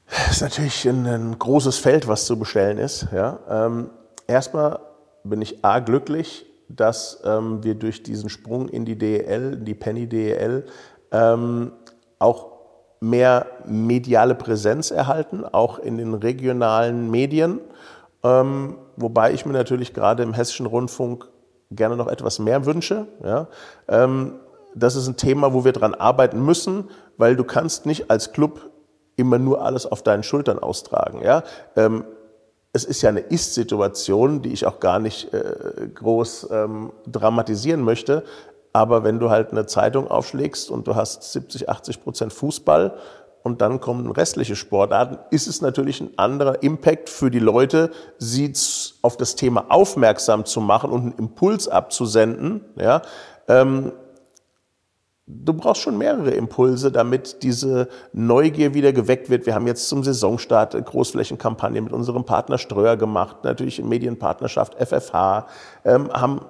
Das 0.08 0.38
ist 0.38 0.42
natürlich 0.42 0.88
ein, 0.88 1.06
ein 1.06 1.40
großes 1.40 1.78
Feld, 1.78 2.08
was 2.08 2.26
zu 2.26 2.38
bestellen 2.38 2.78
ist. 2.78 3.08
Ja. 3.12 3.40
Ähm, 3.50 3.90
erstmal 4.28 4.80
bin 5.24 5.42
ich 5.42 5.64
A 5.66 5.80
glücklich, 5.80 6.46
dass 6.70 7.22
ähm, 7.26 7.64
wir 7.64 7.76
durch 7.76 8.04
diesen 8.04 8.30
Sprung 8.30 8.70
in 8.70 8.86
die 8.86 8.98
DEL, 8.98 9.54
in 9.54 9.66
die 9.66 9.74
Penny 9.74 10.08
DEL, 10.08 10.66
ähm, 11.12 11.72
auch 12.20 12.54
mehr 13.00 13.48
mediale 13.66 14.36
Präsenz 14.36 14.92
erhalten, 14.92 15.44
auch 15.46 15.80
in 15.80 15.98
den 15.98 16.14
regionalen 16.14 17.12
Medien. 17.12 17.60
Ähm, 18.24 18.78
wobei 18.96 19.34
ich 19.34 19.46
mir 19.46 19.54
natürlich 19.54 19.94
gerade 19.94 20.24
im 20.24 20.34
hessischen 20.34 20.66
Rundfunk 20.66 21.28
gerne 21.76 21.96
noch 21.96 22.08
etwas 22.08 22.40
mehr 22.40 22.66
wünsche. 22.66 23.08
Ja. 23.24 23.48
Ähm, 23.88 24.40
das 24.76 24.96
ist 24.96 25.08
ein 25.08 25.18
Thema, 25.18 25.54
wo 25.54 25.66
wir 25.66 25.72
dran 25.72 25.94
arbeiten 25.94 26.44
müssen, 26.44 26.90
weil 27.18 27.36
du 27.36 27.44
kannst 27.44 27.86
nicht 27.86 28.10
als 28.10 28.32
Club 28.32 28.72
immer 29.16 29.38
nur 29.38 29.64
alles 29.64 29.86
auf 29.86 30.02
deinen 30.02 30.24
Schultern 30.24 30.60
austragen. 30.60 31.22
Ja? 31.22 31.44
Ähm, 31.76 32.06
es 32.72 32.84
ist 32.84 33.04
ja 33.04 33.10
eine 33.10 33.20
Ist-Situation, 33.20 34.42
die 34.42 34.52
ich 34.52 34.66
auch 34.66 34.80
gar 34.80 35.00
nicht 35.00 35.32
äh, 35.34 35.88
groß 35.94 36.50
ähm, 36.52 36.92
dramatisieren 37.06 37.82
möchte. 37.82 38.24
Aber 38.74 39.04
wenn 39.04 39.20
du 39.20 39.30
halt 39.30 39.52
eine 39.52 39.68
Zeitung 39.68 40.10
aufschlägst 40.10 40.72
und 40.72 40.88
du 40.88 40.96
hast 40.96 41.32
70, 41.32 41.70
80 41.70 42.04
Prozent 42.04 42.34
Fußball 42.34 42.96
und 43.44 43.62
dann 43.62 43.80
kommen 43.82 44.10
restliche 44.10 44.56
Sportarten, 44.56 45.18
ist 45.30 45.48
es 45.48 45.62
natürlich 45.62 46.02
ein 46.02 46.18
anderer 46.18 46.64
Impact 46.64 47.10
für 47.10 47.30
die 47.30 47.40
Leute, 47.40 47.92
sie 48.18 48.54
auf 49.02 49.18
das 49.18 49.36
Thema 49.36 49.66
aufmerksam 49.70 50.46
zu 50.46 50.62
machen 50.62 50.92
und 50.92 51.02
einen 51.02 51.12
Impuls 51.14 51.68
abzusenden. 51.68 52.62
Ja? 52.78 53.02
Ähm, 53.50 53.92
du 55.28 55.54
brauchst 55.54 55.82
schon 55.82 55.98
mehrere 55.98 56.32
Impulse, 56.32 56.92
damit 56.92 57.44
diese 57.44 57.90
Neugier 58.14 58.74
wieder 58.74 58.94
geweckt 58.94 59.30
wird. 59.30 59.46
Wir 59.46 59.56
haben 59.56 59.68
jetzt 59.68 59.90
zum 59.90 60.04
Saisonstart 60.04 60.74
eine 60.74 60.84
Großflächenkampagne 60.84 61.82
mit 61.82 61.92
unserem 61.92 62.26
Partner 62.26 62.58
Ströer 62.58 62.96
gemacht, 62.96 63.44
natürlich 63.44 63.78
in 63.78 63.90
Medienpartnerschaft 63.90 64.76
FFH, 64.76 65.48
ähm, 65.84 66.10
haben 66.14 66.42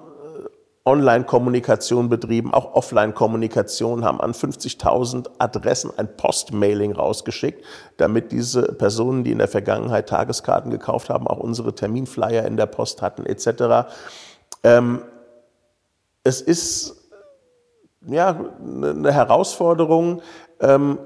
Online-Kommunikation 0.86 2.10
betrieben, 2.10 2.52
auch 2.52 2.74
Offline-Kommunikation, 2.74 4.04
haben 4.04 4.20
an 4.20 4.32
50.000 4.32 5.30
Adressen 5.38 5.90
ein 5.96 6.14
Postmailing 6.16 6.92
rausgeschickt, 6.92 7.64
damit 7.96 8.32
diese 8.32 8.74
Personen, 8.74 9.24
die 9.24 9.32
in 9.32 9.38
der 9.38 9.48
Vergangenheit 9.48 10.08
Tageskarten 10.10 10.70
gekauft 10.70 11.08
haben, 11.08 11.26
auch 11.26 11.38
unsere 11.38 11.74
Terminflyer 11.74 12.44
in 12.44 12.58
der 12.58 12.66
Post 12.66 13.00
hatten 13.00 13.24
etc. 13.24 13.88
Ähm, 14.62 15.02
es 16.22 16.42
ist 16.42 17.04
ja, 18.06 18.38
eine 18.60 19.12
Herausforderung, 19.12 20.16
ähm, 20.16 20.22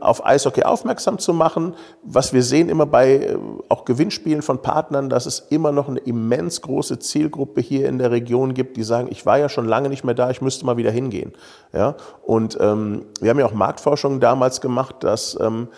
auf 0.01 0.25
Eishockey 0.25 0.63
aufmerksam 0.63 1.19
zu 1.19 1.33
machen. 1.33 1.75
Was 2.03 2.33
wir 2.33 2.43
sehen 2.43 2.69
immer 2.69 2.87
bei 2.87 3.15
äh, 3.15 3.39
auch 3.69 3.85
Gewinnspielen 3.85 4.43
von 4.43 4.63
Partnern, 4.63 5.09
dass 5.09 5.27
es 5.27 5.41
immer 5.51 5.73
noch 5.73 5.89
eine 5.89 5.99
immens 6.01 6.63
große 6.63 6.99
Zielgruppe 6.99 7.61
hier 7.61 7.89
in 7.89 7.99
der 7.99 8.11
Region 8.11 8.55
gibt, 8.55 8.77
die 8.77 8.85
sagen, 8.85 9.09
ich 9.11 9.27
war 9.27 9.39
ja 9.39 9.49
schon 9.49 9.67
lange 9.67 9.89
nicht 9.89 10.05
mehr 10.05 10.15
da, 10.15 10.31
ich 10.31 10.41
müsste 10.41 10.67
mal 10.67 10.77
wieder 10.77 10.91
hingehen. 10.91 11.33
Ja? 11.73 11.97
Und 12.23 12.57
ähm, 12.61 13.07
wir 13.21 13.31
haben 13.31 13.39
ja 13.39 13.47
auch 13.47 13.53
Marktforschung 13.53 14.21
damals 14.21 14.61
gemacht, 14.61 14.97
dass 15.01 15.39
ähm, 15.41 15.69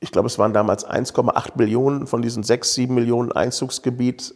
ich 0.00 0.12
glaube, 0.12 0.26
es 0.26 0.38
waren 0.38 0.52
damals 0.52 0.88
1,8 0.88 1.52
Millionen 1.56 2.06
von 2.06 2.22
diesen 2.22 2.42
6, 2.42 2.74
7 2.74 2.94
Millionen 2.94 3.32
Einzugsgebiet 3.32 4.34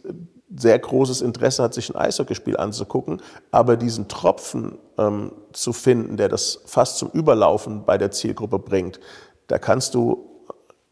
sehr 0.55 0.77
großes 0.77 1.21
Interesse 1.21 1.63
hat, 1.63 1.73
sich 1.73 1.89
ein 1.89 1.95
Eishockeyspiel 1.95 2.57
anzugucken, 2.57 3.21
aber 3.51 3.77
diesen 3.77 4.07
Tropfen 4.07 4.77
ähm, 4.97 5.31
zu 5.53 5.73
finden, 5.73 6.17
der 6.17 6.29
das 6.29 6.61
fast 6.65 6.97
zum 6.97 7.09
Überlaufen 7.11 7.85
bei 7.85 7.97
der 7.97 8.11
Zielgruppe 8.11 8.59
bringt, 8.59 8.99
da 9.47 9.57
kannst 9.57 9.95
du 9.95 10.35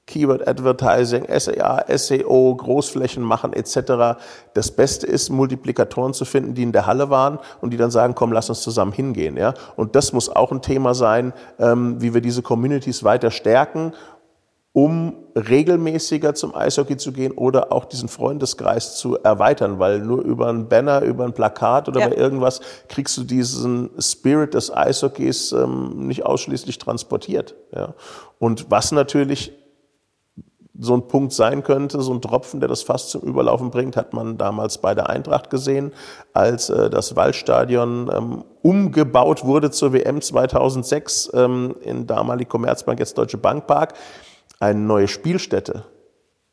Keyword 0.05 0.45
Advertising, 0.47 1.27
SEA, 1.29 1.85
SEO, 1.97 2.55
Großflächen 2.55 3.23
machen 3.23 3.53
etc. 3.53 4.19
Das 4.53 4.71
Beste 4.71 5.07
ist, 5.07 5.29
Multiplikatoren 5.29 6.13
zu 6.13 6.25
finden, 6.25 6.53
die 6.53 6.63
in 6.63 6.73
der 6.73 6.87
Halle 6.87 7.09
waren 7.09 7.39
und 7.61 7.71
die 7.71 7.77
dann 7.77 7.89
sagen, 7.89 8.13
komm, 8.13 8.33
lass 8.33 8.49
uns 8.49 8.61
zusammen 8.61 8.91
hingehen. 8.91 9.37
Ja? 9.37 9.53
Und 9.77 9.95
das 9.95 10.11
muss 10.11 10.27
auch 10.27 10.51
ein 10.51 10.61
Thema 10.61 10.93
sein, 10.93 11.31
ähm, 11.57 12.01
wie 12.01 12.13
wir 12.13 12.19
diese 12.19 12.41
Communities 12.41 13.05
weiter 13.05 13.31
stärken 13.31 13.93
um 14.73 15.13
regelmäßiger 15.35 16.33
zum 16.33 16.55
Eishockey 16.55 16.97
zu 16.97 17.11
gehen 17.11 17.31
oder 17.31 17.71
auch 17.71 17.85
diesen 17.85 18.09
Freundeskreis 18.09 18.97
zu 18.97 19.17
erweitern, 19.19 19.77
weil 19.77 19.99
nur 19.99 20.23
über 20.23 20.47
ein 20.47 20.67
Banner, 20.67 21.01
über 21.01 21.25
ein 21.25 21.33
Plakat 21.33 21.87
oder 21.87 22.01
Ja. 22.01 22.09
bei 22.09 22.15
irgendwas 22.15 22.59
kriegst 22.89 23.15
du 23.17 23.23
diesen 23.23 23.91
Spirit 23.99 24.55
des 24.55 24.75
Eishockeys 24.75 25.51
ähm, 25.51 26.07
nicht 26.07 26.25
ausschließlich 26.25 26.79
transportiert. 26.79 27.55
Ja. 27.71 27.93
Und 28.39 28.69
was 28.71 28.91
natürlich 28.91 29.53
so 30.79 30.95
ein 30.95 31.07
Punkt 31.07 31.33
sein 31.33 31.63
könnte, 31.63 32.01
so 32.01 32.11
ein 32.11 32.21
Tropfen, 32.21 32.59
der 32.59 32.67
das 32.67 32.81
fast 32.81 33.11
zum 33.11 33.21
Überlaufen 33.21 33.69
bringt, 33.69 33.95
hat 33.95 34.13
man 34.13 34.39
damals 34.39 34.79
bei 34.79 34.95
der 34.95 35.07
Eintracht 35.07 35.51
gesehen, 35.51 35.91
als 36.33 36.69
äh, 36.71 36.89
das 36.89 37.15
Waldstadion 37.15 38.09
ähm, 38.11 38.43
umgebaut 38.63 39.45
wurde 39.45 39.69
zur 39.69 39.93
WM 39.93 40.19
2006 40.19 41.29
ähm, 41.35 41.75
in 41.81 42.07
damalig 42.07 42.49
Commerzbank, 42.49 42.99
jetzt 42.99 43.15
Deutsche 43.19 43.37
Bank 43.37 43.67
Park. 43.67 43.93
Eine 44.63 44.79
neue 44.79 45.09
Spielstätte 45.09 45.83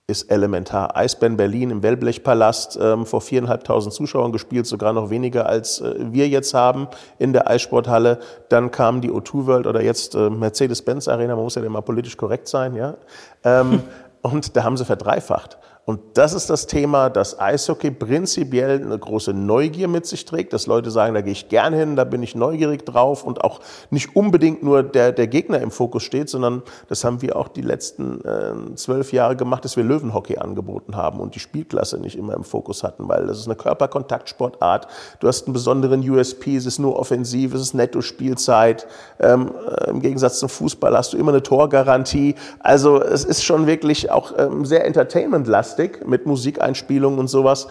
ist 0.08 0.32
elementar. 0.32 0.96
Eisbären 0.96 1.36
Berlin 1.36 1.70
im 1.70 1.84
Wellblechpalast 1.84 2.76
ähm, 2.82 3.06
vor 3.06 3.20
viereinhalbtausend 3.20 3.94
Zuschauern 3.94 4.32
gespielt, 4.32 4.66
sogar 4.66 4.92
noch 4.92 5.11
weniger 5.11 5.46
als 5.46 5.80
äh, 5.80 5.94
wir 6.11 6.26
jetzt 6.26 6.52
haben 6.52 6.88
in 7.20 7.32
der 7.32 7.48
Eissporthalle. 7.48 8.18
Dann 8.48 8.72
kam 8.72 9.00
die 9.00 9.12
O2 9.12 9.46
World 9.46 9.68
oder 9.68 9.80
jetzt 9.80 10.16
äh, 10.16 10.28
Mercedes-Benz 10.28 11.06
Arena, 11.06 11.36
man 11.36 11.44
muss 11.44 11.54
ja 11.54 11.62
immer 11.62 11.82
politisch 11.82 12.16
korrekt 12.16 12.48
sein, 12.48 12.74
ja. 12.74 12.96
Ähm, 13.44 13.84
und 14.22 14.56
da 14.56 14.64
haben 14.64 14.76
sie 14.76 14.84
verdreifacht. 14.84 15.58
Und 15.87 16.01
das 16.14 16.35
ist 16.35 16.51
das 16.51 16.66
Thema, 16.66 17.11
dass 17.11 17.41
Eishockey 17.41 17.91
prinzipiell 17.91 18.81
eine 18.81 18.99
große 18.99 19.33
Neugier 19.33 19.89
mit 19.89 20.07
sich 20.07 20.24
trägt, 20.24 20.53
dass 20.53 20.66
Leute 20.66 20.91
sagen, 20.91 21.14
da 21.14 21.20
gehe 21.20 21.33
ich 21.33 21.49
gern 21.49 21.72
hin, 21.72 21.97
da 21.97 22.05
bin 22.05 22.22
ich 22.22 22.35
neugierig 22.35 22.85
drauf 22.85 23.24
und 23.24 23.43
auch 23.43 23.61
nicht 23.91 24.14
unbedingt 24.14 24.62
nur 24.62 24.83
der, 24.83 25.11
der 25.11 25.26
Gegner 25.26 25.61
im 25.61 25.70
Fokus 25.70 26.03
steht, 26.03 26.28
sondern 26.28 26.62
das 26.89 27.03
haben 27.03 27.22
wir 27.22 27.35
auch 27.35 27.49
die 27.49 27.62
letzten 27.62 28.20
äh, 28.24 28.74
zwölf 28.76 29.12
Jahre 29.12 29.37
gemacht, 29.37 29.64
dass 29.64 29.76
wir 29.76 29.83
Löwenhockey 29.83 30.37
angeboten 30.39 30.97
haben 30.97 31.18
und 31.18 31.35
die 31.35 31.41
Spielklasse 31.41 31.99
nicht 31.99 32.16
immer 32.16 32.35
im 32.35 32.45
Fokus 32.45 32.85
hatten, 32.85 33.09
weil 33.09 33.26
das 33.26 33.39
ist 33.39 33.47
eine 33.47 33.57
Körperkontaktsportart. 33.57 34.87
Du 35.18 35.28
hast 35.28 35.47
einen 35.47 35.55
besonderen 35.55 36.09
USP, 36.09 36.57
es 36.57 36.66
ist 36.66 36.78
nur 36.78 36.99
offensiv, 36.99 37.55
es 37.55 37.62
ist 37.62 37.74
Netto-Spielzeit. 37.74 38.87
Ähm, 39.18 39.51
äh, 39.66 39.91
Im 39.91 40.01
Gegensatz 40.01 40.39
zum 40.39 40.51
Fußball 40.51 40.97
hast 40.97 41.14
du 41.14 41.16
immer 41.16 41.33
eine 41.33 41.43
Torgarantie. 41.43 42.37
Also 42.61 43.03
es 43.03 43.24
ist 43.24 43.43
schon 43.43 43.66
wirklich 43.66 44.11
auch 44.11 44.35
ähm, 44.39 44.64
sehr 44.64 44.85
entertainment-lastig 44.85 45.70
mit 46.07 46.27
Musikeinspielungen 46.27 47.18
und 47.18 47.29
sowas. 47.29 47.68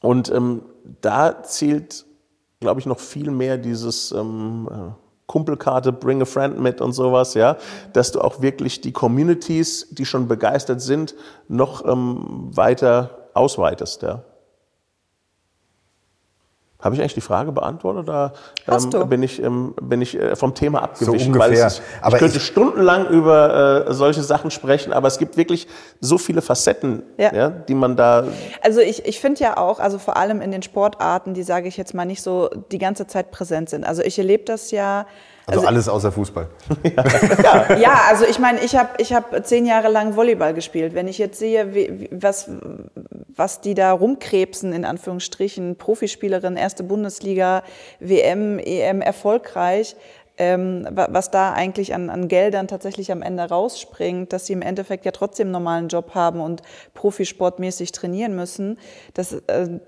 Und 0.00 0.30
ähm, 0.30 0.62
da 1.00 1.42
zielt, 1.42 2.06
glaube 2.60 2.80
ich, 2.80 2.86
noch 2.86 3.00
viel 3.00 3.30
mehr 3.30 3.58
dieses 3.58 4.12
ähm, 4.12 4.68
äh, 4.70 4.92
Kumpelkarte, 5.26 5.92
bring 5.92 6.22
a 6.22 6.24
friend 6.24 6.60
mit 6.60 6.80
und 6.80 6.92
sowas, 6.92 7.34
ja, 7.34 7.56
dass 7.92 8.12
du 8.12 8.20
auch 8.20 8.40
wirklich 8.40 8.80
die 8.80 8.92
Communities, 8.92 9.88
die 9.90 10.06
schon 10.06 10.28
begeistert 10.28 10.80
sind, 10.80 11.14
noch 11.48 11.84
ähm, 11.84 12.50
weiter 12.52 13.28
ausweitest, 13.34 14.02
ja. 14.02 14.22
Habe 16.78 16.94
ich 16.94 17.00
eigentlich 17.00 17.14
die 17.14 17.22
Frage 17.22 17.52
beantwortet 17.52 18.02
oder 18.04 18.34
Hast 18.66 18.92
du. 18.92 18.98
ähm, 19.00 19.08
bin 19.08 19.22
ich, 19.22 19.42
ähm, 19.42 19.74
bin 19.80 20.02
ich 20.02 20.14
äh, 20.20 20.36
vom 20.36 20.54
Thema 20.54 20.82
abgewichen? 20.82 21.28
ungefähr. 21.32 21.50
Weil 21.50 21.66
es, 21.66 21.80
Aber 22.02 22.16
ich 22.16 22.20
könnte 22.20 22.36
ich- 22.36 22.44
stundenlang 22.46 23.08
über 23.08 23.86
äh, 23.88 23.94
solche 23.94 24.22
Sachen 24.22 24.50
sprechen, 24.50 24.92
aber 24.92 25.08
es 25.08 25.18
gibt 25.18 25.38
wirklich 25.38 25.66
so 26.00 26.18
viele 26.18 26.42
Facetten, 26.42 27.02
Ja. 27.16 27.34
ja. 27.34 27.48
die 27.48 27.74
man 27.74 27.96
da 27.96 28.24
Also 28.62 28.80
ich, 28.80 29.06
ich 29.06 29.20
finde 29.20 29.40
ja 29.40 29.56
auch, 29.56 29.80
also 29.80 29.98
vor 29.98 30.18
allem 30.18 30.42
in 30.42 30.50
den 30.50 30.62
Sportarten, 30.62 31.32
die 31.32 31.42
sage 31.44 31.66
ich 31.66 31.78
jetzt 31.78 31.94
mal 31.94 32.04
nicht 32.04 32.22
so 32.22 32.50
die 32.70 32.78
ganze 32.78 33.06
Zeit 33.06 33.30
präsent 33.30 33.70
sind. 33.70 33.84
Also 33.86 34.02
ich 34.02 34.18
erlebe 34.18 34.44
das 34.44 34.70
ja. 34.70 35.06
Also, 35.48 35.66
alles 35.66 35.88
außer 35.88 36.10
Fußball. 36.12 36.48
Ja, 37.78 38.00
also 38.08 38.24
ich 38.24 38.38
meine, 38.38 38.60
ich 38.60 38.74
habe 38.76 38.90
ich 38.98 39.12
hab 39.12 39.46
zehn 39.46 39.64
Jahre 39.66 39.88
lang 39.88 40.16
Volleyball 40.16 40.54
gespielt. 40.54 40.94
Wenn 40.94 41.08
ich 41.08 41.18
jetzt 41.18 41.38
sehe, 41.38 41.74
wie, 41.74 42.00
wie- 42.00 42.08
was, 42.12 42.50
was 43.34 43.60
die 43.60 43.74
da 43.74 43.92
rumkrebsen, 43.92 44.72
in 44.72 44.84
Anführungsstrichen, 44.84 45.76
Profispielerin, 45.76 46.56
erste 46.56 46.82
Bundesliga, 46.82 47.62
WM, 48.00 48.58
EM 48.58 49.00
erfolgreich, 49.00 49.94
ähm, 50.38 50.86
wa- 50.90 51.08
was 51.10 51.30
da 51.30 51.52
eigentlich 51.52 51.94
an, 51.94 52.10
an 52.10 52.28
Geldern 52.28 52.68
tatsächlich 52.68 53.10
am 53.12 53.22
Ende 53.22 53.44
rausspringt, 53.44 54.32
dass 54.32 54.46
sie 54.46 54.52
im 54.52 54.62
Endeffekt 54.62 55.04
ja 55.04 55.12
trotzdem 55.12 55.46
einen 55.46 55.52
normalen 55.52 55.88
Job 55.88 56.14
haben 56.14 56.40
und 56.40 56.62
profisportmäßig 56.94 57.92
trainieren 57.92 58.36
müssen. 58.36 58.78
Das 59.14 59.32
äh, 59.32 59.78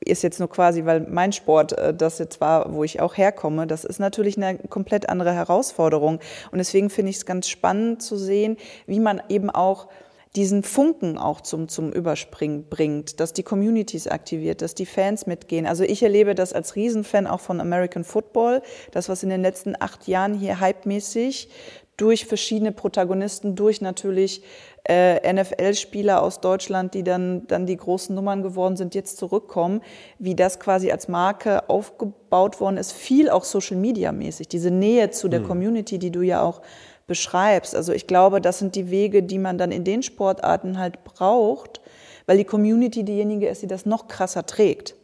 ist 0.00 0.22
jetzt 0.22 0.38
nur 0.38 0.48
quasi, 0.48 0.84
weil 0.84 1.00
mein 1.00 1.32
Sport 1.32 1.72
äh, 1.78 1.92
das 1.94 2.18
jetzt 2.18 2.40
war, 2.40 2.72
wo 2.72 2.84
ich 2.84 3.00
auch 3.00 3.16
herkomme. 3.16 3.66
Das 3.66 3.84
ist 3.84 3.98
natürlich 4.00 4.36
eine 4.36 4.58
komplett 4.58 5.08
andere 5.08 5.32
Herausforderung. 5.32 6.20
Und 6.50 6.58
deswegen 6.58 6.90
finde 6.90 7.10
ich 7.10 7.16
es 7.16 7.26
ganz 7.26 7.48
spannend 7.48 8.02
zu 8.02 8.16
sehen, 8.16 8.56
wie 8.86 9.00
man 9.00 9.22
eben 9.28 9.50
auch 9.50 9.88
diesen 10.36 10.62
Funken 10.62 11.18
auch 11.18 11.40
zum, 11.40 11.68
zum 11.68 11.92
Überspringen 11.92 12.68
bringt, 12.68 13.20
dass 13.20 13.32
die 13.32 13.42
Communities 13.42 14.06
aktiviert, 14.06 14.62
dass 14.62 14.74
die 14.74 14.86
Fans 14.86 15.26
mitgehen. 15.26 15.66
Also 15.66 15.84
ich 15.84 16.02
erlebe 16.02 16.34
das 16.34 16.52
als 16.52 16.76
Riesenfan 16.76 17.26
auch 17.26 17.40
von 17.40 17.60
American 17.60 18.04
Football, 18.04 18.62
das, 18.92 19.08
was 19.08 19.22
in 19.22 19.30
den 19.30 19.42
letzten 19.42 19.74
acht 19.78 20.06
Jahren 20.06 20.34
hier 20.34 20.60
hypemäßig 20.60 21.48
durch 21.96 22.26
verschiedene 22.26 22.72
Protagonisten, 22.72 23.56
durch 23.56 23.80
natürlich 23.80 24.42
äh, 24.88 25.32
NFL-Spieler 25.32 26.22
aus 26.22 26.40
Deutschland, 26.40 26.94
die 26.94 27.02
dann, 27.02 27.46
dann 27.48 27.66
die 27.66 27.76
großen 27.76 28.14
Nummern 28.14 28.42
geworden 28.42 28.76
sind, 28.76 28.94
jetzt 28.94 29.18
zurückkommen, 29.18 29.82
wie 30.18 30.34
das 30.34 30.60
quasi 30.60 30.92
als 30.92 31.08
Marke 31.08 31.68
aufgebaut 31.68 32.60
worden 32.60 32.76
ist, 32.76 32.92
viel 32.92 33.28
auch 33.28 33.44
Social-Media-mäßig, 33.44 34.48
diese 34.48 34.70
Nähe 34.70 35.10
zu 35.10 35.28
der 35.28 35.42
Community, 35.42 35.98
die 35.98 36.12
du 36.12 36.22
ja 36.22 36.42
auch 36.42 36.62
beschreibst. 37.08 37.74
Also 37.74 37.92
ich 37.92 38.06
glaube, 38.06 38.40
das 38.40 38.60
sind 38.60 38.76
die 38.76 38.90
Wege, 38.92 39.24
die 39.24 39.38
man 39.38 39.58
dann 39.58 39.72
in 39.72 39.82
den 39.82 40.04
Sportarten 40.04 40.78
halt 40.78 41.02
braucht, 41.02 41.80
weil 42.26 42.38
die 42.38 42.44
Community 42.44 43.02
diejenige 43.04 43.48
ist, 43.48 43.62
die 43.62 43.66
das 43.66 43.84
noch 43.84 44.06
krasser 44.06 44.46
trägt. 44.46 44.94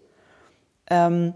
Ähm, 0.89 1.35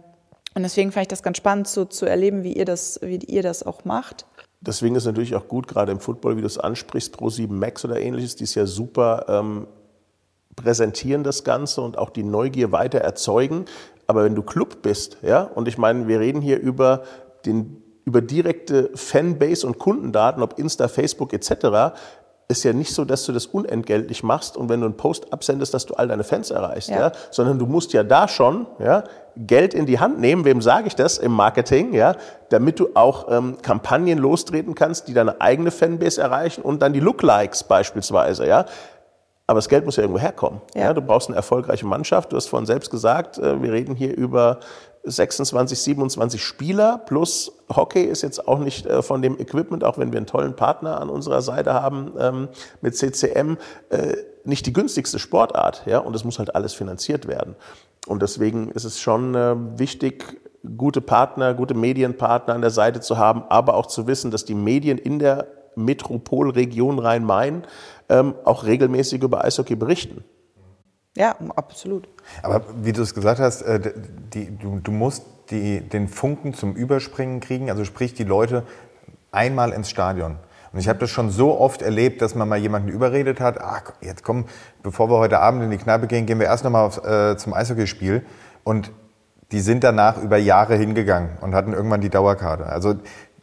und 0.55 0.63
deswegen 0.63 0.93
fand 0.93 1.03
ich 1.03 1.09
das 1.09 1.23
ganz 1.23 1.39
spannend 1.39 1.67
zu, 1.67 1.87
zu 1.87 2.07
erleben, 2.07 2.45
wie 2.45 2.53
ihr, 2.53 2.65
das, 2.65 3.01
wie 3.03 3.17
ihr 3.17 3.43
das 3.43 3.65
auch 3.65 3.85
macht. 3.85 4.27
Deswegen 4.61 4.95
ist 4.95 5.03
es 5.03 5.07
natürlich 5.07 5.35
auch 5.35 5.49
gut, 5.49 5.67
gerade 5.69 5.91
im 5.93 6.01
Football, 6.01 6.37
wie 6.37 6.41
du 6.41 6.47
es 6.47 6.59
ansprichst, 6.59 7.17
Pro7 7.17 7.51
Max 7.53 7.85
oder 7.85 8.01
ähnliches, 8.01 8.37
die 8.37 8.45
ist 8.45 8.55
ja 8.55 8.67
super 8.67 9.27
ähm, 9.29 9.67
präsentieren 10.57 11.23
das 11.23 11.45
Ganze 11.45 11.81
und 11.81 11.97
auch 11.97 12.11
die 12.11 12.25
Neugier 12.25 12.73
weiter 12.73 12.99
erzeugen. 12.99 13.67
Aber 14.07 14.25
wenn 14.25 14.35
du 14.35 14.43
Club 14.43 14.83
bist, 14.83 15.19
ja, 15.23 15.43
und 15.43 15.69
ich 15.69 15.79
meine, 15.79 16.09
wir 16.09 16.19
reden 16.19 16.41
hier 16.41 16.59
über 16.59 17.05
den 17.47 17.83
über 18.09 18.23
direkte 18.23 18.89
Fanbase 18.95 19.67
und 19.67 19.79
Kundendaten, 19.79 20.43
ob 20.43 20.59
Insta, 20.59 20.89
Facebook 20.89 21.35
etc., 21.35 21.95
ist 22.51 22.65
ja 22.65 22.73
nicht 22.73 22.95
so, 22.95 23.05
dass 23.05 23.27
du 23.27 23.33
das 23.33 23.45
unentgeltlich 23.45 24.23
machst 24.23 24.57
und 24.57 24.71
wenn 24.71 24.81
du 24.81 24.87
einen 24.87 24.97
Post 24.97 25.31
absendest, 25.35 25.75
dass 25.75 25.85
du 25.85 25.93
all 25.93 26.09
deine 26.09 26.25
Fans 26.25 26.51
erreichst, 26.51 26.89
ja. 26.89 26.99
Ja. 26.99 27.13
sondern 27.31 27.59
du 27.59 27.67
musst 27.67 27.93
ja 27.93 28.03
da 28.03 28.27
schon 28.27 28.67
ja, 28.79 29.05
Geld 29.37 29.75
in 29.75 29.85
die 29.85 30.01
Hand 30.01 30.19
nehmen, 30.19 30.47
wem 30.47 30.63
sage 30.63 30.87
ich 30.87 30.97
das 30.97 31.19
im 31.19 31.33
Marketing, 31.33 31.93
ja, 31.93 32.17
damit 32.49 32.81
du 32.81 32.89
auch 32.95 33.31
ähm, 33.31 33.59
Kampagnen 33.61 34.17
lostreten 34.17 34.75
kannst, 34.75 35.09
die 35.09 35.13
deine 35.13 35.43
eigene 35.43 35.71
Fanbase 35.71 36.23
erreichen 36.23 36.63
und 36.63 36.81
dann 36.81 36.95
die 36.95 37.01
Lookalikes 37.01 37.65
beispielsweise, 37.65 38.47
ja. 38.47 38.65
Aber 39.47 39.59
das 39.59 39.69
Geld 39.69 39.87
muss 39.87 39.97
ja 39.97 40.03
irgendwo 40.03 40.21
herkommen. 40.21 40.61
Ja. 40.75 40.85
Ja. 40.85 40.95
du 40.95 41.03
brauchst 41.03 41.29
eine 41.29 41.37
erfolgreiche 41.37 41.87
Mannschaft. 41.87 42.33
Du 42.33 42.37
hast 42.37 42.49
vorhin 42.49 42.67
selbst 42.67 42.91
gesagt, 42.91 43.39
äh, 43.39 43.63
wir 43.63 43.73
reden 43.73 43.95
hier 43.95 44.15
über 44.15 44.61
26, 45.11 45.79
27 45.79 46.43
Spieler 46.43 46.99
plus 46.99 47.53
Hockey 47.75 48.05
ist 48.05 48.23
jetzt 48.23 48.47
auch 48.47 48.59
nicht 48.59 48.87
äh, 48.87 49.03
von 49.03 49.23
dem 49.23 49.39
Equipment, 49.39 49.85
auch 49.85 49.99
wenn 49.99 50.13
wir 50.13 50.19
einen 50.19 50.27
tollen 50.27 50.57
Partner 50.57 51.01
an 51.01 51.11
unserer 51.11 51.43
Seite 51.43 51.75
haben 51.75 52.13
ähm, 52.19 52.49
mit 52.81 52.97
CCM, 52.97 53.59
äh, 53.91 54.17
nicht 54.45 54.67
die 54.67 54.73
günstigste 54.73 55.19
Sportart. 55.19 55.83
Ja? 55.87 55.99
Und 55.99 56.15
es 56.15 56.25
muss 56.25 56.39
halt 56.39 56.55
alles 56.55 56.75
finanziert 56.75 57.27
werden. 57.27 57.57
Und 58.07 58.23
deswegen 58.23 58.71
ist 58.71 58.85
es 58.85 59.01
schon 59.01 59.35
äh, 59.35 59.55
wichtig, 59.79 60.41
gute 60.77 61.01
Partner, 61.01 61.55
gute 61.55 61.75
Medienpartner 61.75 62.55
an 62.55 62.61
der 62.61 62.71
Seite 62.71 63.01
zu 63.01 63.19
haben, 63.19 63.45
aber 63.49 63.75
auch 63.75 63.87
zu 63.87 64.07
wissen, 64.07 64.31
dass 64.31 64.45
die 64.45 64.55
Medien 64.55 64.99
in 64.99 65.19
der 65.19 65.47
Metropolregion 65.77 66.99
Rhein-Main 66.99 67.65
ähm, 68.09 68.35
auch 68.45 68.65
regelmäßig 68.65 69.23
über 69.23 69.45
Eishockey 69.45 69.77
berichten. 69.77 70.25
Ja, 71.19 71.35
absolut. 71.57 72.09
Aber 72.43 72.63
wie 72.81 72.93
du 72.93 73.03
es 73.03 73.13
gesagt 73.13 73.41
hast, 73.41 73.63
äh, 73.63 73.93
die, 74.33 74.57
du, 74.57 74.79
du 74.79 74.93
musst 74.93 75.25
die, 75.51 75.81
den 75.81 76.07
Funken 76.07 76.55
zum 76.55 76.75
Überspringen 76.77 77.41
kriegen, 77.41 77.71
also 77.71 77.85
sprich 77.85 78.15
die 78.15 78.23
Leute 78.23 78.63
einmal 79.33 79.73
ins 79.73 79.91
Stadion. 79.91 80.37
Und 80.73 80.79
ich 80.79 80.89
habe 80.89 81.01
das 81.01 81.11
schon 81.11 81.31
so 81.31 81.59
oft 81.59 81.83
erlebt, 81.83 82.23
dass 82.23 82.37
man 82.37 82.49
mal 82.49 82.59
jemanden 82.59 82.89
überredet 82.89 83.41
hat, 83.41 83.61
ah, 83.61 83.83
jetzt 84.01 84.23
komm, 84.23 84.45
bevor 84.85 85.11
wir 85.11 85.19
heute 85.19 85.41
Abend 85.41 85.65
in 85.65 85.73
die 85.73 85.79
Kneipe 85.79 86.07
gehen, 86.07 86.25
gehen 86.25 86.39
wir 86.39 86.47
erst 86.47 86.63
nochmal 86.63 86.89
äh, 87.33 87.37
zum 87.37 87.53
Eishockeyspiel. 87.53 88.25
Und 88.63 88.93
die 89.51 89.61
sind 89.61 89.83
danach 89.83 90.23
über 90.23 90.37
Jahre 90.37 90.77
hingegangen 90.77 91.31
und 91.41 91.53
hatten 91.53 91.73
irgendwann 91.73 92.01
die 92.01 92.11
Dauerkarte. 92.11 92.67
Also 92.67 92.95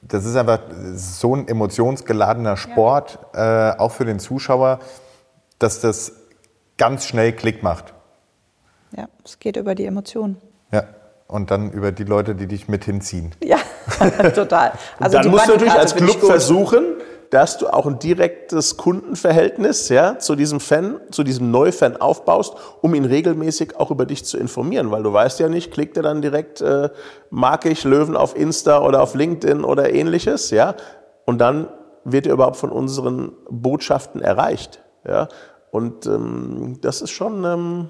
das 0.02 0.24
ist 0.24 0.38
einfach 0.38 0.60
so 0.94 1.36
ein 1.36 1.48
emotionsgeladener 1.50 2.56
Sport, 2.56 3.20
äh, 3.34 3.72
auch 3.72 3.92
für 3.92 4.06
den 4.06 4.20
Zuschauer, 4.20 4.80
dass 5.60 5.82
das 5.82 6.14
ganz 6.78 7.06
schnell 7.06 7.34
Klick 7.34 7.64
macht. 7.64 7.94
Ja, 8.96 9.08
es 9.24 9.40
geht 9.40 9.58
über 9.58 9.76
die 9.76 9.86
Emotionen. 9.86 10.38
Ja. 10.72 10.84
Und 11.28 11.50
dann 11.50 11.72
über 11.72 11.92
die 11.92 12.04
Leute, 12.04 12.36
die 12.36 12.46
dich 12.48 12.68
mit 12.68 12.86
hinziehen. 12.86 13.34
Ja, 13.44 13.58
total. 14.36 14.74
Also 15.00 15.18
dann 15.18 15.32
musst 15.32 15.48
du 15.48 15.54
natürlich 15.54 15.74
als 15.74 15.96
Club 15.96 16.20
versuchen, 16.20 16.84
dass 17.32 17.58
du 17.58 17.68
auch 17.68 17.88
ein 17.88 18.00
direktes 18.00 18.78
Kundenverhältnis 18.78 19.90
ja, 19.90 20.20
zu 20.20 20.36
diesem 20.36 20.60
Fan, 20.60 21.02
zu 21.12 21.24
diesem 21.24 21.50
Neufan 21.52 21.98
aufbaust, 21.98 22.54
um 22.82 22.94
ihn 22.94 23.06
regelmäßig 23.06 23.76
auch 23.78 23.92
über 23.92 24.06
dich 24.06 24.24
zu 24.24 24.38
informieren. 24.38 24.92
Weil 24.92 25.04
du 25.04 25.12
weißt 25.12 25.40
ja 25.40 25.50
nicht, 25.50 25.72
klickt 25.72 25.98
er 25.98 26.04
dann 26.04 26.22
direkt, 26.22 26.62
äh, 26.62 26.90
mag 27.32 27.66
ich 27.66 27.84
Löwen 27.84 28.16
auf 28.16 28.38
Insta 28.38 28.82
oder 28.82 29.02
auf 29.02 29.16
LinkedIn 29.16 29.64
oder 29.64 29.92
ähnliches, 29.92 30.52
ja. 30.52 30.76
Und 31.26 31.40
dann 31.40 31.68
wird 32.04 32.28
er 32.28 32.34
überhaupt 32.34 32.58
von 32.58 32.72
unseren 32.72 33.32
Botschaften 33.50 34.22
erreicht. 34.22 34.80
Ja. 35.08 35.28
Und 35.76 36.06
ähm, 36.06 36.78
das 36.80 37.02
ist 37.02 37.10
schon 37.10 37.44
ähm, 37.44 37.90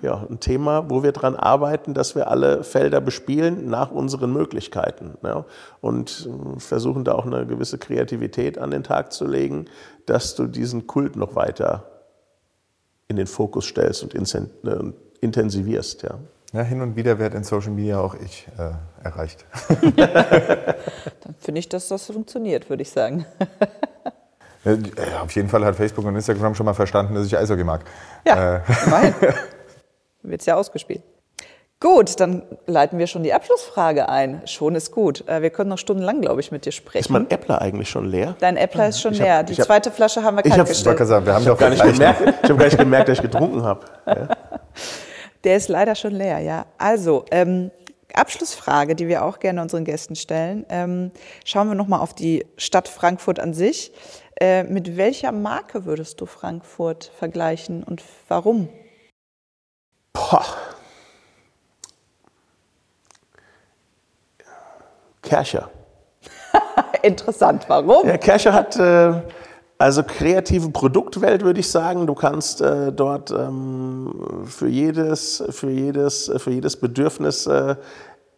ja, 0.00 0.24
ein 0.30 0.38
Thema, 0.38 0.88
wo 0.88 1.02
wir 1.02 1.10
dran 1.10 1.34
arbeiten, 1.34 1.92
dass 1.92 2.14
wir 2.14 2.28
alle 2.28 2.62
Felder 2.62 3.00
bespielen 3.00 3.68
nach 3.68 3.90
unseren 3.90 4.32
Möglichkeiten. 4.32 5.18
Ja. 5.24 5.44
Und 5.80 6.28
äh, 6.30 6.60
versuchen 6.60 7.02
da 7.02 7.16
auch 7.16 7.26
eine 7.26 7.46
gewisse 7.46 7.78
Kreativität 7.78 8.58
an 8.58 8.70
den 8.70 8.84
Tag 8.84 9.12
zu 9.12 9.26
legen, 9.26 9.64
dass 10.06 10.36
du 10.36 10.46
diesen 10.46 10.86
Kult 10.86 11.16
noch 11.16 11.34
weiter 11.34 11.90
in 13.08 13.16
den 13.16 13.26
Fokus 13.26 13.64
stellst 13.64 14.04
und 14.04 14.14
äh, 14.14 14.92
intensivierst. 15.20 16.04
Ja. 16.04 16.20
Ja, 16.52 16.62
hin 16.62 16.80
und 16.80 16.94
wieder 16.94 17.18
wird 17.18 17.34
in 17.34 17.42
Social 17.42 17.72
Media 17.72 17.98
auch 17.98 18.14
ich 18.14 18.46
äh, 18.56 18.70
erreicht. 19.04 19.44
Dann 19.96 21.34
finde 21.40 21.58
ich, 21.58 21.68
dass 21.68 21.88
das 21.88 22.06
funktioniert, 22.06 22.70
würde 22.70 22.82
ich 22.82 22.90
sagen. 22.90 23.26
Äh, 24.64 24.76
Auf 25.22 25.30
jeden 25.32 25.48
Fall 25.48 25.64
hat 25.64 25.76
Facebook 25.76 26.04
und 26.04 26.14
Instagram 26.14 26.54
schon 26.54 26.66
mal 26.66 26.74
verstanden, 26.74 27.14
dass 27.14 27.26
ich 27.26 27.36
Eishockey 27.36 27.64
mag. 27.64 27.80
Ja, 28.26 28.56
Äh, 28.56 28.60
immerhin. 28.86 29.14
Wird 30.22 30.40
es 30.40 30.46
ja 30.46 30.56
ausgespielt. 30.56 31.02
Gut, 31.82 32.20
dann 32.20 32.42
leiten 32.66 32.98
wir 32.98 33.06
schon 33.06 33.22
die 33.22 33.32
Abschlussfrage 33.32 34.10
ein. 34.10 34.42
Schon 34.44 34.74
ist 34.74 34.90
gut. 34.92 35.26
Äh, 35.26 35.40
Wir 35.40 35.48
können 35.48 35.70
noch 35.70 35.78
stundenlang, 35.78 36.20
glaube 36.20 36.40
ich, 36.42 36.52
mit 36.52 36.66
dir 36.66 36.72
sprechen. 36.72 37.00
Ist 37.04 37.08
mein 37.08 37.30
Äppler 37.30 37.62
eigentlich 37.62 37.88
schon 37.88 38.04
leer? 38.04 38.36
Dein 38.38 38.58
Äppler 38.58 38.88
ist 38.88 39.00
schon 39.00 39.14
Ich 39.14 39.20
hab- 39.20 39.26
leer. 39.26 39.42
Die 39.44 39.52
ich 39.54 39.60
hab- 39.60 39.66
zweite 39.66 39.90
Flasche 39.90 40.22
haben 40.22 40.36
wir 40.36 40.44
Ich 40.44 40.50
kalt 40.50 40.60
hab- 40.60 40.66
ich 40.70 40.72
gestellt. 40.84 40.98
sagen, 41.08 41.24
wir 41.24 41.32
haben 41.34 41.44
doch 41.46 41.56
Gar 41.56 41.70
nicht 41.70 41.82
gemerkt, 41.82 42.20
ich 42.20 42.50
habe 42.50 42.56
gar 42.58 42.64
nicht 42.66 42.78
gemerkt, 42.78 43.08
dass 43.08 43.16
ich 43.16 43.22
getrunken 43.22 43.62
habe. 43.62 43.80
Ja. 44.06 44.28
Der 45.44 45.56
ist 45.56 45.70
leider 45.70 45.94
schon 45.94 46.12
leer, 46.12 46.38
ja. 46.40 46.66
Also, 46.76 47.24
ähm, 47.30 47.70
Abschlussfrage, 48.12 48.94
die 48.94 49.08
wir 49.08 49.24
auch 49.24 49.38
gerne 49.38 49.62
unseren 49.62 49.84
Gästen 49.84 50.16
stellen. 50.16 50.66
Ähm, 50.68 51.12
schauen 51.46 51.68
wir 51.68 51.76
nochmal 51.76 52.00
auf 52.00 52.12
die 52.12 52.44
Stadt 52.58 52.88
Frankfurt 52.88 53.40
an 53.40 53.54
sich. 53.54 53.92
Äh, 54.42 54.64
mit 54.64 54.96
welcher 54.96 55.32
Marke 55.32 55.84
würdest 55.84 56.20
du 56.20 56.26
Frankfurt 56.26 57.12
vergleichen 57.18 57.84
und 57.84 58.02
warum? 58.28 58.68
Boah. 60.14 60.44
Kercher. 65.22 65.70
Interessant, 67.02 67.66
warum? 67.68 68.08
Ja, 68.08 68.16
Kercher 68.16 68.54
hat, 68.54 68.76
äh, 68.76 69.22
Also 69.80 70.02
kreative 70.02 70.68
Produktwelt 70.68 71.42
würde 71.42 71.60
ich 71.60 71.70
sagen. 71.70 72.06
Du 72.06 72.14
kannst 72.14 72.60
äh, 72.60 72.92
dort 72.92 73.30
ähm, 73.30 74.44
für 74.44 74.68
jedes, 74.68 75.42
für 75.48 75.70
jedes, 75.70 76.30
für 76.36 76.50
jedes 76.50 76.76
Bedürfnis 76.76 77.46
äh, 77.46 77.76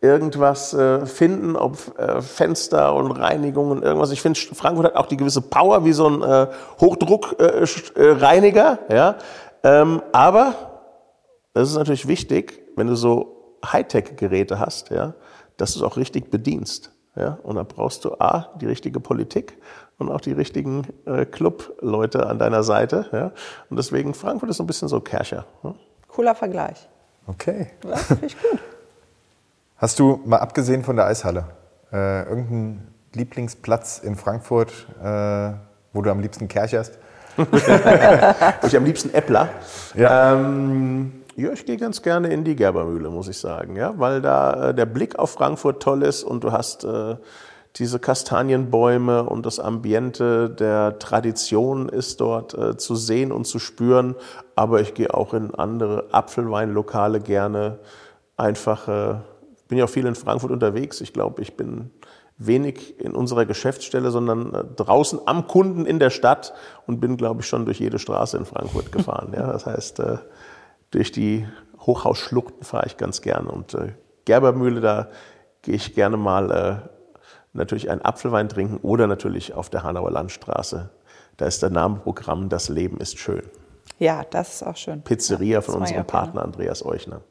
irgendwas 0.03 0.75
äh, 0.75 1.07
finden, 1.07 1.57
ob 1.57 1.97
äh, 1.99 2.21
Fenster 2.21 2.95
und 2.95 3.13
Reinigung 3.13 3.71
und 3.71 3.83
irgendwas. 3.85 4.11
Ich 4.11 4.21
finde, 4.21 4.39
Frankfurt 4.39 4.87
hat 4.87 4.97
auch 4.97 5.07
die 5.07 5.17
gewisse 5.17 5.41
Power 5.41 5.85
wie 5.85 5.93
so 5.93 6.09
ein 6.09 6.23
äh, 6.23 6.49
Hochdruckreiniger. 6.81 8.79
Äh, 8.89 8.97
ja? 8.97 9.17
Ähm, 9.63 10.03
aber 10.11 10.55
das 11.55 11.71
ist 11.71 11.77
natürlich 11.77 12.09
wichtig, 12.09 12.61
wenn 12.77 12.89
du 12.89 12.97
so 12.97 13.57
Hightech-Geräte 13.65 14.59
hast, 14.59 14.91
ja, 14.91 15.15
dass 15.57 15.75
du 15.75 15.79
es 15.79 15.85
auch 15.85 15.97
richtig 15.97 16.33
bedienst. 16.33 16.91
Ja? 17.15 17.39
Und 17.45 17.55
da 17.55 17.63
brauchst 17.63 18.05
du 18.05 18.15
A, 18.19 18.51
die 18.61 18.67
richtige 18.67 18.99
Politik 18.99 19.57
und 19.99 20.11
auch 20.11 20.21
die 20.21 20.33
richtigen 20.33 20.83
äh, 21.07 21.27
Club-Leute 21.27 22.27
an 22.27 22.41
deiner 22.41 22.65
Seite. 22.65 23.07
Ja? 23.13 23.31
Und 23.71 23.77
deswegen, 23.77 24.15
Frankfurt 24.15 24.51
ist 24.51 24.57
so 24.57 24.65
ein 24.65 24.67
bisschen 24.67 24.89
so 24.89 25.01
Kercher. 25.01 25.45
Ja? 25.63 25.77
Cooler 26.09 26.35
Vergleich. 26.35 26.89
Okay. 27.29 27.69
Ja, 27.89 27.97
finde 27.97 28.27
ich 28.27 28.37
gut. 28.37 28.59
Hast 29.83 29.99
du, 29.99 30.21
mal 30.25 30.37
abgesehen 30.37 30.85
von 30.85 30.95
der 30.95 31.07
Eishalle, 31.07 31.47
äh, 31.93 32.23
irgendeinen 32.29 32.95
Lieblingsplatz 33.15 33.99
in 33.99 34.15
Frankfurt, 34.15 34.71
äh, 35.03 35.55
wo 35.93 36.03
du 36.03 36.09
am 36.09 36.21
liebsten 36.21 36.47
kercherst? 36.47 37.01
Wo 37.37 38.67
ich 38.69 38.77
am 38.77 38.85
liebsten 38.85 39.13
Äppler. 39.13 39.49
Ja. 39.95 40.35
Ähm, 40.35 41.25
ja, 41.35 41.51
ich 41.51 41.67
gehe 41.67 41.79
ganz 41.79 42.01
gerne 42.01 42.29
in 42.29 42.45
die 42.45 42.55
Gerbermühle, 42.55 43.11
muss 43.11 43.27
ich 43.27 43.39
sagen, 43.39 43.75
ja, 43.75 43.99
weil 43.99 44.21
da 44.21 44.69
äh, 44.69 44.75
der 44.75 44.87
Blick 44.87 45.19
auf 45.19 45.33
Frankfurt 45.33 45.83
toll 45.83 46.05
ist 46.05 46.23
und 46.23 46.45
du 46.45 46.53
hast 46.53 46.85
äh, 46.85 47.17
diese 47.75 47.99
Kastanienbäume 47.99 49.25
und 49.25 49.47
das 49.47 49.59
Ambiente 49.59 50.49
der 50.49 51.01
Tradition 51.01 51.89
ist 51.89 52.21
dort 52.21 52.55
äh, 52.55 52.77
zu 52.77 52.95
sehen 52.95 53.33
und 53.33 53.47
zu 53.47 53.59
spüren. 53.59 54.15
Aber 54.55 54.81
ich 54.81 54.95
gehe 54.95 55.13
auch 55.13 55.35
in 55.35 55.53
andere 55.57 56.05
Apfelweinlokale 56.13 57.19
gerne. 57.19 57.81
Einfach, 58.37 58.87
äh, 58.87 59.15
bin 59.73 59.79
ja 59.79 59.87
auch 59.87 59.89
viel 59.89 60.05
in 60.05 60.15
Frankfurt 60.15 60.51
unterwegs. 60.51 61.01
Ich 61.01 61.15
glaube, 61.15 61.41
ich 61.41 61.57
bin 61.57 61.93
wenig 62.37 63.01
in 63.01 63.15
unserer 63.15 63.47
Geschäftsstelle, 63.47 64.11
sondern 64.11 64.53
äh, 64.53 64.65
draußen 64.65 65.19
am 65.25 65.47
Kunden 65.47 65.87
in 65.87 65.99
der 65.99 66.11
Stadt 66.11 66.53
und 66.87 67.01
bin, 67.01 67.17
glaube 67.17 67.41
ich, 67.41 67.47
schon 67.47 67.65
durch 67.65 67.81
jede 67.81 67.99
Straße 67.99 68.37
in 68.37 68.45
Frankfurt 68.45 68.93
gefahren. 68.93 69.33
Ja, 69.35 69.51
das 69.51 69.65
heißt, 69.65 70.01
äh, 70.01 70.19
durch 70.91 71.11
die 71.11 71.49
Hochhausschluchten 71.81 72.65
fahre 72.65 72.85
ich 72.85 72.99
ganz 72.99 73.23
gerne. 73.23 73.51
Und 73.51 73.73
äh, 73.73 73.95
Gerbermühle, 74.27 74.83
da 74.83 75.09
gehe 75.63 75.77
ich 75.77 75.95
gerne 75.95 76.19
mal 76.19 76.91
natürlich 77.55 77.91
einen 77.91 78.03
Apfelwein 78.03 78.51
trinken 78.51 78.77
oder 78.83 79.07
natürlich 79.07 79.55
auf 79.55 79.71
der 79.71 79.85
Hanauer 79.85 80.11
Landstraße. 80.11 80.91
Da 81.39 81.47
ist 81.47 81.63
der 81.63 81.71
Namenprogramm 81.71 82.51
Das 82.51 82.69
Leben 82.69 82.99
ist 82.99 83.19
schön. 83.19 83.45
Ja, 83.99 84.23
das 84.29 84.57
ist 84.57 84.67
auch 84.67 84.77
schön. 84.77 85.01
Pizzeria 85.01 85.55
ja, 85.55 85.61
von 85.63 85.77
unserem. 85.77 86.05
Partner 86.05 86.43
Andreas 86.43 86.85
Euchner. 86.85 87.23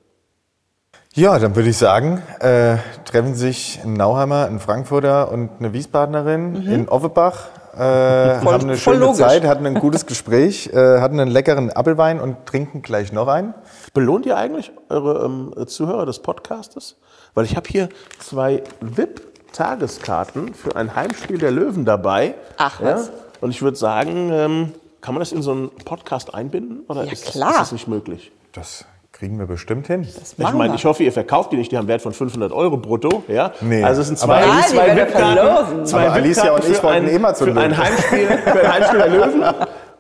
Ja, 1.14 1.38
dann 1.40 1.56
würde 1.58 1.70
ich 1.70 1.78
sagen, 1.78 2.22
äh, 2.40 2.78
treffen 3.04 3.36
sich 3.36 3.80
ein 3.84 3.94
Nauheimer, 3.94 4.46
ein 4.46 4.60
Frankfurter 4.62 5.30
und 5.32 5.50
eine 5.60 5.74
Wiesbadenerin 5.74 6.56
in 6.68 6.88
Offenbach. 6.88 7.50
Äh, 7.76 7.80
haben 7.80 8.48
eine 8.48 8.64
Mhm. 8.64 8.68
voll 8.70 8.78
schöne 8.78 8.98
logisch. 9.06 9.18
Zeit, 9.20 9.44
hatten 9.46 9.66
ein 9.66 9.74
gutes 9.76 10.06
Gespräch, 10.06 10.68
äh, 10.74 11.00
hatten 11.02 11.20
einen 11.20 11.30
leckeren 11.32 11.70
Apfelwein 11.72 12.22
und 12.22 12.46
trinken 12.46 12.82
gleich 12.82 13.12
noch 13.12 13.28
einen. 13.28 13.54
Belohnt 13.94 14.26
ihr 14.26 14.38
eigentlich 14.38 14.72
eure 14.88 15.26
ähm, 15.26 15.54
Zuhörer 15.68 16.06
des 16.06 16.20
Podcastes? 16.20 16.96
Weil 17.34 17.44
ich 17.44 17.58
habe 17.58 17.68
hier 17.68 17.90
zwei 18.20 18.64
VIP-Tageskarten 18.80 20.54
für 20.54 20.78
ein 20.78 20.96
Heimspiel 20.96 21.38
der 21.40 21.52
Löwen 21.52 21.84
dabei. 21.84 22.36
Ach, 22.58 22.82
was? 22.82 23.08
Ja? 23.08 23.14
Und 23.42 23.50
ich 23.50 23.62
würde 23.62 23.76
sagen, 23.78 24.30
ähm, 24.32 24.72
kann 25.02 25.14
man 25.14 25.20
das 25.20 25.34
in 25.34 25.42
so 25.42 25.52
einen 25.52 25.72
Podcast 25.84 26.34
einbinden? 26.34 26.84
Oder 26.88 27.04
Ja, 27.04 27.12
ist, 27.12 27.26
klar. 27.26 27.52
ist 27.52 27.60
das 27.60 27.72
nicht 27.74 27.88
möglich? 27.90 28.32
Das 28.54 28.86
kriegen 29.22 29.38
wir 29.38 29.46
bestimmt 29.46 29.86
hin. 29.86 30.08
Das 30.20 30.34
Ich 30.36 30.54
meine, 30.56 30.74
ich 30.74 30.84
hoffe, 30.84 31.04
ihr 31.04 31.12
verkauft 31.12 31.52
die 31.52 31.56
nicht, 31.58 31.72
die 31.72 31.78
haben 31.78 31.84
einen 31.84 31.90
Wert 31.90 32.02
von 32.02 32.12
500 32.12 32.52
Euro 32.52 32.78
brutto. 32.78 33.22
Ja? 33.28 33.52
Nee. 33.62 33.84
Also 33.84 34.02
es 34.02 34.08
sind 34.08 34.24
Aber 34.24 34.42
zwei, 34.42 34.46
die 34.46 34.68
zwei 34.74 34.88
werden 34.88 34.98
wir 34.98 35.06
VIP-Karten 35.06 35.38
verlosen. 35.38 35.86
zwei 35.86 36.06
Aber 36.08 36.14
Alicia 36.14 36.52
und 36.56 36.68
ich 36.68 36.82
wollten 36.84 37.06
ein, 37.06 37.08
immer 37.08 37.34
zum 37.36 37.54
für 37.54 37.60
ein 37.60 37.70
Löwen. 37.70 37.78
Heimspiel, 37.78 38.28
für 38.28 38.60
ein 38.62 38.74
Heimspiel 38.74 38.98
der 39.00 39.10
Löwen. 39.10 39.44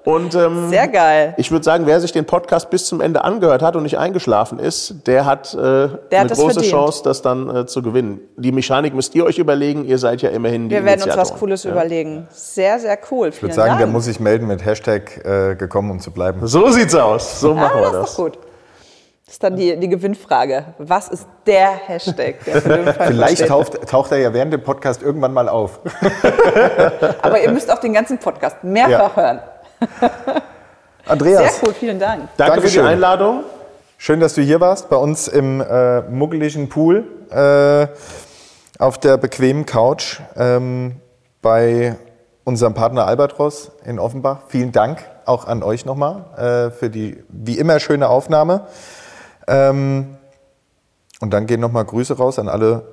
Und 0.03 0.33
ähm, 0.33 0.69
Sehr 0.69 0.87
geil. 0.87 1.35
ich 1.37 1.51
würde 1.51 1.63
sagen, 1.63 1.85
wer 1.85 2.01
sich 2.01 2.11
den 2.11 2.25
Podcast 2.25 2.71
bis 2.71 2.87
zum 2.87 2.99
Ende 2.99 3.23
angehört 3.23 3.61
hat 3.61 3.75
und 3.75 3.83
nicht 3.83 3.99
eingeschlafen 3.99 4.57
ist, 4.57 5.05
der 5.05 5.27
hat, 5.27 5.53
äh, 5.53 5.59
eine 5.59 5.99
das 6.09 6.39
große 6.39 6.53
verdient. 6.53 6.71
Chance, 6.71 7.03
das 7.03 7.21
dann 7.21 7.55
äh, 7.55 7.65
zu 7.67 7.83
gewinnen. 7.83 8.21
Die 8.37 8.51
Mechanik 8.51 8.95
müsst 8.95 9.13
ihr 9.13 9.23
euch 9.23 9.37
überlegen, 9.37 9.85
ihr 9.85 9.99
seid 9.99 10.23
ja 10.23 10.31
immerhin 10.31 10.67
die 10.69 10.73
Wir 10.75 10.83
werden 10.83 11.03
uns 11.03 11.15
was. 11.15 11.35
Cooles 11.35 11.65
Ja. 11.65 11.73
überlegen. 11.73 12.25
Sehr, 12.31 12.79
sehr 12.79 12.97
cool. 13.11 13.27
Ich 13.27 13.39
würde 13.43 13.53
sagen, 13.53 13.77
der 13.77 13.85
muss 13.85 14.05
sich 14.05 14.19
melden 14.19 14.47
mit 14.47 14.65
Hashtag 14.65 15.23
äh, 15.23 15.55
gekommen, 15.55 15.91
um 15.91 15.99
zu 15.99 16.09
bleiben. 16.09 16.47
So 16.47 16.71
sieht's 16.71 16.95
aus. 16.95 17.39
So 17.39 17.53
machen 17.53 17.69
ah, 17.71 17.75
wir 17.75 17.81
das 17.83 17.91
das. 17.91 18.09
ist 18.09 18.17
doch 18.17 18.23
gut. 18.23 18.39
Das 19.31 19.35
ist 19.35 19.43
dann 19.43 19.55
die, 19.55 19.77
die 19.77 19.87
Gewinnfrage. 19.87 20.65
Was 20.77 21.07
ist 21.07 21.25
der 21.45 21.69
Hashtag? 21.69 22.43
Der 22.45 22.61
für 22.61 22.67
den 22.67 22.85
Fall 22.93 23.07
Vielleicht 23.07 23.47
taucht, 23.47 23.87
taucht 23.87 24.11
er 24.11 24.17
ja 24.17 24.33
während 24.33 24.51
dem 24.51 24.61
Podcast 24.61 25.01
irgendwann 25.01 25.31
mal 25.31 25.47
auf. 25.47 25.79
Aber 27.21 27.41
ihr 27.41 27.49
müsst 27.49 27.71
auch 27.71 27.79
den 27.79 27.93
ganzen 27.93 28.17
Podcast 28.17 28.61
mehrfach 28.61 29.15
hören. 29.15 29.39
Sehr 30.19 30.41
Andreas, 31.05 31.61
cool, 31.63 31.73
vielen 31.73 31.97
Dank. 31.97 32.27
Danke 32.35 32.55
für 32.55 32.67
die 32.67 32.75
Dankeschön. 32.75 32.85
Einladung. 32.85 33.43
schön, 33.97 34.19
dass 34.19 34.33
du 34.33 34.41
hier 34.41 34.59
warst, 34.59 34.89
bei 34.89 34.97
uns 34.97 35.29
im 35.29 35.61
äh, 35.61 36.01
muggeligen 36.01 36.67
Pool, 36.67 37.05
äh, 37.29 37.87
auf 38.79 38.97
der 38.97 39.15
bequemen 39.15 39.65
Couch 39.65 40.19
ähm, 40.35 40.97
bei 41.41 41.95
unserem 42.43 42.73
Partner 42.73 43.07
Albatros 43.07 43.71
in 43.85 43.97
Offenbach. 43.97 44.39
Vielen 44.49 44.73
Dank 44.73 45.05
auch 45.23 45.47
an 45.47 45.63
euch 45.63 45.85
nochmal 45.85 46.25
äh, 46.35 46.71
für 46.71 46.89
die 46.89 47.23
wie 47.29 47.57
immer 47.57 47.79
schöne 47.79 48.09
Aufnahme. 48.09 48.67
Ähm, 49.47 50.17
und 51.19 51.31
dann 51.31 51.45
gehen 51.45 51.59
nochmal 51.59 51.85
Grüße 51.85 52.17
raus 52.17 52.39
an 52.39 52.49
alle 52.49 52.83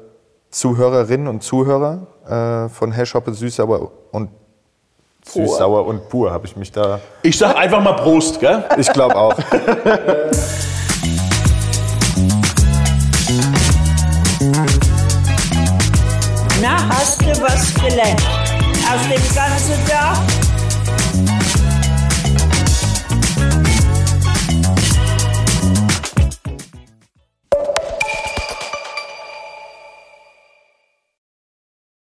Zuhörerinnen 0.50 1.28
und 1.28 1.42
Zuhörer 1.42 2.06
äh, 2.26 2.68
von 2.68 2.92
Hashhoppe 2.92 3.32
Süßsauer 3.34 3.90
und 4.12 4.30
Süßsauer 5.24 5.86
und 5.86 6.08
pur 6.08 6.30
habe 6.30 6.46
ich 6.46 6.56
mich 6.56 6.72
da. 6.72 7.00
Ich 7.22 7.36
sag 7.36 7.56
einfach 7.56 7.82
mal 7.82 7.94
Prost, 7.94 8.40
gell? 8.40 8.64
Ich 8.78 8.90
glaube 8.92 9.14
auch. 9.16 9.36
Na, 16.62 16.88
hast 16.88 17.20
du 17.20 17.26
was 17.42 17.74
gelernt? 17.74 18.22
Aus 18.90 19.02
dem 19.08 19.34
ganzen 19.34 19.86
Tag 19.86 20.16